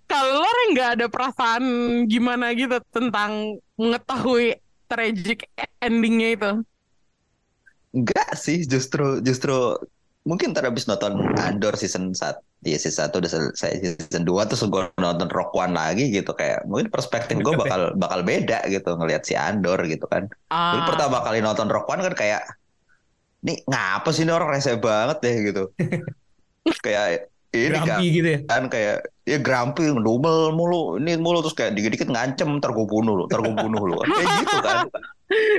kalau 0.06 0.42
lo 0.42 0.62
nggak 0.70 0.90
ada 1.00 1.06
perasaan 1.10 1.64
gimana 2.06 2.54
gitu 2.54 2.78
tentang 2.90 3.58
mengetahui 3.78 4.62
tragic 4.86 5.50
endingnya 5.80 6.30
itu 6.38 6.52
Enggak 7.90 8.38
sih, 8.38 8.66
justru 8.70 9.24
justru 9.26 9.74
mungkin 10.28 10.52
ntar 10.54 10.68
abis 10.68 10.86
nonton 10.86 11.18
Andor 11.40 11.74
season 11.80 12.12
1 12.12 12.38
di 12.60 12.76
season 12.76 13.08
1 13.10 13.18
udah 13.24 13.32
selesai 13.32 13.72
season 13.82 14.28
2 14.28 14.46
terus 14.52 14.62
gue 14.68 14.84
nonton 15.00 15.32
Rock 15.32 15.56
One 15.56 15.74
lagi 15.74 16.12
gitu 16.12 16.36
kayak 16.36 16.68
mungkin 16.68 16.92
perspektif 16.92 17.40
gue 17.40 17.54
bakal 17.56 17.96
bakal 17.96 18.22
beda 18.22 18.68
gitu 18.68 18.94
ngelihat 19.00 19.24
si 19.26 19.34
Andor 19.34 19.80
gitu 19.88 20.06
kan. 20.06 20.28
Jadi 20.28 20.82
Ah, 20.84 20.86
pertama 20.86 21.24
kali 21.24 21.40
nonton 21.40 21.72
Rock 21.72 21.88
One 21.88 22.04
kan 22.04 22.14
kayak 22.14 22.44
nih 23.42 23.64
ngapa 23.64 24.10
sih 24.12 24.28
ini 24.28 24.32
orang 24.36 24.52
rese 24.52 24.76
banget 24.76 25.18
deh 25.24 25.36
gitu. 25.50 25.64
kayak 26.86 27.32
ini 27.50 27.74
kan, 27.74 27.98
Grumpy 27.98 28.06
gitu 28.14 28.28
ya. 28.30 28.40
kan 28.46 28.64
kayak 28.68 28.98
ya 29.26 29.38
grumpy 29.38 29.90
ngedumel 29.90 30.54
mulu 30.54 30.98
ini 30.98 31.18
mulu 31.18 31.42
terus 31.42 31.54
kayak 31.54 31.74
dikit-dikit 31.74 32.10
ngancem 32.10 32.58
ntar 32.58 32.74
gue 32.74 32.86
bunuh 32.86 33.14
lu 33.14 33.24
ntar 33.26 33.42
gue 33.42 33.54
bunuh 33.54 33.82
lu 33.86 33.98
kayak 34.00 34.26
gitu 34.42 34.58
kan 34.62 34.86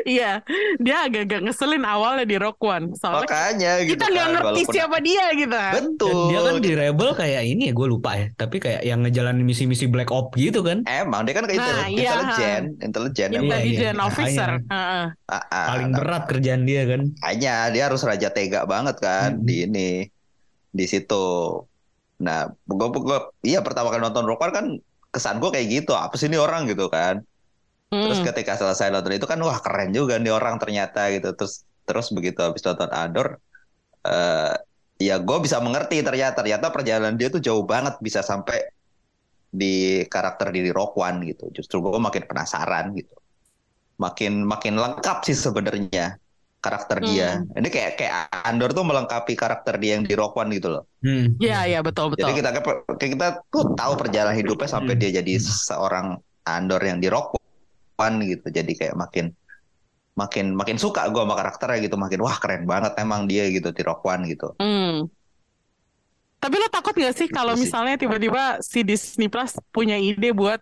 iya 0.02 0.42
dia 0.82 1.06
agak-agak 1.06 1.46
ngeselin 1.46 1.86
awalnya 1.86 2.26
di 2.26 2.34
Rock 2.34 2.58
One 2.58 2.90
soalnya 2.98 3.22
makanya 3.22 3.72
gitu 3.82 3.94
kita 3.94 4.06
nggak 4.06 4.18
kan 4.18 4.32
ngerti 4.34 4.46
walaupun 4.50 4.74
siapa 4.74 4.96
dia 4.98 5.24
gitu 5.30 5.54
kan 5.54 5.72
Dan 5.72 5.84
betul 5.94 6.22
dia 6.26 6.40
kan 6.42 6.54
di 6.58 6.72
Rebel 6.74 7.10
kayak 7.14 7.42
ini 7.44 7.62
ya 7.70 7.72
gue 7.72 7.86
lupa 7.86 8.10
ya. 8.12 8.26
Tapi 8.34 8.56
kayak 8.58 8.82
yang 8.82 8.98
ngejalanin 9.00 9.46
misi-misi 9.46 9.86
Black 9.86 10.10
Ops 10.10 10.34
gitu 10.34 10.66
kan. 10.66 10.82
Emang 10.84 11.22
dia 11.22 11.34
kan 11.36 11.46
kayak 11.46 11.58
Nah, 11.58 11.86
intel- 11.86 11.94
iya. 11.94 12.10
intelijen, 12.12 12.62
intelijen 12.80 13.28
Iya, 13.28 13.38
emang. 13.38 13.46
intelligent 13.52 13.94
iya, 13.94 14.02
officer. 14.04 14.50
Heeh. 14.66 15.04
Ah, 15.28 15.34
ah, 15.46 15.66
Paling 15.70 15.88
nah, 15.88 15.98
berat 15.98 16.22
kerjaan 16.26 16.62
dia 16.64 16.82
kan. 16.84 17.00
Makanya 17.14 17.54
dia 17.70 17.82
harus 17.86 18.02
raja 18.02 18.28
tega 18.28 18.60
banget 18.64 18.96
kan 18.98 19.38
Hmm. 19.38 19.46
di 19.46 19.56
ini 19.62 19.90
di 20.68 20.84
situ. 20.84 21.26
Nah, 22.26 22.38
gua, 22.68 22.88
gua 22.92 23.18
iya 23.48 23.58
pertama 23.66 23.88
kali 23.92 24.02
nonton 24.06 24.24
Rock 24.28 24.40
One 24.44 24.54
kan 24.58 24.66
kesan 25.14 25.36
gue 25.42 25.50
kayak 25.54 25.66
gitu. 25.74 25.92
Apa 25.96 26.14
sih 26.20 26.26
ini 26.30 26.38
orang 26.46 26.62
gitu 26.70 26.86
kan? 26.92 27.14
Terus 28.02 28.18
Hmm. 28.18 28.26
ketika 28.26 28.52
selesai 28.60 28.88
nonton 28.94 29.12
itu 29.18 29.26
kan 29.28 29.38
wah 29.46 29.58
keren 29.64 29.90
juga 29.98 30.14
nih 30.22 30.32
orang 30.38 30.56
ternyata 30.62 31.00
gitu. 31.14 31.28
Terus 31.38 31.54
terus 31.88 32.06
begitu 32.16 32.38
habis 32.46 32.62
nonton 32.66 32.90
Andor 32.92 33.28
eh 34.08 34.54
ya 35.08 35.14
gue 35.26 35.38
bisa 35.44 35.58
mengerti 35.64 35.96
ternyata 36.06 36.34
ternyata 36.44 36.66
perjalanan 36.74 37.14
dia 37.20 37.28
tuh 37.34 37.42
jauh 37.46 37.64
banget 37.72 37.94
bisa 38.06 38.20
sampai 38.24 38.58
di 39.50 40.02
karakter 40.06 40.54
diri 40.54 40.70
Rock 40.70 40.94
One 40.98 41.18
gitu. 41.30 41.50
Justru 41.56 41.82
gue 41.84 41.98
makin 41.98 42.24
penasaran 42.30 42.94
gitu. 42.98 43.14
Makin 44.00 44.32
makin 44.48 44.74
lengkap 44.80 45.18
sih 45.28 45.36
sebenarnya 45.36 46.16
karakter 46.60 47.00
dia. 47.00 47.40
Ini 47.56 47.68
kayak 47.68 47.90
kayak 47.96 48.14
Andor 48.44 48.70
tuh 48.70 48.84
melengkapi 48.84 49.32
karakter 49.32 49.80
dia 49.80 49.96
yang 49.96 50.04
di 50.04 50.12
Rock 50.12 50.36
One 50.36 50.52
gitu 50.52 50.68
loh. 50.68 50.84
Hmm. 51.00 51.34
Iya 51.40 51.58
iya 51.66 51.80
betul 51.80 52.12
Jadi 52.12 52.20
betul 52.20 52.36
kita 52.36 52.48
kayak 52.52 52.66
kita 53.00 53.26
tuh 53.48 53.64
tahu 53.72 53.92
perjalanan 53.96 54.36
hidupnya 54.36 54.68
sampai 54.68 54.94
Hmm. 54.94 55.00
dia 55.00 55.10
jadi 55.24 55.32
seorang 55.40 56.20
Andor 56.44 56.80
yang 56.84 57.00
di 57.00 57.08
Rock 57.08 57.36
One 57.96 58.16
gitu. 58.24 58.46
Jadi 58.48 58.72
kayak 58.76 58.94
makin 58.94 59.32
makin 60.14 60.52
makin 60.52 60.76
suka 60.76 61.08
gue 61.08 61.22
sama 61.24 61.32
karakternya 61.32 61.88
gitu. 61.88 61.96
Makin 61.96 62.20
wah 62.20 62.36
keren 62.36 62.68
banget 62.68 62.92
emang 63.00 63.24
dia 63.24 63.48
gitu 63.48 63.72
di 63.72 63.80
Rock 63.80 64.04
One 64.04 64.28
gitu. 64.28 64.52
Hmm. 64.60 65.08
Tapi 66.40 66.56
lo 66.56 66.68
takut 66.72 66.96
gak 66.96 67.12
sih 67.12 67.28
kalau 67.28 67.52
Gitu 67.52 67.68
sih. 67.68 67.68
misalnya 67.68 67.94
tiba-tiba 68.00 68.42
si 68.64 68.80
Disney 68.80 69.28
Plus 69.28 69.56
punya 69.72 70.00
ide 70.00 70.32
buat 70.32 70.60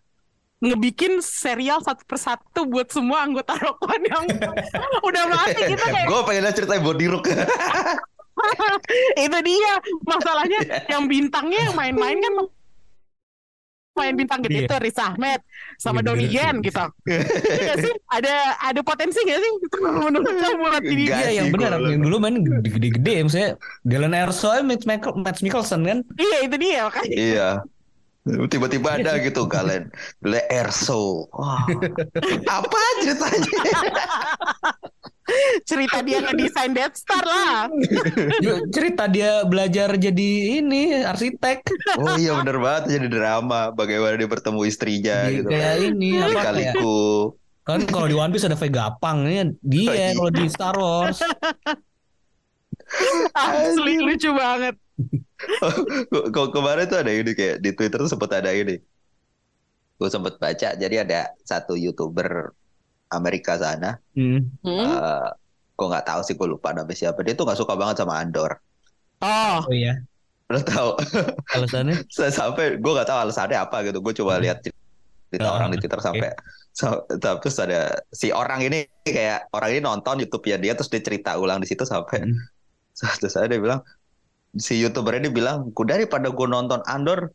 ngebikin 0.59 1.22
serial 1.22 1.78
satu 1.78 2.02
persatu 2.02 2.66
buat 2.66 2.90
semua 2.90 3.22
anggota 3.22 3.54
Rock 3.54 3.78
One 3.78 4.04
yang 4.04 4.24
udah 5.09 5.24
mati 5.30 5.62
kita 5.70 5.84
kayak 5.86 6.06
gue 6.06 6.20
pengen 6.26 6.50
cerita 6.50 6.74
Body 6.78 7.06
Rook. 7.06 7.30
itu 9.18 9.38
dia 9.42 9.72
masalahnya 10.02 10.61
yang 10.86 11.06
bintangnya 11.06 11.70
yang 11.70 11.74
main-main 11.74 12.18
kan 12.18 12.32
main 13.98 14.14
bintang 14.14 14.46
gede 14.46 14.62
Iya. 14.62 14.70
tuh 14.70 14.78
Riz 14.78 14.94
Ahmed 14.94 15.42
sama 15.74 15.98
Iya, 15.98 16.06
Donnie 16.06 16.30
bener. 16.30 16.38
Yen 16.38 16.56
gitu. 16.62 16.84
Iya 17.42 17.74
sih? 17.82 17.94
Ada 18.06 18.34
ada 18.62 18.80
potensi 18.86 19.18
gak 19.26 19.38
sih 19.42 19.52
menurut 19.82 20.22
kamu 20.22 20.54
buat 20.54 20.82
ini? 20.86 21.02
Iya 21.11 21.18
sih, 21.18 21.34
yang 21.34 21.48
benar 21.50 21.82
yang 21.82 22.06
dulu 22.06 22.16
main 22.22 22.38
gede-gede 22.62 23.26
maksudnya 23.26 23.50
Dylan 23.82 24.14
Erso 24.14 24.54
Matt, 24.62 24.86
Michael, 24.86 25.18
Matt 25.18 25.42
Mikkelsen 25.42 25.82
kan 25.82 25.98
Iya 26.14 26.38
itu 26.46 26.56
dia 26.59 26.86
makanya. 26.86 27.11
Iya. 27.11 27.48
Tiba-tiba 28.46 28.96
ada 28.96 29.16
gitu 29.22 29.44
kalian 29.44 29.88
Le 30.20 30.44
Erso. 30.46 31.28
Wah. 31.32 31.64
Apa 32.60 32.80
ceritanya? 33.00 33.58
cerita 35.68 36.00
dia 36.00 36.20
ngedesain 36.20 36.72
Death 36.72 36.96
Star 36.96 37.20
lah. 37.20 37.68
Yuk, 38.40 38.72
cerita 38.72 39.04
dia 39.04 39.44
belajar 39.44 39.92
jadi 39.94 40.58
ini 40.58 41.04
arsitek 41.04 41.68
Oh 42.00 42.16
iya 42.16 42.32
bener 42.34 42.56
banget 42.56 42.96
jadi 42.96 43.06
drama 43.12 43.68
bagaimana 43.68 44.16
dia 44.16 44.24
bertemu 44.24 44.60
istrinya 44.64 45.28
Jadi 45.28 45.36
gitu. 45.36 45.48
kayak 45.52 45.76
ini 45.84 46.10
apa 46.16 46.32
kayak 46.32 46.44
Kaliku. 46.72 46.96
kan 47.60 47.84
kalau 47.84 48.08
di 48.08 48.16
One 48.16 48.32
Piece 48.32 48.48
ada 48.48 48.56
Vega 48.56 48.88
Pang 48.96 49.28
ini 49.28 49.44
Oh, 49.44 49.46
dia 49.60 49.92
iya. 49.92 50.08
kalau 50.16 50.32
di 50.32 50.44
Star 50.48 50.74
Wars 50.74 51.20
Asli 53.34 53.94
lucu 54.00 54.30
banget. 54.32 54.74
Kok 56.34 56.49
kemarin 56.51 56.84
tuh 56.91 56.99
ada 56.99 57.12
ini 57.14 57.30
kayak 57.32 57.62
di 57.62 57.70
Twitter 57.74 57.99
tuh 58.03 58.11
sempat 58.11 58.30
ada 58.34 58.51
ini. 58.51 58.78
Gue 59.99 60.09
sempat 60.11 60.39
baca 60.39 60.68
jadi 60.78 61.03
ada 61.03 61.34
satu 61.43 61.74
youtuber 61.74 62.55
Amerika 63.11 63.59
sana. 63.59 63.99
hmm. 64.14 64.41
Hmm? 64.62 64.78
eh 64.84 65.28
gue 65.78 65.86
nggak 65.86 66.07
tahu 66.11 66.20
sih 66.26 66.34
gue 66.34 66.49
lupa 66.51 66.74
namanya 66.74 66.99
siapa. 66.99 67.22
Dia 67.22 67.34
tuh 67.39 67.47
nggak 67.47 67.59
suka 67.59 67.74
banget 67.78 68.03
sama 68.03 68.18
Andor. 68.18 68.59
Oh, 69.22 69.62
oh 69.66 69.74
iya 69.74 69.99
Lo 70.49 70.62
tau? 70.64 70.97
alasannya 71.55 72.07
sampai 72.39 72.78
gue 72.78 72.93
nggak 72.95 73.09
tahu 73.09 73.18
alasannya 73.26 73.59
apa 73.59 73.82
gitu. 73.86 73.99
Gue 74.03 74.14
coba 74.14 74.39
lihat 74.43 74.62
cerita 74.62 75.45
Ah, 75.45 75.61
orang 75.61 75.70
di 75.74 75.78
Twitter 75.82 76.01
sampai 76.01 76.30
sa- 76.72 77.05
sa- 77.20 77.36
terus 77.36 77.57
ada 77.61 78.01
si 78.09 78.32
orang 78.32 78.64
ini 78.64 78.89
kayak 79.05 79.53
orang 79.53 79.76
ini 79.76 79.80
nonton 79.84 80.24
YouTube 80.24 80.47
ya 80.49 80.57
dia 80.57 80.72
terus 80.72 80.89
dia 80.89 81.03
cerita 81.05 81.36
ulang 81.36 81.61
di 81.61 81.68
situ 81.68 81.84
sampai 81.84 82.24
Hmm. 82.24 82.39
terus 83.20 83.30
saya 83.36 83.47
dia 83.47 83.61
bilang 83.61 83.84
si 84.59 84.82
youtuber 84.82 85.14
ini 85.16 85.30
bilang 85.30 85.70
daripada 85.86 86.28
gue 86.28 86.46
nonton 86.46 86.82
Andor 86.84 87.30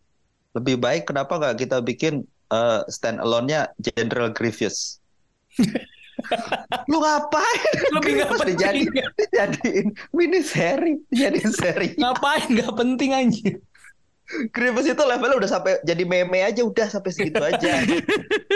lebih 0.53 0.77
baik 0.77 1.09
kenapa 1.09 1.39
nggak 1.39 1.65
kita 1.65 1.81
bikin 1.81 2.21
eh, 2.53 2.81
stand 2.91 3.17
alone-nya 3.23 3.73
General 3.81 4.29
Grievous? 4.29 5.01
Lu 6.91 7.01
ngapain? 7.01 7.73
Lebih 7.99 8.11
Grievous 8.21 8.39
penting 8.39 8.57
dijadi, 8.61 8.83
dijadiin 9.17 9.87
mini 10.13 10.39
seri 10.45 10.93
dijadiin 11.09 11.51
seri. 11.51 11.87
Ngapain? 11.97 12.47
Nggak 12.53 12.73
penting 12.77 13.09
anjir. 13.17 13.57
Grievous 14.55 14.87
itu 14.87 15.03
levelnya 15.03 15.35
udah 15.35 15.51
sampai 15.51 15.83
jadi 15.83 16.07
meme 16.07 16.45
aja 16.45 16.63
udah 16.63 16.87
sampai 16.87 17.11
segitu 17.11 17.41
aja. 17.43 17.81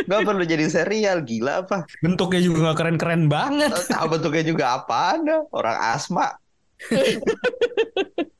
Nggak 0.05 0.21
perlu 0.23 0.43
jadi 0.45 0.65
serial 0.69 1.25
gila 1.25 1.65
apa? 1.65 1.83
Bentuknya 1.99 2.39
juga 2.45 2.69
nggak 2.69 2.77
keren-keren 2.77 3.23
banget. 3.27 3.73
Tahu 3.89 4.05
bentuknya 4.05 4.43
juga 4.45 4.79
apa 4.79 5.17
ada 5.17 5.43
orang 5.51 5.77
asma 5.97 6.37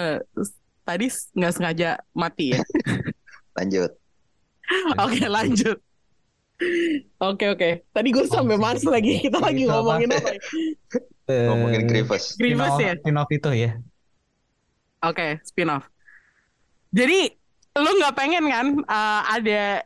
eh, 0.00 0.18
tadi 0.88 1.06
nggak 1.36 1.52
sengaja 1.52 1.90
mati 2.16 2.56
ya. 2.56 2.60
lanjut 3.60 3.92
Oke 5.02 5.26
lanjut. 5.26 5.78
Oke 7.18 7.44
oke. 7.50 7.70
Tadi 7.90 8.08
gue 8.12 8.24
sampai 8.28 8.54
Mars 8.54 8.84
lagi. 8.86 9.18
Kita 9.18 9.42
lagi 9.42 9.66
Itu 9.66 9.72
apa? 9.72 9.82
ngomongin 9.82 10.08
apa? 10.14 10.30
ya? 10.30 10.40
ngomongin 11.30 11.82
Eh, 11.82 11.86
Grievous 11.86 12.24
Grievous 12.34 12.74
ya. 12.82 12.98
spin-off 12.98 13.30
itu 13.30 13.50
ya 13.54 13.70
Oke, 15.00 15.40
spin-off. 15.46 15.88
Jadi 16.92 17.32
lu 17.78 17.90
nggak 18.02 18.14
pengen 18.18 18.44
kan 18.50 18.66
uh, 18.84 19.22
ada 19.30 19.80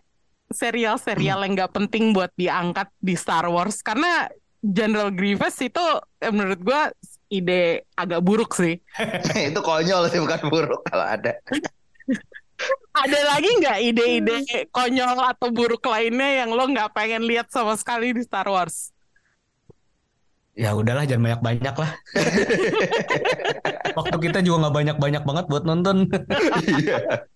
serial-serial 0.51 1.47
yang 1.47 1.55
nggak 1.55 1.71
penting 1.71 2.11
buat 2.11 2.35
diangkat 2.35 2.91
di 2.99 3.15
Star 3.15 3.47
Wars 3.47 3.79
karena 3.85 4.27
General 4.65 5.15
Grievous 5.15 5.55
itu 5.63 5.85
eh, 6.19 6.33
menurut 6.35 6.59
gua 6.67 6.91
ide 7.41 7.83
agak 7.95 8.21
buruk 8.23 8.55
sih. 8.55 8.79
itu 9.51 9.61
konyol 9.61 10.07
sih 10.11 10.21
bukan 10.23 10.41
buruk 10.47 10.83
kalau 10.87 11.07
ada 11.07 11.35
Ada 12.95 13.19
lagi 13.35 13.51
nggak 13.59 13.79
ide-ide 13.83 14.37
konyol 14.71 15.19
atau 15.19 15.51
buruk 15.51 15.83
lainnya 15.91 16.47
yang 16.47 16.55
lo 16.55 16.71
nggak 16.71 16.95
pengen 16.95 17.27
lihat 17.27 17.51
sama 17.51 17.75
sekali 17.75 18.15
di 18.15 18.23
Star 18.23 18.47
Wars? 18.47 18.95
ya 20.55 20.71
udahlah 20.71 21.03
jangan 21.03 21.35
banyak-banyak 21.35 21.75
lah 21.75 21.91
waktu 23.99 24.17
kita 24.23 24.39
juga 24.47 24.57
nggak 24.67 24.75
banyak-banyak 24.79 25.23
banget 25.27 25.45
buat 25.51 25.65
nonton 25.67 26.07
Iya. 26.65 27.27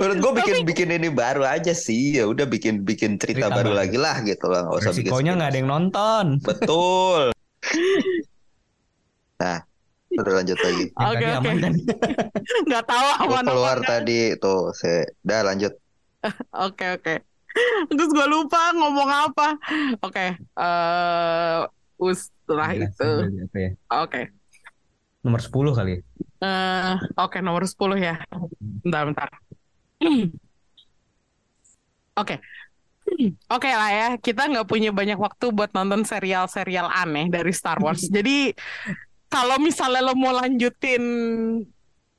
Menurut 0.00 0.16
gue 0.22 0.32
bikin 0.40 0.56
bikin 0.64 0.88
ini 0.96 1.12
baru 1.12 1.44
aja 1.44 1.76
sih 1.76 2.16
ya 2.16 2.24
udah 2.24 2.48
bikin 2.48 2.88
bikin 2.88 3.20
cerita 3.20 3.50
Cerita 3.50 3.58
baru 3.58 3.74
baru. 3.76 3.80
lagi 3.84 3.98
lah 4.00 4.16
gitu 4.24 4.46
lah 4.48 4.64
nggak 4.64 4.80
usah 4.80 4.92
bikin 4.96 5.12
nggak 5.36 5.50
ada 5.50 5.58
yang 5.60 5.68
nonton 5.68 6.24
betul 6.40 7.34
nah 9.40 9.58
udah 10.10 10.34
lanjut 10.36 10.58
lagi 10.58 10.84
Oke, 10.92 11.24
oke. 11.24 11.48
aman 11.48 11.72
Nggak 12.68 12.84
tahu 12.84 13.06
gue 13.08 13.26
aman 13.30 13.44
keluar 13.46 13.76
apa 13.78 13.88
tadi 13.88 14.18
tuh 14.36 14.70
saya 14.70 15.08
udah 15.22 15.40
lanjut 15.46 15.72
Oke 16.68 16.84
oke. 16.92 17.14
Terus 17.88 18.10
gue 18.12 18.26
lupa 18.28 18.70
ngomong 18.70 19.08
apa. 19.08 19.48
Oke. 20.04 20.36
eh 20.36 21.60
setelah 22.12 22.68
Iya, 22.70 22.86
itu. 22.86 23.08
ya? 23.50 23.70
Oke. 23.98 24.28
nomor 25.20 25.40
10 25.40 25.72
kali. 25.72 25.94
Eh, 26.40 26.94
Oke 27.16 27.40
nomor 27.40 27.64
10 27.64 27.74
ya. 27.96 28.20
Bentar 28.84 29.08
bentar. 29.08 29.28
Oke. 32.16 32.36
Oke 33.54 33.70
lah 33.70 33.90
ya, 33.90 34.08
kita 34.16 34.46
nggak 34.46 34.68
punya 34.68 34.92
banyak 34.92 35.16
waktu 35.16 35.50
buat 35.50 35.72
nonton 35.72 36.04
serial-serial 36.04 36.86
aneh 36.86 37.26
dari 37.28 37.50
Star 37.50 37.80
Wars. 37.80 38.04
Jadi 38.16 38.52
kalau 39.30 39.56
misalnya 39.62 40.02
lo 40.02 40.18
mau 40.18 40.34
lanjutin 40.34 41.02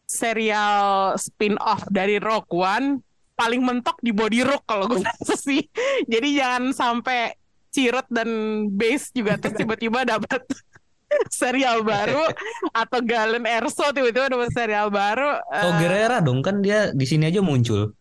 serial 0.07 1.13
spin-off 1.19 1.83
dari 1.91 2.17
Rogue 2.17 2.51
One, 2.55 3.03
paling 3.35 3.59
mentok 3.63 3.99
di 3.99 4.15
Body 4.15 4.47
Rock 4.47 4.63
kalau 4.63 4.87
gue 4.87 5.03
rasa 5.07 5.35
sih. 5.35 5.67
Jadi 6.07 6.39
jangan 6.39 6.71
sampai 6.71 7.35
Cirut 7.71 8.07
dan 8.11 8.27
Base 8.75 9.15
juga 9.15 9.39
terus 9.39 9.55
tiba-tiba 9.55 10.03
dapat 10.03 10.43
serial 11.31 11.83
baru 11.83 12.27
atau 12.83 12.99
Galen 13.03 13.47
Erso 13.47 13.91
tiba-tiba 13.91 14.31
dapat 14.31 14.51
serial 14.51 14.87
baru. 14.91 15.39
Oh 15.39 15.71
Gerera 15.79 16.23
dong 16.23 16.43
kan 16.43 16.63
dia 16.63 16.91
di 16.95 17.03
sini 17.03 17.27
aja 17.27 17.43
muncul. 17.43 17.91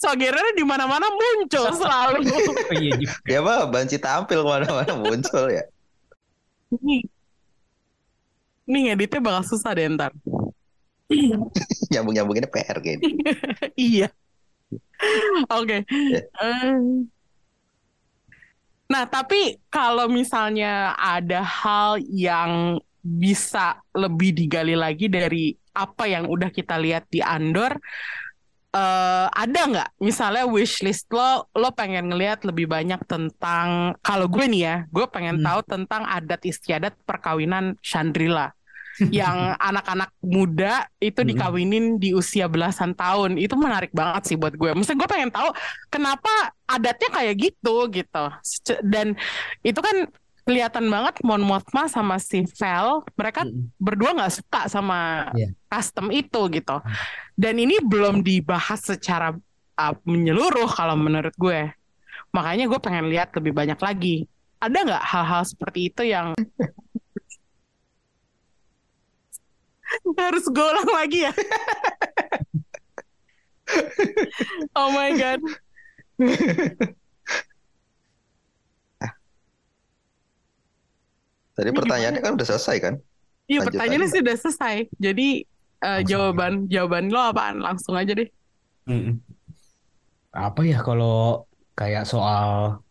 Sogernya 0.00 0.52
di 0.52 0.64
mana-mana 0.68 1.08
muncul 1.08 1.64
selalu. 1.72 2.28
Oh, 2.28 2.76
iya 2.76 2.92
dia 3.24 3.40
mah 3.40 3.64
banci 3.68 3.96
tampil 3.96 4.44
ke 4.44 4.48
mana-mana 4.48 4.92
muncul 5.00 5.48
ya 5.48 5.64
Nih, 8.70 8.80
ngeditnya 8.88 9.20
bakal 9.20 9.42
susah 9.44 9.70
deh 9.76 9.86
ntar. 9.92 10.12
nyambung 11.92 12.14
nyambunginnya 12.16 12.50
PR 12.50 12.78
gini 12.80 13.04
iya. 13.76 14.08
Oke. 15.50 15.84
Eh, 16.40 17.04
Nah, 18.84 19.08
tapi 19.08 19.56
kalau 19.72 20.06
misalnya 20.12 20.92
ada 20.94 21.40
hal 21.40 21.96
yang 22.04 22.76
bisa 23.00 23.80
lebih 23.96 24.36
digali 24.36 24.76
lagi 24.76 25.08
dari 25.08 25.52
apa 25.74 26.04
yang 26.06 26.28
udah 26.28 26.52
kita 26.52 26.76
lihat 26.78 27.08
di 27.08 27.20
Andor, 27.24 27.74
eh 28.74 29.26
ada 29.30 29.60
nggak 29.70 29.88
misalnya 30.02 30.44
wishlist 30.50 31.06
lo, 31.14 31.46
lo 31.54 31.70
pengen 31.70 32.10
ngelihat 32.10 32.42
lebih 32.42 32.66
banyak 32.66 32.98
tentang, 33.06 33.94
kalau 34.02 34.26
gue 34.26 34.44
nih 34.50 34.62
ya, 34.66 34.76
gue 34.90 35.06
pengen 35.06 35.38
Hmm. 35.38 35.46
tahu 35.46 35.60
tentang 35.62 36.02
adat 36.04 36.42
istiadat 36.42 36.94
perkawinan 37.06 37.78
Chandrila. 37.80 38.50
yang 39.10 39.58
anak-anak 39.58 40.06
muda 40.22 40.86
itu 41.02 41.18
Hmm. 41.18 41.30
dikawinin 41.34 41.98
di 41.98 42.14
usia 42.14 42.46
belasan 42.46 42.94
tahun 42.94 43.42
itu 43.42 43.54
menarik 43.58 43.90
banget 43.90 44.22
sih 44.30 44.36
buat 44.38 44.54
gue. 44.54 44.70
Maksudnya 44.70 45.02
gue 45.02 45.10
pengen 45.10 45.30
tahu 45.34 45.50
kenapa 45.90 46.30
adatnya 46.70 47.10
kayak 47.10 47.34
gitu 47.34 47.90
gitu. 47.90 48.24
Dan 48.86 49.18
itu 49.66 49.80
kan 49.82 50.06
kelihatan 50.44 50.92
banget 50.92 51.24
Mon 51.24 51.40
Mothma 51.40 51.88
sama 51.88 52.20
si 52.20 52.44
Vel 52.60 53.00
mereka 53.16 53.48
Mm-mm. 53.48 53.72
berdua 53.80 54.12
nggak 54.12 54.32
suka 54.32 54.60
sama 54.68 55.32
Iya. 55.32 55.48
custom 55.72 56.12
itu 56.12 56.40
gitu. 56.52 56.76
Dan 57.34 57.56
ini 57.58 57.80
belum 57.80 58.20
dibahas 58.20 58.84
secara 58.84 59.32
uh, 59.74 59.94
menyeluruh 60.04 60.68
kalau 60.68 60.94
menurut 60.94 61.32
gue. 61.34 61.72
Makanya 62.30 62.68
gue 62.68 62.78
pengen 62.78 63.08
lihat 63.08 63.32
lebih 63.34 63.56
banyak 63.56 63.80
lagi. 63.80 64.28
Ada 64.60 64.78
nggak 64.84 65.04
hal-hal 65.04 65.42
seperti 65.44 65.88
itu 65.88 66.02
yang 66.06 66.34
harus 70.20 70.44
gue 70.44 70.64
ulang 70.64 70.90
lagi 70.92 71.18
ya? 71.24 71.32
oh 74.78 74.88
my 74.92 75.10
god. 75.16 75.40
Tadi 81.54 81.70
pertanyaannya 81.70 82.20
kan 82.22 82.32
udah 82.34 82.46
selesai 82.46 82.76
kan? 82.82 82.94
Iya 83.46 83.60
Lanjut 83.62 83.68
pertanyaannya 83.70 84.08
aja. 84.08 84.12
sih 84.12 84.20
udah 84.24 84.36
selesai. 84.36 84.76
Jadi 84.98 85.28
uh, 85.84 86.00
Langsung 86.00 86.08
jawaban 86.10 86.52
jawaban 86.66 87.04
lo 87.14 87.20
apaan? 87.30 87.56
Langsung 87.62 87.94
aja 87.94 88.12
deh. 88.12 88.28
Mm-mm. 88.90 89.22
Apa 90.34 90.66
ya 90.66 90.82
kalau 90.82 91.46
kayak 91.78 92.04
soal 92.10 92.82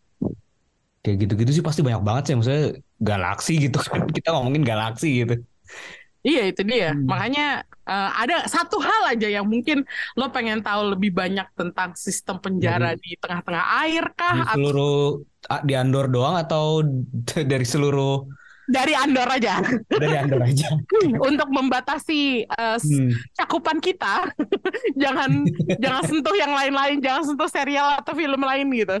kayak 1.04 1.28
gitu-gitu 1.28 1.60
sih 1.60 1.64
pasti 1.64 1.84
banyak 1.84 2.00
banget 2.00 2.22
sih 2.32 2.34
maksudnya 2.34 2.64
galaksi 2.96 3.52
gitu 3.60 3.76
kan 3.84 4.08
kita 4.16 4.28
ngomongin 4.32 4.64
galaksi 4.64 5.24
gitu. 5.24 5.36
Iya 6.24 6.42
itu 6.48 6.64
dia. 6.64 6.96
Hmm. 6.96 7.04
Makanya 7.04 7.68
eh, 7.84 8.10
ada 8.24 8.48
satu 8.48 8.80
hal 8.80 9.12
aja 9.12 9.28
yang 9.28 9.44
mungkin 9.44 9.84
lo 10.16 10.32
pengen 10.32 10.64
tahu 10.64 10.96
lebih 10.96 11.12
banyak 11.12 11.44
tentang 11.52 11.92
sistem 12.00 12.40
penjara 12.40 12.96
di 12.96 13.12
tengah-tengah 13.20 13.64
air 13.84 14.04
Di 14.08 14.16
kah? 14.16 14.56
Atau 14.56 14.56
seluruh 14.56 14.96
ah, 15.52 15.60
di 15.60 15.76
Andor 15.76 16.08
doang 16.08 16.40
atau 16.40 16.80
dari 17.52 17.66
seluruh 17.68 18.24
dari 18.64 18.92
Andor 18.92 19.28
aja 19.28 19.60
dari 19.86 20.16
Andor 20.16 20.40
aja. 20.40 20.72
untuk 21.28 21.48
membatasi 21.48 22.48
s- 22.48 22.84
Hmm. 22.84 23.12
cakupan 23.34 23.78
kita. 23.78 24.28
jangan 25.02 25.44
jangan 25.82 26.02
sentuh 26.04 26.34
yang 26.34 26.52
lain-lain, 26.52 26.98
jangan 26.98 27.22
sentuh 27.24 27.48
serial 27.48 28.00
atau 28.00 28.12
film 28.12 28.40
lain 28.40 28.66
gitu. 28.72 28.96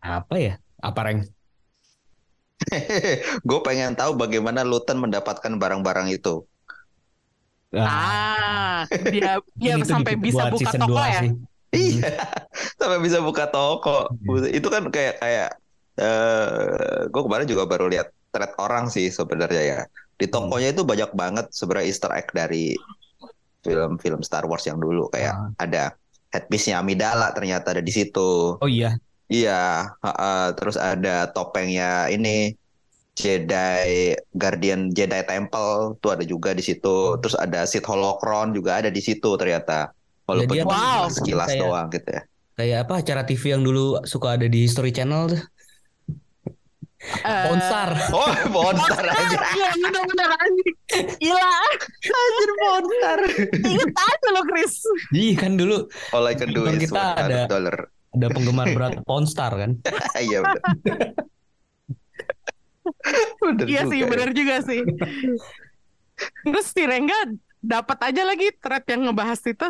Apa 0.00 0.34
ya? 0.36 0.54
Apa 0.80 1.00
Reng? 1.04 1.20
Gue 3.42 3.60
pengen 3.60 3.96
tahu 3.96 4.16
bagaimana 4.16 4.64
Luton 4.64 5.00
mendapatkan 5.00 5.52
barang-barang 5.56 6.12
itu. 6.12 6.44
Ah, 7.70 8.82
dia 9.06 9.38
dia 9.54 9.78
ini 9.78 9.86
tuh 9.86 9.94
sampai 9.94 10.18
bisa 10.18 10.50
buka 10.50 10.70
toko 10.74 10.98
ya. 10.98 11.20
sih. 11.22 11.30
Iya, 11.70 12.18
sampai 12.74 12.98
bisa 12.98 13.22
buka 13.22 13.46
toko. 13.46 14.10
Iya. 14.26 14.58
Itu 14.58 14.68
kan 14.68 14.90
kayak 14.90 15.22
kayak 15.22 15.50
eh 16.00 16.64
gue 17.06 17.22
kemarin 17.22 17.44
juga 17.44 17.64
baru 17.64 17.86
lihat 17.86 18.08
thread 18.30 18.52
orang 18.56 18.88
sih 18.88 19.08
sebenarnya 19.08 19.62
ya. 19.62 19.80
Di 20.16 20.26
Hmm. 20.26 20.32
tokonya 20.48 20.72
itu 20.72 20.82
banyak 20.82 21.10
banget 21.12 21.46
sebenarnya 21.50 21.86
Easter 21.86 22.12
egg 22.12 22.28
dari 22.30 22.72
film-film 23.60 24.20
Star 24.20 24.44
Wars 24.44 24.64
yang 24.64 24.76
dulu 24.76 25.08
kayak 25.08 25.36
Ah. 25.36 25.48
ada 25.60 25.82
headpiece-nya 26.32 26.80
Amidala 26.80 27.32
ternyata 27.32 27.72
ada 27.72 27.82
di 27.82 27.92
situ. 27.92 28.56
Oh 28.56 28.70
iya. 28.70 28.96
Iya, 29.28 29.94
ha-ha. 29.94 30.56
terus 30.58 30.74
ada 30.74 31.30
topengnya 31.30 32.08
ini 32.08 32.56
Jedi 33.14 34.16
Guardian 34.32 34.90
Jedi 34.90 35.20
Temple 35.22 35.94
tuh 36.00 36.10
ada 36.10 36.24
juga 36.24 36.50
di 36.50 36.64
situ. 36.64 37.14
Terus 37.20 37.36
ada 37.36 37.62
Sith 37.62 37.84
Holocron 37.84 38.50
juga 38.50 38.80
ada 38.80 38.88
di 38.88 38.98
situ 38.98 39.36
ternyata. 39.36 39.92
Walaupun 40.24 40.54
dia 40.56 40.64
cuma 40.64 40.74
Wow. 40.74 41.12
sekilas 41.12 41.48
kayak- 41.48 41.60
doang 41.60 41.86
gitu 41.90 42.08
ya. 42.10 42.22
Kayak 42.56 42.78
apa 42.86 42.94
acara 42.98 43.22
TV 43.24 43.42
yang 43.50 43.62
dulu 43.62 43.84
suka 44.04 44.34
ada 44.34 44.46
di 44.46 44.64
History 44.64 44.90
Channel 44.90 45.22
tuh. 45.30 45.42
Eh, 47.10 47.44
Ponstar. 47.44 47.90
Oh, 48.10 48.30
monster 48.48 49.02
aja. 49.02 49.38
Iya 49.50 49.68
bener-bener 49.76 50.30
anjing. 50.32 50.74
Gila, 51.18 51.52
Anjir 52.00 52.50
monster. 52.58 53.18
inget 53.60 53.92
aja 53.92 54.28
lo 54.30 54.42
Chris. 54.44 54.74
Iya 55.10 55.34
kan 55.36 55.52
dulu 55.54 55.86
All 56.10 56.24
I 56.24 56.34
can 56.34 56.50
do 56.50 56.64
is 56.66 56.78
kita 56.80 57.16
ada- 57.16 57.46
dollar. 57.46 57.76
ada 58.10 58.26
penggemar 58.26 58.66
berat 58.70 58.98
Ponstar 59.04 59.52
kan. 59.52 59.70
Iya. 60.20 60.42
Bener 63.40 63.66
Iya 63.66 63.82
juga 63.82 63.90
sih, 63.90 63.98
ya. 63.98 64.06
bener 64.06 64.30
juga 64.32 64.56
sih. 64.62 64.80
Terus 66.42 66.66
si 66.68 66.82
Rengga 66.82 67.16
dapat 67.60 67.98
aja 68.02 68.22
lagi 68.24 68.50
thread 68.56 68.84
yang 68.86 69.08
ngebahas 69.08 69.40
itu. 69.42 69.68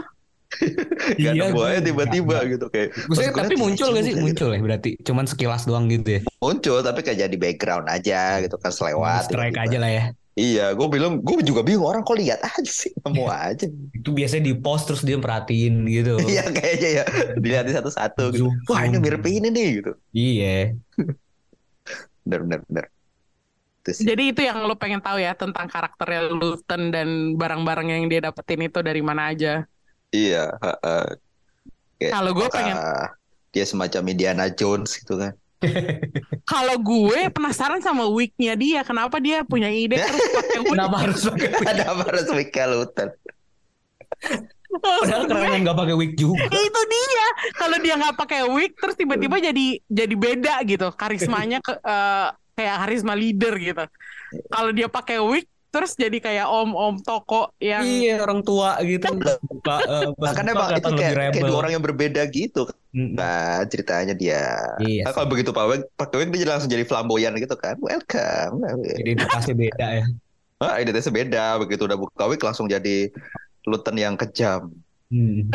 Gak 1.23 1.33
Iya, 1.35 1.47
nemu 1.47 1.55
gue 1.55 1.65
aja 1.67 1.81
tiba-tiba 1.81 2.37
nggak- 2.43 2.51
gitu 2.59 2.67
kayak. 2.69 2.89
Maksudnya 3.07 3.33
tapi 3.33 3.55
muncul 3.55 3.89
iya 3.89 3.95
gak 3.95 4.03
sih? 4.03 4.13
juga 4.13 4.19
gitu. 4.19 4.27
Muncul 4.27 4.49
ya 4.51 4.61
berarti. 4.61 4.91
Cuman 5.07 5.25
sekilas 5.31 5.63
doang 5.65 5.85
gitu 5.87 6.09
ya. 6.11 6.21
Muncul 6.43 6.79
tapi 6.83 7.01
kayak 7.07 7.19
jadi 7.29 7.37
background 7.39 7.87
aja 7.87 8.21
gitu 8.43 8.57
kan 8.59 8.73
selewat. 8.75 9.31
Strike 9.31 9.55
tiba-tiba. 9.55 9.67
aja 9.71 9.79
lah 9.79 9.91
ya. 9.91 10.05
Iya, 10.41 10.73
gue 10.73 10.89
bilang, 10.89 11.21
gue 11.21 11.43
juga 11.43 11.61
bingung 11.61 11.85
orang 11.85 12.01
kok 12.01 12.17
lihat 12.17 12.41
aja 12.41 12.71
sih, 12.71 12.95
nemu 13.03 13.29
aja. 13.29 13.67
Itu 13.93 14.11
biasanya 14.15 14.49
di 14.49 14.55
post 14.57 14.89
terus 14.89 15.03
dia 15.05 15.19
perhatiin 15.21 15.85
gitu. 15.91 16.17
Iya 16.33 16.49
kayaknya 16.49 16.91
ya, 17.03 17.05
dilihatin 17.37 17.75
satu-satu 17.77 18.23
gitu. 18.33 18.49
Wah 18.71 18.87
ini 18.89 18.97
mirip 19.03 19.21
ini 19.27 19.49
nih 19.53 19.69
gitu. 19.83 19.93
Iya. 20.11 20.55
Bener 22.25 22.41
bener 22.47 22.61
bener. 22.69 22.85
Itu 23.81 23.91
sih. 23.97 24.05
Jadi 24.07 24.23
itu 24.33 24.41
yang 24.45 24.61
lo 24.65 24.77
pengen 24.77 25.01
tahu 25.01 25.19
ya 25.19 25.33
tentang 25.35 25.67
karakternya 25.67 26.31
Luton 26.31 26.93
dan 26.95 27.09
barang-barang 27.37 27.89
yang 27.91 28.05
dia 28.13 28.21
dapetin 28.29 28.61
itu 28.65 28.81
dari 28.81 29.01
mana 29.01 29.33
aja. 29.35 29.65
Iya. 30.11 30.45
heeh. 30.59 31.07
Kayak, 32.01 32.13
Kalau 32.17 32.31
gue 32.33 32.49
pengen, 32.49 32.77
dia 33.53 33.65
semacam 33.67 34.03
Indiana 34.09 34.47
Jones 34.51 34.97
gitu 34.97 35.21
kan? 35.21 35.33
kalau 36.53 36.81
gue 36.81 37.29
penasaran 37.29 37.85
sama 37.85 38.09
wignya 38.09 38.57
dia, 38.57 38.81
kenapa 38.81 39.21
dia 39.21 39.45
punya 39.45 39.69
ide 39.69 40.01
terus 40.01 40.29
pakai 40.33 40.59
wig? 40.65 40.73
Kenapa 40.73 40.97
harus 41.05 41.21
pakai 41.29 41.49
wig? 41.53 41.69
Ada 41.69 41.83
apa 41.93 42.03
harus 42.09 42.27
Mika 42.33 42.65
Luton? 42.65 43.09
Padahal 44.71 45.25
keren 45.27 45.61
nggak 45.67 45.79
pakai 45.83 45.95
wig 45.99 46.13
juga. 46.15 46.47
itu 46.47 46.81
dia 46.87 47.27
kalau 47.59 47.77
dia 47.83 47.95
nggak 47.99 48.17
pakai 48.17 48.41
wig 48.47 48.73
terus 48.79 48.95
tiba-tiba 48.95 49.37
jadi 49.43 49.67
jadi 49.91 50.15
beda 50.15 50.55
gitu 50.63 50.89
karismanya 50.95 51.59
ke, 51.59 51.75
eh, 51.75 52.29
kayak 52.55 52.77
karisma 52.87 53.15
leader 53.19 53.55
gitu 53.59 53.85
kalau 54.47 54.71
dia 54.71 54.87
pakai 54.87 55.19
wig 55.19 55.51
terus 55.71 55.95
jadi 55.95 56.19
kayak 56.19 56.47
om-om 56.51 56.99
toko 56.99 57.55
yang 57.63 57.87
Iya 57.87 58.19
orang 58.21 58.43
tua 58.43 58.77
gitu. 58.83 59.07
Buka, 59.47 59.79
pas 60.19 60.35
Bahkan 60.35 60.45
emang 60.51 60.75
itu 60.75 60.91
kayak, 60.99 61.35
kayak 61.35 61.47
dua 61.47 61.59
orang 61.63 61.73
yang 61.79 61.85
berbeda 61.87 62.27
gitu 62.29 62.67
kan 62.67 62.77
ceritanya 63.71 64.15
dia. 64.19 64.59
Iya. 64.83 65.07
Nah, 65.07 65.15
kalau 65.15 65.31
begitu 65.31 65.55
Pak 65.55 65.65
Wig, 65.71 65.83
pakai 65.95 66.27
wig 66.27 66.35
dia 66.35 66.51
langsung 66.51 66.67
jadi 66.67 66.83
flamboyan 66.83 67.39
gitu 67.39 67.55
kan. 67.55 67.79
Welcome. 67.79 68.67
Identitasnya 68.99 69.55
beda 69.55 69.87
ya. 70.03 70.07
Ah, 70.59 70.83
identitasnya 70.83 71.15
beda. 71.15 71.47
Begitu 71.63 71.87
udah 71.87 71.97
buka 71.97 72.25
wig 72.27 72.43
langsung 72.43 72.67
jadi 72.67 73.15
Luton 73.65 73.95
yang 73.95 74.19
kejam. 74.19 74.75
Hmm. 75.11 75.51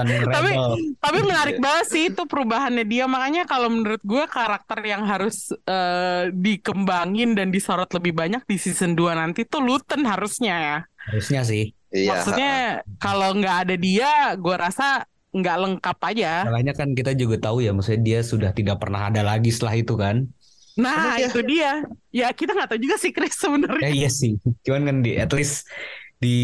Yang 0.00 0.24
Tapi- 0.32 0.56
tapi 0.96 1.18
menarik 1.20 1.60
banget 1.60 1.86
sih 1.92 2.02
itu 2.08 2.24
perubahannya 2.24 2.88
dia 2.88 3.04
makanya 3.04 3.44
kalau 3.44 3.68
menurut 3.68 4.00
gue 4.00 4.24
karakter 4.24 4.80
yang 4.80 5.04
harus 5.04 5.52
eh, 5.68 6.32
dikembangin 6.32 7.36
dan 7.36 7.52
disorot 7.52 7.92
lebih 7.92 8.16
banyak 8.16 8.40
di 8.48 8.56
season 8.56 8.96
2 8.96 9.12
nanti 9.12 9.44
tuh 9.44 9.60
Luton 9.60 10.08
harusnya 10.08 10.54
ya 10.56 10.78
Harusnya 11.04 11.44
sih. 11.44 11.76
Iya. 11.92 12.08
maksudnya 12.16 12.52
kalau 12.96 13.36
nggak 13.36 13.56
ada 13.68 13.74
dia 13.76 14.32
gue 14.40 14.56
rasa 14.56 15.04
nggak 15.32 15.56
lengkap 15.60 15.98
aja 16.08 16.32
Salahnya 16.48 16.72
kan 16.72 16.88
kita 16.92 17.12
juga 17.12 17.36
tahu 17.36 17.60
ya, 17.60 17.76
maksudnya 17.76 18.00
dia 18.00 18.20
sudah 18.24 18.56
tidak 18.56 18.80
pernah 18.80 19.12
ada 19.12 19.20
lagi 19.20 19.52
setelah 19.52 19.76
itu 19.76 19.96
kan. 19.96 20.24
Nah, 20.72 21.20
dia- 21.20 21.28
itu 21.28 21.40
dia. 21.44 21.84
Ya, 22.08 22.32
kita 22.32 22.56
nggak 22.56 22.72
tahu 22.72 22.80
juga 22.80 22.96
sih 22.96 23.12
Chris 23.12 23.36
sebenarnya. 23.36 23.84
Ya 23.84 23.92
iya 23.92 24.08
sih. 24.08 24.40
Cuman 24.64 24.88
kan 24.88 24.96
di 25.04 25.20
at 25.20 25.28
least 25.32 25.68
di 26.16 26.36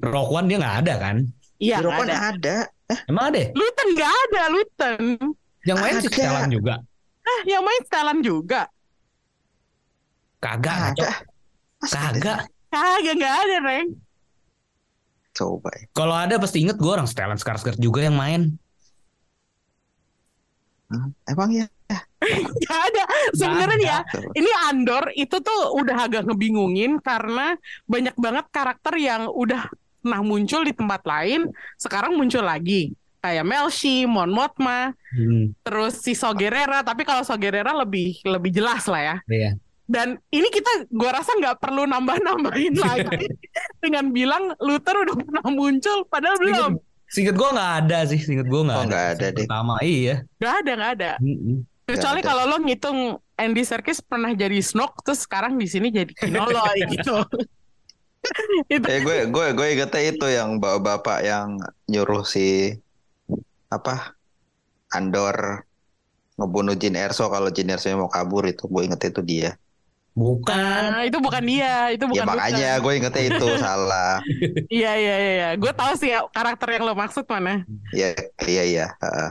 Rock 0.00 0.32
One 0.32 0.48
dia 0.48 0.56
nggak 0.56 0.76
ada 0.88 0.94
kan? 0.96 1.16
Iya, 1.58 1.76
Rokan 1.80 2.08
ada. 2.10 2.16
ada. 2.34 2.56
Emang 3.08 3.24
ada? 3.32 3.38
ya? 3.40 3.48
Luton 3.54 3.88
nggak 3.96 4.12
ada, 4.12 4.42
Luton. 4.52 5.00
Yang 5.64 5.78
main 5.80 5.94
si 5.96 6.08
Ada. 6.08 6.14
Stellan 6.14 6.50
juga. 6.52 6.74
Ah, 7.24 7.40
yang 7.48 7.62
main 7.64 7.80
setelan 7.88 8.18
juga. 8.20 8.68
Kagak, 10.44 10.92
ada 10.92 11.10
Kagak. 11.80 12.38
Kagak 12.68 13.14
nggak 13.16 13.34
ada, 13.48 13.56
Reng. 13.64 13.88
Coba. 15.34 15.72
Kalau 15.96 16.14
ada 16.14 16.36
pasti 16.36 16.60
inget 16.62 16.76
gue 16.76 16.90
orang 16.92 17.08
Stellan 17.08 17.40
Skarsgård 17.40 17.80
juga 17.80 18.04
yang 18.04 18.14
main. 18.14 18.54
Hmm, 20.92 21.10
Emang 21.26 21.50
ya? 21.50 21.66
Nggak 22.20 22.80
ada. 22.92 23.02
Sebenarnya 23.32 23.76
ya, 23.80 23.98
ini 24.36 24.50
Andor 24.68 25.10
itu 25.16 25.36
tuh 25.40 25.74
udah 25.80 26.06
agak 26.08 26.28
ngebingungin 26.28 27.00
karena 27.00 27.56
banyak 27.88 28.14
banget 28.20 28.46
karakter 28.52 28.94
yang 29.00 29.32
udah 29.32 29.68
pernah 30.04 30.20
muncul 30.20 30.60
di 30.62 30.70
tempat 30.70 31.00
lain, 31.02 31.48
sekarang 31.74 32.12
muncul 32.12 32.44
lagi. 32.44 32.92
Kayak 33.18 33.48
Melshi, 33.48 34.04
Mon 34.04 34.28
Mothma, 34.28 34.92
Hmm, 35.08 35.54
terus 35.62 35.96
si 35.98 36.12
Sogerera. 36.12 36.84
Tapi 36.84 37.02
kalau 37.02 37.24
Sogerera 37.24 37.72
lebih 37.72 38.20
lebih 38.20 38.52
jelas 38.52 38.84
lah 38.84 39.00
ya. 39.00 39.16
iya. 39.26 39.50
Dan 39.84 40.16
ini 40.28 40.48
kita 40.48 40.88
gua 40.88 41.12
rasa 41.14 41.32
nggak 41.34 41.56
perlu 41.56 41.84
nambah-nambahin 41.84 42.74
lagi 42.84 43.28
dengan 43.78 44.08
bilang 44.10 44.52
Luther 44.58 44.96
udah 44.98 45.14
pernah 45.14 45.46
muncul 45.46 46.04
padahal 46.04 46.36
belum. 46.36 46.72
Singkat 47.06 47.32
gue 47.32 47.48
nggak 47.48 47.72
ada 47.80 47.98
sih, 48.04 48.18
singkat 48.18 48.44
gue 48.44 48.60
nggak 48.60 48.76
Oh, 48.76 48.86
ada. 48.88 49.00
ada 49.12 49.26
deh. 49.30 49.44
Pertama 49.46 49.74
iya. 49.80 50.24
Nggak 50.36 50.54
ada, 50.56 50.70
nggak 50.74 50.92
ada. 50.98 51.10
Mm-mm. 51.22 51.56
Kecuali 51.84 52.20
kalau 52.20 52.44
lo 52.44 52.56
ngitung 52.58 52.98
Andy 53.34 53.62
Serkis 53.62 54.00
pernah 54.00 54.32
jadi 54.32 54.56
Snoke 54.58 54.98
terus 55.00 55.22
sekarang 55.22 55.54
di 55.54 55.64
sini 55.64 55.88
jadi 55.88 56.10
Kinoloy 56.10 56.80
gitu. 56.96 57.20
Itu 58.72 58.86
Eh 58.86 59.00
gue 59.04 59.16
gue 59.28 59.46
gue 59.56 59.66
ingetnya 59.76 60.02
itu 60.14 60.26
yang 60.28 60.56
bapak-bapak 60.58 61.18
yang 61.24 61.58
nyuruh 61.88 62.24
si 62.24 62.74
apa 63.68 64.14
Andor 64.94 65.66
ngebunuh 66.38 66.74
Jin 66.74 66.98
Erso 66.98 67.30
kalau 67.30 67.50
Jin 67.50 67.70
Erso 67.70 67.90
mau 67.94 68.10
kabur 68.10 68.46
itu 68.46 68.66
gue 68.66 68.82
inget 68.86 69.10
itu 69.10 69.22
dia. 69.22 69.50
Bukan. 70.14 70.54
Ah, 70.94 71.02
itu 71.02 71.18
bukan 71.18 71.42
dia, 71.42 71.90
itu 71.90 72.06
bukan 72.06 72.22
ya 72.22 72.26
makanya 72.26 72.70
gue 72.78 72.92
ingetnya 72.94 73.22
itu 73.34 73.46
salah. 73.58 74.22
Iya 74.70 74.92
iya 74.98 75.14
iya, 75.18 75.32
iya. 75.34 75.48
gue 75.58 75.72
tahu 75.74 75.92
sih 75.98 76.10
karakter 76.30 76.78
yang 76.78 76.86
lo 76.86 76.94
maksud 76.94 77.26
mana. 77.26 77.66
Ya 77.90 78.14
iya 78.46 78.62
iya. 78.62 78.86
heeh. 79.02 79.30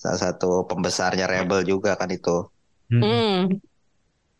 Salah 0.00 0.20
satu 0.20 0.64
pembesarnya 0.64 1.28
Rebel 1.28 1.68
juga 1.68 1.92
kan 2.00 2.08
itu. 2.08 2.48
Mm. 2.88 3.00
Hmm. 3.04 3.36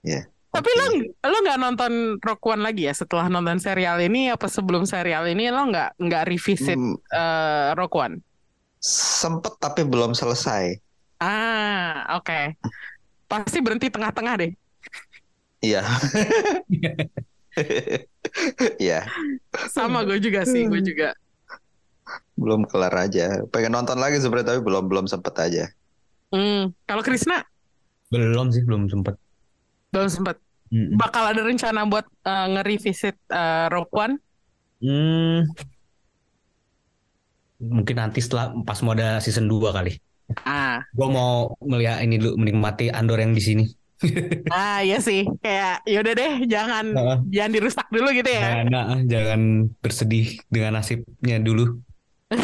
Iya. 0.00 0.20
Tapi 0.50 0.70
lo 0.74 0.84
lo 1.30 1.36
nggak 1.46 1.58
nonton 1.62 1.92
Rock 2.18 2.42
One 2.42 2.62
lagi 2.66 2.90
ya 2.90 2.94
setelah 2.94 3.30
nonton 3.30 3.62
serial 3.62 4.02
ini 4.02 4.34
apa 4.34 4.50
sebelum 4.50 4.82
serial 4.82 5.24
ini 5.30 5.46
lo 5.48 5.62
nggak 5.70 5.88
nggak 6.02 6.22
revisit 6.26 6.80
Hmm, 6.80 6.98
eh, 7.14 7.68
Rock 7.78 7.94
One? 7.94 8.14
sempet 8.80 9.54
tapi 9.60 9.82
belum 9.84 10.12
selesai. 10.16 10.64
Ah 11.20 12.16
oke. 12.18 12.56
Pasti 13.30 13.58
berhenti 13.64 13.88
tengah-tengah 13.94 14.34
deh. 14.42 14.52
Iya. 15.62 15.82
Iya, 18.80 19.00
Sama 19.74 20.06
gue 20.06 20.18
juga 20.22 20.46
sih, 20.46 20.62
gue 20.70 20.80
juga. 20.80 21.08
belum 22.40 22.64
kelar 22.70 22.94
aja. 23.06 23.44
Pengen 23.52 23.72
nonton 23.76 23.98
lagi 24.00 24.16
sebenarnya 24.22 24.56
tapi 24.56 24.60
belum 24.64 24.84
belum 24.90 25.06
sempet 25.06 25.34
aja. 25.38 25.64
Hmm. 26.30 26.74
Kalau 26.86 27.02
Krisna 27.02 27.42
Belum 28.10 28.46
sih, 28.54 28.62
belum 28.66 28.90
sempet. 28.90 29.14
Belum 29.90 30.08
sempat. 30.10 30.36
Mm. 30.70 30.94
Bakal 30.96 31.34
ada 31.34 31.42
rencana 31.42 31.82
buat 31.86 32.06
eh, 32.06 32.46
nge-revisit 32.54 33.16
eh, 33.26 33.66
Rock 33.70 33.90
One? 33.90 34.14
Hmm. 34.80 35.50
Mungkin 37.60 37.96
nanti 38.00 38.24
setelah 38.24 38.56
pas 38.64 38.80
mau 38.80 38.96
ada 38.96 39.20
season 39.20 39.44
2 39.50 39.76
kali. 39.76 39.92
Ah, 40.46 40.80
Gue 40.94 41.10
mau 41.10 41.58
melihat 41.60 42.00
ini 42.00 42.16
dulu 42.16 42.38
menikmati 42.38 42.88
Andor 42.88 43.18
yang 43.20 43.34
di 43.34 43.42
sini. 43.42 43.64
ah 44.54 44.80
iya 44.80 44.96
sih. 45.02 45.28
Kayak 45.44 45.84
yaudah 45.84 46.14
deh, 46.16 46.32
jangan 46.48 46.84
Heeh. 46.96 47.18
jangan 47.36 47.50
dirusak 47.52 47.86
dulu 47.92 48.08
gitu 48.16 48.30
ya. 48.32 48.64
Nah, 48.64 48.96
nah, 48.96 48.96
jangan 49.04 49.68
bersedih 49.84 50.40
dengan 50.48 50.80
nasibnya 50.80 51.36
dulu. 51.36 51.76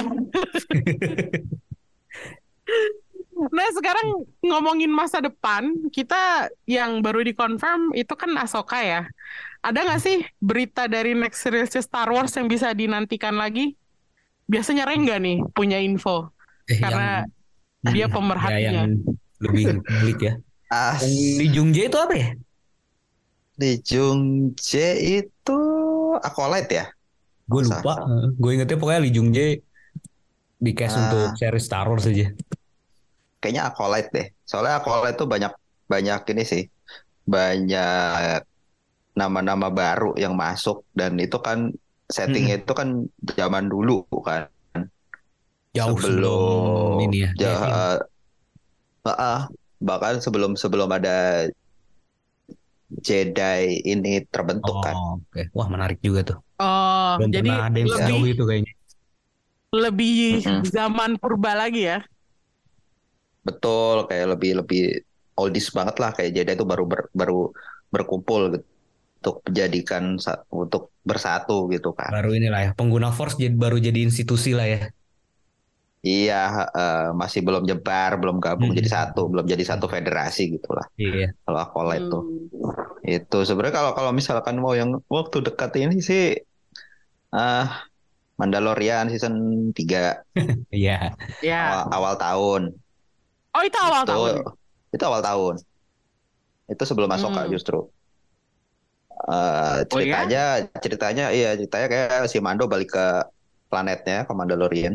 Nah 3.37 3.69
sekarang 3.71 4.09
ngomongin 4.41 4.89
masa 4.89 5.21
depan, 5.21 5.69
kita 5.93 6.49
yang 6.65 7.05
baru 7.05 7.21
dikonfirm 7.21 7.93
itu 7.93 8.17
kan 8.17 8.33
Ahsoka 8.35 8.81
ya. 8.81 9.05
Ada 9.61 9.85
nggak 9.85 10.01
sih 10.01 10.25
berita 10.39 10.89
dari 10.89 11.13
next 11.13 11.45
series 11.45 11.77
Star 11.77 12.09
Wars 12.09 12.33
yang 12.33 12.49
bisa 12.49 12.73
dinantikan 12.73 13.37
lagi? 13.37 13.77
Biasanya 14.47 14.87
Rengga 14.87 15.19
nih 15.19 15.43
punya 15.53 15.77
info, 15.77 16.33
Eh, 16.67 16.79
karena 16.79 17.27
yang, 17.83 17.93
dia 17.93 18.03
ya, 18.03 18.09
pemerhatinya. 18.17 18.73
yang 18.89 18.91
lebih 19.43 19.65
ngulik 19.85 20.21
ya. 20.23 20.35
Ah, 20.67 20.97
Jung 21.53 21.71
Jae 21.71 21.87
itu 21.87 21.99
apa 21.99 22.15
ya? 22.15 22.31
di 23.57 23.81
Jung 23.81 24.53
Jae 24.53 24.93
itu 25.25 25.61
Acolyte 26.21 26.73
ya? 26.73 26.87
Gue 27.49 27.65
lupa. 27.65 28.05
Gue 28.35 28.51
ingetnya 28.53 28.77
pokoknya 28.77 29.01
Lee 29.01 29.13
Jung 29.13 29.31
Jae 29.31 29.61
di 30.57 30.73
cast 30.73 30.97
Ah. 30.97 31.03
untuk 31.09 31.37
series 31.37 31.65
Star 31.65 31.85
Wars 31.85 32.05
aja. 32.05 32.33
Kayaknya 33.41 33.63
Acolyte 33.71 34.09
deh. 34.17 34.27
Soalnya 34.49 34.75
Acolyte 34.81 35.17
tuh 35.21 35.29
banyak 35.33 35.53
banyak 35.93 36.21
ini 36.33 36.43
sih. 36.53 36.63
Banyak 37.35 38.41
nama-nama 39.21 39.69
baru 39.73 40.13
yang 40.23 40.35
masuk 40.37 40.85
dan 40.99 41.13
itu 41.25 41.39
kan 41.47 41.59
settingnya 42.17 42.55
itu 42.63 42.73
kan 42.81 42.89
zaman 43.39 43.65
dulu 43.73 44.05
kan. 44.29 44.49
Jauh 45.77 45.99
sebelum 46.01 46.97
ini 47.05 47.17
ya. 47.25 47.31
Ja- 47.41 47.61
Devin. 47.63 47.77
eh, 49.07 49.17
eh, 49.31 49.41
bahkan 49.87 50.15
sebelum 50.25 50.53
sebelum 50.63 50.89
ada 50.97 51.11
Jedi 53.07 53.67
ini 53.93 54.13
terbentuk 54.35 54.77
kan. 54.85 54.97
Oh, 54.97 55.21
oke. 55.23 55.41
Wah, 55.57 55.69
menarik 55.75 55.99
juga 56.07 56.21
tuh. 56.29 56.39
Oh, 56.61 57.09
Belum 57.17 57.33
jadi 57.35 57.49
pernah 57.49 57.59
ada 57.69 57.79
yang 57.81 57.91
lebih 57.93 58.19
itu 58.35 58.43
kayaknya. 58.49 58.73
lebih 59.83 60.11
Mm-mm. 60.31 60.67
zaman 60.75 61.11
purba 61.21 61.51
lagi 61.61 61.81
ya. 61.91 61.97
Betul, 63.47 63.97
kayak 64.09 64.27
lebih 64.37 64.51
lebih 64.61 64.81
oldies 65.41 65.69
banget 65.77 65.97
lah 66.03 66.11
kayak 66.17 66.31
Jedi 66.37 66.53
itu 66.57 66.67
baru 66.73 66.85
ber- 66.91 67.11
baru 67.13 67.39
berkumpul 67.95 68.41
gitu 68.55 68.67
untuk 69.17 69.37
menjadikan 69.49 70.05
untuk 70.55 70.83
bersatu 71.03 71.67
gitu 71.75 71.91
kan. 71.99 72.11
Baru 72.15 72.31
inilah 72.39 72.61
ya. 72.63 72.71
Pengguna 72.79 73.11
Force 73.11 73.35
jadi 73.41 73.57
baru 73.59 73.77
jadi 73.83 73.99
institusi 74.07 74.55
lah 74.55 74.67
ya. 74.71 74.81
Iya, 76.07 76.35
eh, 76.79 76.99
masih 77.21 77.41
belum 77.47 77.63
nyebar, 77.69 78.11
belum 78.23 78.37
gabung 78.39 78.71
Hmm. 78.71 78.79
jadi 78.79 78.91
satu, 78.97 79.21
belum 79.33 79.47
jadi 79.53 79.65
satu 79.71 79.87
federasi 79.95 80.43
gitulah. 80.55 80.87
Iya. 80.95 81.35
Kalau 81.43 81.63
tuh. 82.11 82.23
Hmm. 82.23 83.03
Itu 83.07 83.37
sebenarnya 83.49 83.75
kalau 83.81 83.93
kalau 83.99 84.13
misalkan 84.19 84.55
mau 84.63 84.75
yang 84.81 84.91
waktu 85.11 85.37
dekat 85.47 85.71
ini 85.83 85.97
sih 86.09 86.23
ah 87.35 87.67
Mandalorian 88.41 89.07
season 89.13 89.35
3 89.79 89.99
Iya. 90.77 91.15
Ya. 91.43 91.59
awal, 91.69 91.83
awal 91.97 92.15
tahun. 92.23 92.63
Oh 93.57 93.63
itu 93.69 93.79
awal 93.81 94.03
itu 94.05 94.11
tahun. 94.13 94.35
itu 94.95 95.05
awal 95.09 95.23
tahun. 95.29 95.55
Itu 96.73 96.83
sebelum 96.89 97.11
Ahsoka 97.15 97.43
Hmm. 97.47 97.53
justru. 97.55 97.79
Eh, 99.17 99.79
Oh 99.93 100.01
ya? 100.03 100.29
ceritanya 100.29 100.43
ceritanya 100.85 101.25
iya 101.37 101.49
ceritanya 101.59 101.87
kayak 101.93 102.11
si 102.33 102.39
Mando 102.47 102.65
balik 102.73 102.89
ke 102.97 103.05
planetnya 103.71 104.19
ke 104.29 104.33
Mandalorian. 104.39 104.95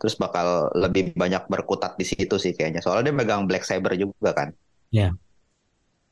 Terus 0.00 0.14
bakal 0.18 0.46
lebih 0.82 1.14
banyak 1.14 1.42
berkutat 1.52 1.92
di 2.00 2.04
situ 2.10 2.34
sih 2.44 2.52
kayaknya. 2.56 2.80
Soalnya 2.82 3.04
dia 3.10 3.14
megang 3.20 3.42
black 3.48 3.64
saber 3.70 3.92
juga 3.94 4.30
kan. 4.38 4.48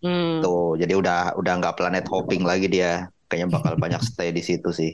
Hmm. 0.02 0.40
Tuh, 0.44 0.80
jadi 0.80 0.92
udah 0.96 1.18
udah 1.40 1.52
nggak 1.60 1.74
planet 1.78 2.04
hopping 2.12 2.42
lagi 2.50 2.66
dia. 2.72 3.08
Kayaknya 3.28 3.48
bakal 3.56 3.72
banyak 3.76 4.00
stay 4.08 4.30
di 4.32 4.42
situ 4.48 4.68
sih. 4.72 4.90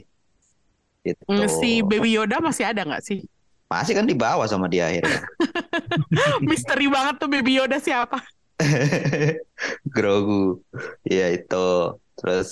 Gitu. 1.07 1.23
Hmm, 1.27 1.47
Si 1.47 1.83
Baby 1.83 2.15
Yoda 2.15 2.37
masih 2.43 2.65
ada 2.67 2.81
nggak 2.87 3.03
sih? 3.03 3.19
Masih 3.67 3.93
kan 3.97 4.05
dibawa 4.07 4.43
sama 4.47 4.67
dia 4.71 4.87
akhirnya. 4.87 5.19
Misteri 6.49 6.87
banget 6.89 7.15
tuh 7.21 7.29
Baby 7.31 7.59
Yoda 7.59 7.77
siapa? 7.81 8.19
Grogu. 9.95 10.33
Ya 11.07 11.23
itu. 11.35 11.55
Terus 12.17 12.49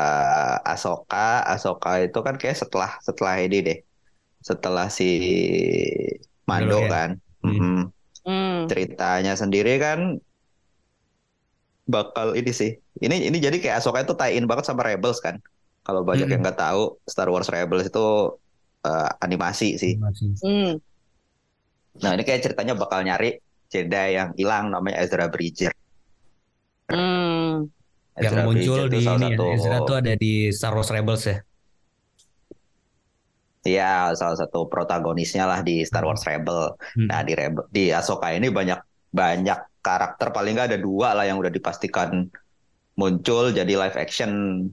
eh 0.00 0.54
Ahsoka, 0.70 1.16
Ahsoka 1.52 1.88
itu 2.04 2.18
kan 2.26 2.34
kayak 2.40 2.56
setelah 2.62 2.90
setelah 3.06 3.34
ini 3.44 3.56
deh. 3.66 3.78
Setelah 4.48 4.86
si 4.98 5.04
Mando 6.48 6.78
Mandalorian. 6.86 6.92
kan. 6.92 7.10
Hmm. 7.42 7.58
Mm-mm. 7.58 7.76
Hmm. 8.26 8.58
Ceritanya 8.70 9.32
sendiri 9.42 9.72
kan 9.84 9.98
bakal 11.94 12.28
ini 12.38 12.50
sih. 12.60 12.70
Ini 13.04 13.14
ini 13.28 13.36
jadi 13.42 13.56
kayak 13.62 13.76
Ahsoka 13.82 14.00
itu 14.06 14.14
tie-in 14.20 14.46
banget 14.50 14.64
sama 14.68 14.82
Rebels 14.86 15.18
kan. 15.26 15.36
Kalau 15.86 16.00
banyak 16.06 16.26
Mm-mm. 16.26 16.32
yang 16.32 16.40
nggak 16.44 16.58
tahu, 16.62 16.80
Star 17.10 17.28
Wars 17.32 17.50
Rebels 17.50 17.84
itu 17.90 18.00
eh, 18.86 19.10
animasi 19.22 19.78
sih. 19.78 19.94
Masih. 19.98 20.34
Hmm. 20.42 20.72
Nah, 22.00 22.10
ini 22.16 22.22
kayak 22.24 22.40
ceritanya 22.48 22.74
bakal 22.74 23.04
nyari 23.04 23.38
Jedi 23.72 24.08
yang 24.16 24.36
hilang 24.36 24.68
namanya 24.68 25.00
Ezra 25.00 25.32
Bridger. 25.32 25.72
Hmm. 26.92 27.68
Yang 28.20 28.32
Ezra 28.32 28.42
muncul 28.44 28.80
Bridger 28.84 28.88
di 28.88 28.98
itu 29.00 29.06
salah 29.08 29.16
ini 29.16 29.24
ya. 29.24 29.28
satu 29.32 29.44
Ezra 29.56 29.78
tuh 29.84 29.96
ada 29.96 30.12
di 30.12 30.32
Star 30.52 30.72
Wars 30.76 30.90
Rebels 30.92 31.24
ya. 31.24 31.38
ya 33.62 34.10
salah 34.18 34.34
satu 34.34 34.66
protagonisnya 34.66 35.46
lah 35.46 35.62
di 35.64 35.86
Star 35.88 36.04
Wars 36.04 36.20
Rebel. 36.28 36.76
Hmm. 36.76 37.08
Nah, 37.08 37.20
di 37.24 37.32
Rebel 37.32 37.64
di 37.72 37.88
Ahsoka 37.88 38.28
ini 38.34 38.52
banyak 38.52 38.80
banyak 39.12 39.58
karakter 39.84 40.32
paling 40.32 40.56
nggak 40.56 40.68
ada 40.72 40.78
dua 40.80 41.12
lah 41.12 41.24
yang 41.26 41.36
udah 41.36 41.52
dipastikan 41.52 42.28
muncul 42.96 43.52
jadi 43.52 43.72
live 43.72 43.98
action 43.98 44.64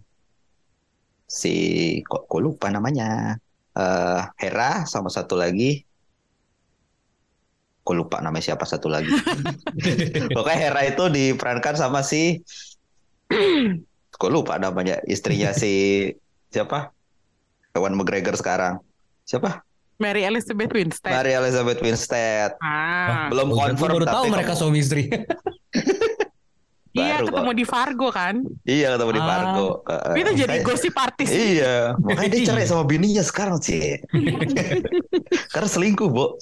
si 1.30 1.54
kok, 2.06 2.26
kok 2.30 2.42
lupa 2.42 2.68
namanya 2.70 3.38
Eh 3.80 4.22
Hera 4.38 4.84
sama 4.84 5.08
satu 5.08 5.34
lagi 5.34 5.88
kok 7.80 7.96
lupa 7.96 8.20
namanya 8.20 8.44
siapa 8.46 8.68
satu 8.68 8.86
lagi 8.86 9.10
pokoknya 10.36 10.60
Hera 10.60 10.82
itu 10.86 11.08
diperankan 11.08 11.74
sama 11.74 12.04
si 12.04 12.44
kok 14.12 14.30
lupa 14.30 14.60
namanya 14.60 15.00
istrinya 15.06 15.50
si 15.52 16.06
siapa 16.50 16.92
Ewan 17.72 17.96
McGregor 17.96 18.36
sekarang 18.36 18.84
siapa 19.24 19.64
Mary 19.96 20.24
Elizabeth 20.24 20.72
Winstead. 20.72 21.12
Mary 21.12 21.34
Elizabeth 21.34 21.80
Winstead 21.80 22.56
Ah. 22.60 23.28
belum 23.28 23.48
Oh, 23.48 23.56
iya, 23.58 23.64
confirm 23.66 23.80
gua 23.82 23.96
baru 23.96 24.06
tahu 24.06 24.16
tapi 24.22 24.32
mereka 24.32 24.48
kamu- 24.50 24.60
suami 24.60 24.78
istri. 24.80 25.04
Iya 27.00 27.16
baru 27.16 27.26
ketemu 27.32 27.52
di 27.54 27.66
Fargo 27.66 28.08
kan. 28.10 28.36
iya 28.64 28.88
ketemu 28.94 29.12
di 29.12 29.22
Ah. 29.22 29.28
Fargo 29.28 29.68
Eh, 29.88 30.16
Itu 30.20 30.32
jadi 30.36 30.58
gosip 30.60 30.94
artis. 30.94 31.30
Iya, 31.30 31.96
makanya 31.98 32.30
dia 32.30 32.42
cerai 32.52 32.66
sama 32.66 32.84
bininya 32.84 33.22
sekarang 33.22 33.58
sih. 33.58 33.98
Karena 35.54 35.70
selingkuh, 35.70 36.10
Bo. 36.10 36.36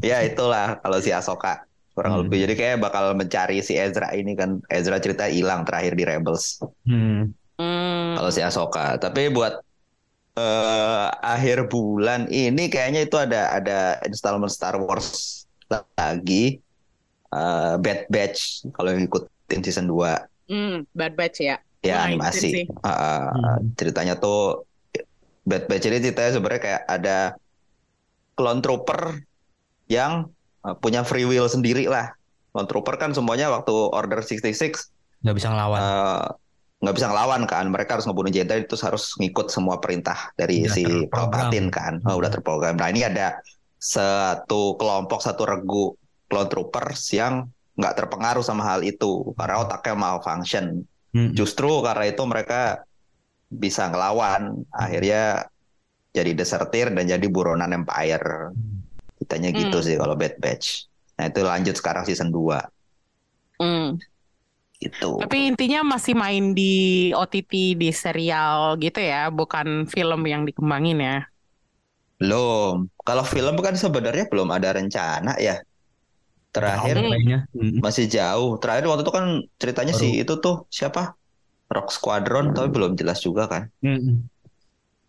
ya 0.00 0.22
itulah 0.22 0.78
kalau 0.78 0.98
si 0.98 1.10
Ahsoka 1.10 1.66
kurang 1.94 2.12
Hmm. 2.12 2.20
lebih. 2.26 2.46
Jadi 2.46 2.54
kayak 2.54 2.76
bakal 2.80 3.14
mencari 3.14 3.58
si 3.60 3.74
Ezra 3.74 4.10
ini 4.12 4.34
kan. 4.34 4.58
Ezra 4.66 4.98
cerita 4.98 5.26
hilang 5.26 5.62
terakhir 5.62 5.94
di 5.94 6.02
Rebels. 6.02 6.58
Hmm. 6.84 7.30
Hmm. 7.54 8.18
Kalau 8.18 8.30
si 8.30 8.40
Ahsoka. 8.40 8.98
Tapi 8.98 9.30
buat 9.30 9.62
eh, 10.34 11.08
akhir 11.14 11.66
bulan 11.66 12.26
ini 12.26 12.66
kayaknya 12.66 13.06
itu 13.06 13.14
ada 13.14 13.54
ada 13.54 13.78
installment 14.02 14.50
Star 14.50 14.74
Wars 14.74 15.46
lagi. 15.94 16.58
Eh, 17.34 17.74
Bad 17.82 18.06
Batch 18.06 18.62
kalau 18.70 18.94
yang 18.94 19.02
ikutin 19.02 19.60
season 19.60 19.90
2 19.90 20.14
Hmm, 20.46 20.86
Bad 20.92 21.18
Batch 21.18 21.40
ya. 21.40 21.56
ya 21.80 21.98
Wah, 21.98 22.06
animasi. 22.06 22.68
ah, 22.80 23.32
Hmm. 23.32 23.74
ceritanya 23.74 24.14
tuh 24.14 24.62
Bad 25.42 25.66
Batch 25.66 25.84
ini 25.84 25.98
ceritanya 25.98 26.30
sebenarnya 26.30 26.62
kayak 26.62 26.82
ada 26.86 27.18
clone 28.34 28.60
trooper 28.60 29.18
yang 29.86 30.30
uh, 30.62 30.74
punya 30.74 31.02
free 31.02 31.24
will 31.24 31.44
sendiri 31.44 31.84
lah. 31.84 32.14
Clone 32.50 32.64
trooper 32.64 32.94
kan 32.96 33.10
semuanya 33.10 33.50
waktu 33.50 33.72
Order 33.72 34.22
66 34.22 34.88
Nggak 35.20 35.34
bisa 35.34 35.48
ngelawan. 35.50 35.80
uh, 35.80 36.24
nggak 36.80 36.94
bisa 36.94 37.06
ngelawan 37.08 37.42
kan. 37.44 37.64
Mereka 37.66 37.98
harus 37.98 38.06
ngebunuh 38.06 38.30
Jedi 38.30 38.62
itu 38.62 38.76
harus 38.78 39.16
ngikut 39.16 39.48
semua 39.48 39.80
perintah 39.80 40.30
dari 40.36 40.64
Udah 40.64 40.72
si. 40.72 40.84
Palpatine 41.08 41.68
kan. 41.68 41.98
Oh, 42.04 42.16
udah 42.16 42.28
Hmm. 42.28 42.36
terprogram. 42.36 42.76
Nah, 42.76 42.88
ini 42.88 43.02
ada 43.02 43.40
satu 43.76 44.76
kelompok 44.76 45.18
satu 45.18 45.44
regu 45.44 45.92
clone 46.34 46.50
troopers 46.50 47.14
yang 47.14 47.46
nggak 47.78 47.94
terpengaruh 47.94 48.42
sama 48.42 48.66
hal 48.66 48.82
itu 48.82 49.30
karena 49.38 49.62
otaknya 49.62 49.94
malfunction. 49.94 50.82
Hmm. 51.14 51.30
Justru 51.30 51.78
karena 51.86 52.10
itu 52.10 52.22
mereka 52.26 52.82
bisa 53.46 53.86
ngelawan, 53.86 54.66
akhirnya 54.74 55.46
jadi 56.10 56.34
desertir 56.34 56.90
dan 56.90 57.06
jadi 57.06 57.26
buronan 57.30 57.70
Empire. 57.70 58.50
Kitanya 59.22 59.54
gitu 59.54 59.78
Hmm. 59.78 59.86
sih 59.86 59.94
kalau 59.94 60.18
Bad 60.18 60.42
Batch. 60.42 60.90
Nah 61.14 61.30
itu 61.30 61.40
lanjut 61.46 61.74
sekarang 61.78 62.02
season 62.02 62.34
2 62.34 62.58
Hmm. 63.62 63.94
gitu. 64.82 65.22
Tapi 65.22 65.54
intinya 65.54 65.94
masih 65.94 66.18
main 66.18 66.52
di 66.52 66.74
OTT 67.14 67.78
di 67.78 67.94
serial 67.94 68.74
gitu 68.82 68.98
ya, 68.98 69.30
bukan 69.30 69.86
film 69.86 70.26
yang 70.26 70.42
dikembangin 70.42 70.98
ya. 70.98 71.18
Belum. 72.18 72.90
Kalau 73.02 73.24
film 73.26 73.54
kan 73.62 73.74
sebenarnya 73.74 74.26
belum 74.30 74.48
ada 74.50 74.74
rencana 74.74 75.38
ya. 75.38 75.62
Terakhir. 76.54 76.94
Hmm. 77.50 77.82
masih 77.82 78.06
jauh. 78.06 78.54
Terakhir 78.62 78.86
waktu 78.86 79.02
itu 79.02 79.12
kan 79.12 79.24
ceritanya 79.58 79.92
Baru. 79.98 80.02
si 80.06 80.08
itu 80.22 80.34
tuh 80.38 80.56
siapa? 80.70 81.18
Rock 81.66 81.90
Squadron 81.90 82.54
tapi 82.54 82.70
belum 82.70 82.94
jelas 82.94 83.18
juga 83.18 83.50
kan. 83.50 83.66
Hmm. 83.82 84.30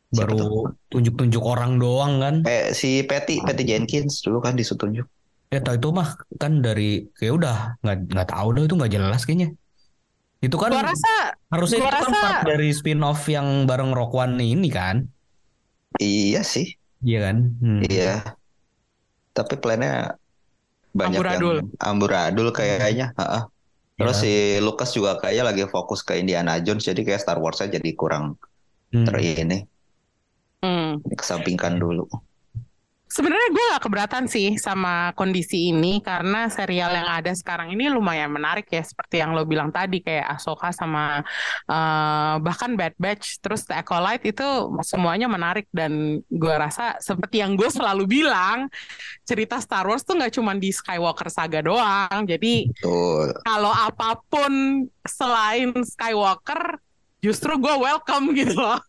Baru 0.10 0.74
tunjuk-tunjuk 0.90 1.44
orang 1.46 1.78
doang 1.78 2.18
kan. 2.18 2.36
Eh 2.50 2.74
si 2.74 3.06
Patty 3.06 3.46
Patty 3.46 3.62
Jenkins 3.68 4.26
dulu 4.26 4.42
kan 4.42 4.58
disutunjuk. 4.58 5.06
Ya 5.54 5.62
tahu 5.62 5.78
itu 5.78 5.90
mah 5.94 6.18
kan 6.42 6.66
dari 6.66 7.06
kayak 7.14 7.34
udah 7.38 7.58
nggak 7.86 7.98
nggak 8.10 8.28
tahu 8.34 8.48
deh 8.58 8.64
itu 8.66 8.76
nggak 8.76 8.94
jelas 8.98 9.22
kayaknya. 9.30 9.54
Itu 10.42 10.58
kan 10.58 10.74
Gua 10.74 10.90
rasa 10.90 11.14
harusnya 11.54 11.80
gua 11.86 11.90
itu 11.90 11.94
kan 11.94 12.02
rasa- 12.10 12.24
part 12.26 12.42
dari 12.50 12.70
spin-off 12.74 13.22
yang 13.30 13.70
bareng 13.70 13.94
Rock 13.94 14.18
One 14.18 14.42
ini 14.42 14.70
kan. 14.74 15.06
Iya 16.02 16.42
sih. 16.42 16.74
Iya 17.06 17.30
kan? 17.30 17.38
Hmm. 17.62 17.82
Iya. 17.86 18.34
Tapi 19.36 19.54
plannya 19.60 20.16
banyak 20.96 21.20
Amburadul. 21.20 21.56
yang 21.60 21.68
amburadul 21.84 22.48
kayaknya. 22.56 23.12
Heeh. 23.20 23.44
Terus 23.96 24.18
Ya. 24.20 24.24
si 24.24 24.34
Lucas 24.60 24.92
juga 24.92 25.20
kayaknya 25.20 25.44
lagi 25.52 25.64
fokus 25.68 26.04
ke 26.04 26.16
Indiana 26.16 26.60
Jones 26.60 26.84
jadi 26.84 27.00
kayak 27.00 27.20
Star 27.20 27.40
Wars-nya 27.40 27.68
jadi 27.76 27.92
kurang 27.96 28.36
Hmm. 28.92 29.04
ter 29.04 29.16
ini 29.20 29.60
hmm, 30.64 31.04
dikesampingkan 31.04 31.76
dulu. 31.76 32.08
Sebenarnya 33.16 33.50
gue 33.56 33.64
gak 33.72 33.84
keberatan 33.88 34.26
sih 34.28 34.60
sama 34.60 35.16
kondisi 35.16 35.72
ini 35.72 36.04
karena 36.04 36.52
serial 36.52 36.92
yang 36.92 37.08
ada 37.08 37.32
sekarang 37.32 37.72
ini 37.72 37.88
lumayan 37.88 38.28
menarik 38.28 38.68
ya 38.68 38.84
seperti 38.84 39.24
yang 39.24 39.32
lo 39.32 39.48
bilang 39.48 39.72
tadi 39.72 40.04
kayak 40.04 40.36
Ahsoka 40.36 40.76
sama 40.76 41.24
eh, 41.72 42.36
bahkan 42.44 42.76
Bad 42.76 43.00
Batch 43.00 43.40
terus 43.40 43.64
The 43.64 43.80
Acolyte 43.80 44.36
itu 44.36 44.48
semuanya 44.84 45.32
menarik. 45.32 45.72
Dan 45.72 46.20
gue 46.28 46.56
rasa 46.56 47.00
seperti 47.00 47.40
yang 47.40 47.56
gue 47.56 47.72
selalu 47.72 48.04
bilang 48.10 48.68
cerita 49.24 49.64
Star 49.64 49.88
Wars 49.88 50.04
tuh 50.04 50.20
nggak 50.20 50.36
cuma 50.36 50.52
di 50.58 50.76
Skywalker 50.76 51.32
Saga 51.32 51.64
doang. 51.64 52.28
Jadi 52.28 52.68
kalau 53.46 53.72
apa 53.72 54.20
pun 54.28 54.84
selain 55.06 55.72
Skywalker 55.86 56.82
justru 57.24 57.56
gue 57.58 57.76
welcome 57.80 58.36
gitu 58.36 58.60
loh. 58.60 58.82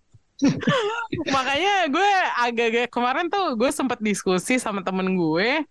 Makanya 1.35 1.89
gue 1.89 2.11
agak-agak 2.45 2.89
kemarin 2.93 3.27
tuh 3.33 3.57
gue 3.57 3.71
sempat 3.73 3.99
diskusi 4.01 4.61
sama 4.61 4.85
temen 4.85 5.17
gue. 5.17 5.65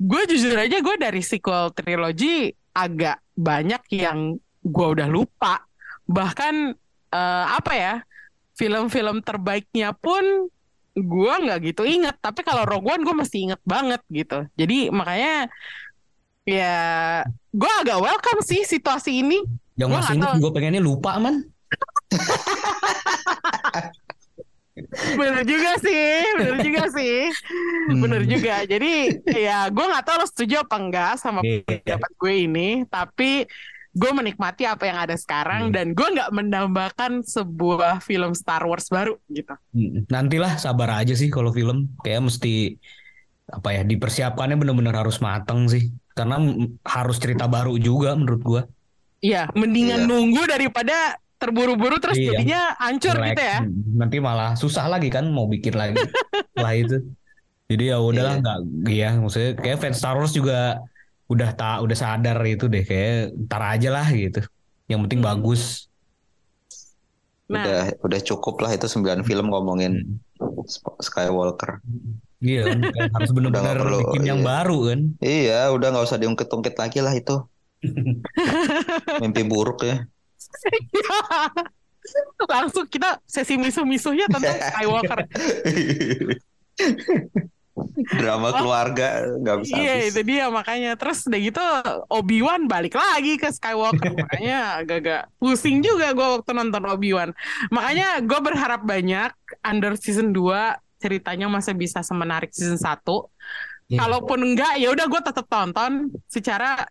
Gue 0.00 0.22
jujur 0.28 0.56
aja 0.56 0.80
gue 0.80 0.96
dari 0.96 1.20
sequel 1.24 1.72
trilogy 1.72 2.52
agak 2.72 3.20
banyak 3.36 3.82
yang 3.92 4.36
gue 4.64 4.86
udah 4.96 5.08
lupa. 5.08 5.64
Bahkan 6.08 6.54
eh, 7.12 7.46
apa 7.48 7.72
ya 7.72 7.94
film-film 8.56 9.24
terbaiknya 9.24 9.96
pun 9.96 10.48
gue 10.96 11.34
nggak 11.44 11.58
gitu 11.72 11.82
inget. 11.88 12.16
Tapi 12.20 12.44
kalau 12.44 12.68
Rogue 12.68 12.92
One 12.92 13.04
gue 13.04 13.14
masih 13.16 13.50
inget 13.50 13.60
banget 13.64 14.02
gitu. 14.12 14.44
Jadi 14.56 14.92
makanya 14.92 15.48
ya 16.44 16.76
gue 17.52 17.72
agak 17.80 17.98
welcome 18.00 18.42
sih 18.44 18.64
situasi 18.68 19.24
ini. 19.24 19.40
Yang 19.80 19.88
Gua 19.88 19.98
masih 20.00 20.14
inget 20.20 20.32
juga 20.36 20.50
pengennya 20.52 20.82
lupa 20.84 21.16
man. 21.16 21.36
Bener 25.16 25.42
juga 25.42 25.72
sih, 25.78 26.06
bener 26.36 26.56
juga 26.60 26.84
sih, 26.90 27.18
Hmm. 27.88 28.00
bener 28.00 28.22
juga. 28.24 28.54
Jadi 28.64 28.92
ya 29.26 29.66
gue 29.68 29.84
nggak 29.84 30.04
tahu 30.04 30.16
lo 30.20 30.26
setuju 30.26 30.54
apa 30.62 30.76
enggak 30.76 31.12
sama 31.16 31.40
Iya. 31.40 31.64
pendapat 31.66 32.10
gue 32.14 32.34
ini, 32.46 32.68
tapi 32.86 33.30
gue 33.90 34.10
menikmati 34.14 34.62
apa 34.64 34.86
yang 34.86 34.98
ada 35.02 35.16
sekarang 35.18 35.68
Hmm. 35.68 35.74
dan 35.74 35.86
gue 35.92 36.08
nggak 36.14 36.30
menambahkan 36.30 37.12
sebuah 37.22 37.98
film 38.00 38.32
Star 38.32 38.62
Wars 38.62 38.86
baru 38.86 39.18
gitu. 39.28 39.54
Hmm. 39.74 40.06
Nantilah 40.06 40.56
sabar 40.56 41.02
aja 41.02 41.12
sih 41.12 41.26
kalau 41.26 41.50
film 41.50 41.90
kayak 42.00 42.22
mesti 42.22 42.78
apa 43.50 43.74
ya 43.74 43.82
dipersiapkannya 43.82 44.54
bener-bener 44.54 44.94
harus 44.94 45.18
mateng 45.18 45.66
sih 45.66 45.90
karena 46.14 46.38
harus 46.86 47.18
cerita 47.18 47.50
baru 47.50 47.74
juga 47.76 48.14
menurut 48.14 48.42
gua. 48.42 48.62
Iya, 49.20 49.50
mendingan 49.52 50.04
Iya. 50.04 50.08
nunggu 50.08 50.42
daripada 50.46 51.18
terburu-buru 51.40 51.96
terus 51.96 52.20
Iya. 52.20 52.36
jadinya 52.36 52.60
hancur 52.76 53.16
Jelek. 53.16 53.28
gitu 53.32 53.42
ya. 53.42 53.58
Nanti 53.96 54.16
malah 54.20 54.52
susah 54.54 54.84
lagi 54.86 55.08
kan 55.08 55.24
mau 55.32 55.48
bikin 55.48 55.72
lagi 55.72 55.96
lah 56.60 56.72
itu. 56.76 57.00
Jadi 57.66 57.84
ya 57.88 57.96
udahlah 57.98 58.36
Iya. 58.36 58.42
nggak 58.44 58.58
ya 58.92 59.10
maksudnya 59.16 59.50
kayak 59.56 59.78
fans 59.80 59.96
Star 59.96 60.20
Wars 60.20 60.30
juga 60.30 60.76
udah 61.26 61.50
tak 61.54 61.80
udah 61.80 61.96
sadar 61.96 62.36
itu 62.44 62.68
deh 62.68 62.84
kayak 62.84 63.32
ntar 63.48 63.62
aja 63.64 63.88
lah 63.88 64.06
gitu. 64.12 64.44
Yang 64.86 65.00
penting 65.08 65.20
Hmm. 65.24 65.28
bagus. 65.32 65.88
Nah. 67.48 67.66
Udah 67.66 67.80
udah 68.04 68.20
cukup 68.22 68.62
lah 68.62 68.70
itu 68.70 68.86
9 68.86 69.24
film 69.24 69.48
ngomongin 69.48 70.20
Skywalker. 71.00 71.80
Iya 72.40 72.72
kan 72.72 72.78
harus 73.16 73.30
perlu, 73.32 73.50
bikin 74.12 74.22
yang 74.24 74.40
iya. 74.40 74.46
baru 74.46 74.78
kan. 74.86 75.00
Iya, 75.20 75.60
udah 75.70 75.86
nggak 75.92 76.06
usah 76.08 76.18
diungkit-ungkit 76.18 76.74
lagi 76.74 76.98
lah 77.00 77.12
itu. 77.12 77.36
Mimpi 79.20 79.42
buruk 79.44 79.82
ya. 79.82 80.04
Langsung 82.48 82.86
kita 82.86 83.18
sesi 83.24 83.54
misuh-misuhnya 83.54 84.26
tentang 84.26 84.56
Skywalker. 84.72 85.18
Drama 88.10 88.48
keluarga 88.52 89.24
nggak 89.40 89.56
bisa 89.62 89.72
Iya 89.72 89.92
habis. 89.96 90.08
itu 90.10 90.20
dia 90.22 90.44
makanya 90.48 90.90
terus 90.96 91.24
udah 91.24 91.38
gitu 91.38 91.62
Obi-Wan 92.08 92.66
balik 92.66 92.92
lagi 92.92 93.36
ke 93.36 93.48
Skywalker 93.48 94.12
makanya 94.12 94.80
agak-agak 94.80 95.20
pusing 95.36 95.80
juga 95.80 96.12
gue 96.12 96.26
waktu 96.38 96.50
nonton 96.52 96.82
Obi-Wan 96.86 97.30
makanya 97.68 98.20
gue 98.20 98.38
berharap 98.38 98.80
banyak 98.82 99.30
under 99.62 99.94
season 99.96 100.32
2 100.32 101.00
ceritanya 101.00 101.46
masih 101.48 101.72
bisa 101.72 102.00
semenarik 102.00 102.50
season 102.50 102.76
1 102.76 103.00
Iya. 103.90 104.06
kalaupun 104.06 104.38
enggak 104.38 104.78
ya 104.78 104.86
udah 104.94 105.02
gue 105.02 105.18
tetap 105.18 105.50
tonton 105.50 106.14
secara 106.30 106.86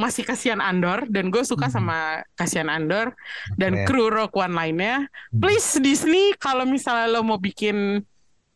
masih 0.00 0.24
kasihan 0.24 0.58
Andor 0.58 1.04
dan 1.06 1.28
gue 1.28 1.44
suka 1.44 1.68
Hmm. 1.68 1.76
sama 1.76 1.96
kasihan 2.32 2.66
Andor 2.66 3.12
dan 3.54 3.76
Keren. 3.76 3.86
kru 3.86 4.08
Rogue 4.08 4.32
One 4.34 4.56
lainnya 4.56 5.04
Hmm. 5.28 5.38
please 5.38 5.76
Disney 5.76 6.32
kalau 6.34 6.64
misalnya 6.64 7.06
lo 7.06 7.20
mau 7.20 7.36
bikin 7.36 8.00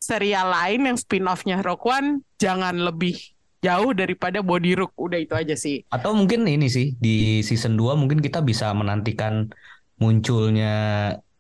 serial 0.01 0.49
lain 0.49 0.85
yang 0.85 0.97
spin-off-nya 0.97 1.61
Rogue 1.61 1.85
One 1.85 2.09
jangan 2.37 2.75
lebih 2.75 3.21
jauh 3.61 3.93
daripada 3.93 4.41
Body 4.41 4.73
Rook 4.75 4.93
udah 4.95 5.17
itu 5.17 5.33
aja 5.33 5.53
sih 5.55 5.85
Atau 5.89 6.13
mungkin 6.13 6.45
ini 6.45 6.69
sih 6.69 6.93
di 6.95 7.41
season 7.41 7.77
2 7.77 7.93
mungkin 7.95 8.19
kita 8.19 8.41
bisa 8.41 8.73
menantikan 8.73 9.49
munculnya 9.97 10.75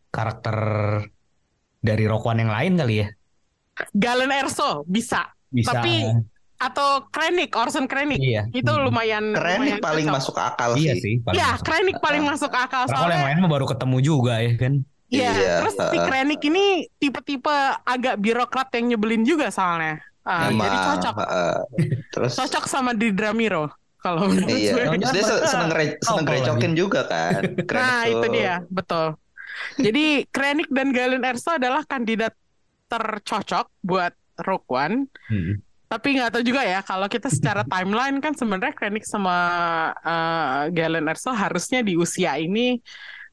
karakter 0.09 0.57
dari 1.79 2.05
Rock 2.05 2.25
One 2.25 2.41
yang 2.41 2.49
lain 2.49 2.73
kali 2.75 2.95
ya. 2.97 3.09
Galen 3.93 4.31
Erso 4.31 4.87
bisa 4.87 5.29
Bisa. 5.49 5.71
Tapi 5.77 6.01
atau 6.57 7.05
Krennic 7.09 7.51
Orson 7.53 7.85
Krennic 7.85 8.17
iya. 8.17 8.47
itu 8.51 8.67
Hmm. 8.67 8.85
lumayan 8.85 9.25
Keren 9.31 9.59
lumayan 9.59 9.79
paling 9.79 10.07
cocok. 10.07 10.17
masuk 10.17 10.37
akal 10.37 10.71
Iya 10.75 10.93
sih. 10.95 11.01
sih. 11.01 11.15
paling 11.21 11.37
ya 11.37 11.49
masuk. 11.51 11.63
Krennic 11.63 11.97
paling 11.99 12.23
masuk 12.23 12.53
akal 12.53 12.83
Karena 12.83 12.95
kalau 12.95 13.05
yang 13.05 13.13
soalnya 13.13 13.29
lain 13.29 13.39
mah 13.41 13.51
baru 13.51 13.67
ketemu 13.67 13.97
juga 14.01 14.35
ya 14.39 14.53
kan. 14.57 14.75
Iya, 15.07 15.31
Iya, 15.31 15.53
terus 15.61 15.75
si. 15.77 15.99
Krennic 16.01 16.41
ini 16.43 16.65
tipe-tipe 16.97 17.57
agak 17.85 18.15
birokrat 18.17 18.69
yang 18.73 18.87
nyebelin 18.89 19.23
juga 19.23 19.47
soalnya. 19.49 20.01
Emang, 20.25 20.57
jadi 20.59 20.79
cocok. 20.81 21.15
heeh. 21.21 21.57
terus 22.09 22.33
Cocok 22.35 22.65
sama 22.65 22.91
di 22.93 23.11
Dramiro 23.11 23.69
kalau 23.99 24.25
menurut 24.25 24.49
gue. 24.49 24.57
iya 24.59 24.73
terus 24.73 25.13
dia 25.13 25.23
se- 25.23 25.45
seneng 25.47 25.71
re- 25.71 25.99
seneng 25.99 26.25
Oh, 26.25 26.27
grecokin 26.27 26.73
juga 26.73 27.05
kan 27.05 27.41
Keren 27.69 27.77
Nah, 27.79 28.03
itu 28.07 28.17
tuh. 28.19 28.33
dia, 28.33 28.55
betul. 28.67 29.07
Jadi 29.77 30.05
Krennic 30.27 30.69
dan 30.69 30.91
Galen 30.91 31.23
Erso 31.23 31.53
adalah 31.53 31.85
kandidat 31.85 32.33
tercocok 32.89 33.69
buat 33.81 34.13
Rogue 34.41 34.67
One. 34.69 34.97
Hmm. 35.29 35.61
Tapi 35.95 36.09
nggak 36.19 36.31
tahu 36.35 36.43
juga 36.43 36.63
ya 36.67 36.83
kalau 36.83 37.07
kita 37.07 37.31
secara 37.31 37.63
timeline 37.63 38.19
kan 38.19 38.35
sebenarnya 38.35 38.75
Krennic 38.75 39.07
sama 39.07 39.37
eh, 40.03 40.75
Galen 40.75 41.07
Erso 41.07 41.31
harusnya 41.31 41.87
di 41.87 41.95
usia 41.95 42.35
ini 42.35 42.83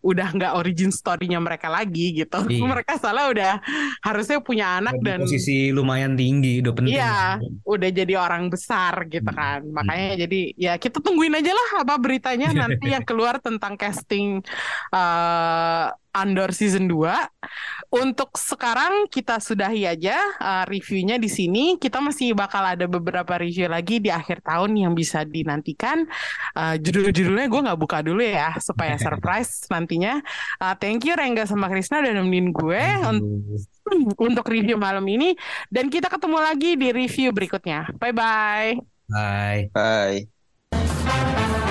udah 0.02 0.34
nggak 0.34 0.54
origin 0.58 0.90
story-nya 0.90 1.38
mereka 1.38 1.70
lagi 1.70 2.18
gitu. 2.18 2.38
Iya. 2.50 2.66
mereka 2.66 2.98
salah 2.98 3.30
udah 3.30 3.62
harusnya 4.02 4.42
punya 4.42 4.82
anak 4.82 4.98
Di 4.98 5.06
dan 5.06 5.20
posisi 5.22 5.70
lumayan 5.70 6.18
tinggi, 6.18 6.58
udah 6.62 6.74
penting. 6.74 6.94
Iya, 6.98 7.38
udah 7.66 7.90
jadi 7.94 8.14
orang 8.18 8.50
besar 8.50 9.06
gitu 9.14 9.30
Hmm. 9.30 9.38
kan. 9.38 9.60
Makanya 9.62 10.10
jadi 10.26 10.40
ya 10.58 10.74
kita 10.82 10.98
tungguin 11.06 11.38
aja 11.38 11.54
lah 11.54 11.86
apa 11.86 11.94
beritanya 12.02 12.50
nanti 12.62 12.90
yang 12.90 13.06
keluar 13.06 13.38
tentang 13.38 13.78
casting 13.78 14.42
eh, 14.90 15.86
Andor 16.12 16.52
season 16.52 16.88
2. 16.88 17.92
Untuk 17.92 18.36
sekarang 18.40 19.08
kita 19.12 19.40
sudahi 19.40 19.84
aja 19.88 20.16
eh, 20.40 20.64
reviewnya 20.68 21.20
di 21.20 21.28
sini. 21.28 21.76
Kita 21.76 22.00
masih 22.00 22.32
bakal 22.36 22.64
ada 22.64 22.88
beberapa 22.88 23.36
review 23.40 23.68
lagi 23.68 24.00
di 24.00 24.08
akhir 24.08 24.44
tahun 24.44 24.76
yang 24.76 24.94
bisa 24.96 25.24
dinantikan. 25.28 26.08
Eh, 26.56 26.76
judul-judulnya 26.80 27.48
gue 27.52 27.62
nggak 27.68 27.80
buka 27.80 28.00
dulu 28.04 28.24
ya 28.24 28.56
supaya 28.60 28.96
surprise 29.06 29.68
nantinya. 29.68 30.20
Eh, 30.60 30.76
thank 30.80 31.04
you 31.08 31.16
Rengga 31.16 31.44
sama 31.48 31.68
Krisna 31.68 32.00
udah 32.00 32.14
nemenin 32.16 32.52
gue 32.56 32.84
untuk 33.08 33.30
untuk 34.32 34.46
review 34.48 34.80
malam 34.80 35.04
ini 35.10 35.36
dan 35.68 35.92
kita 35.92 36.08
ketemu 36.08 36.38
lagi 36.40 36.80
di 36.80 36.88
review 36.96 37.36
berikutnya. 37.36 37.92
Bye 38.00 38.16
bye. 38.16 38.72
Bye. 39.12 39.68
Bye. 39.76 41.71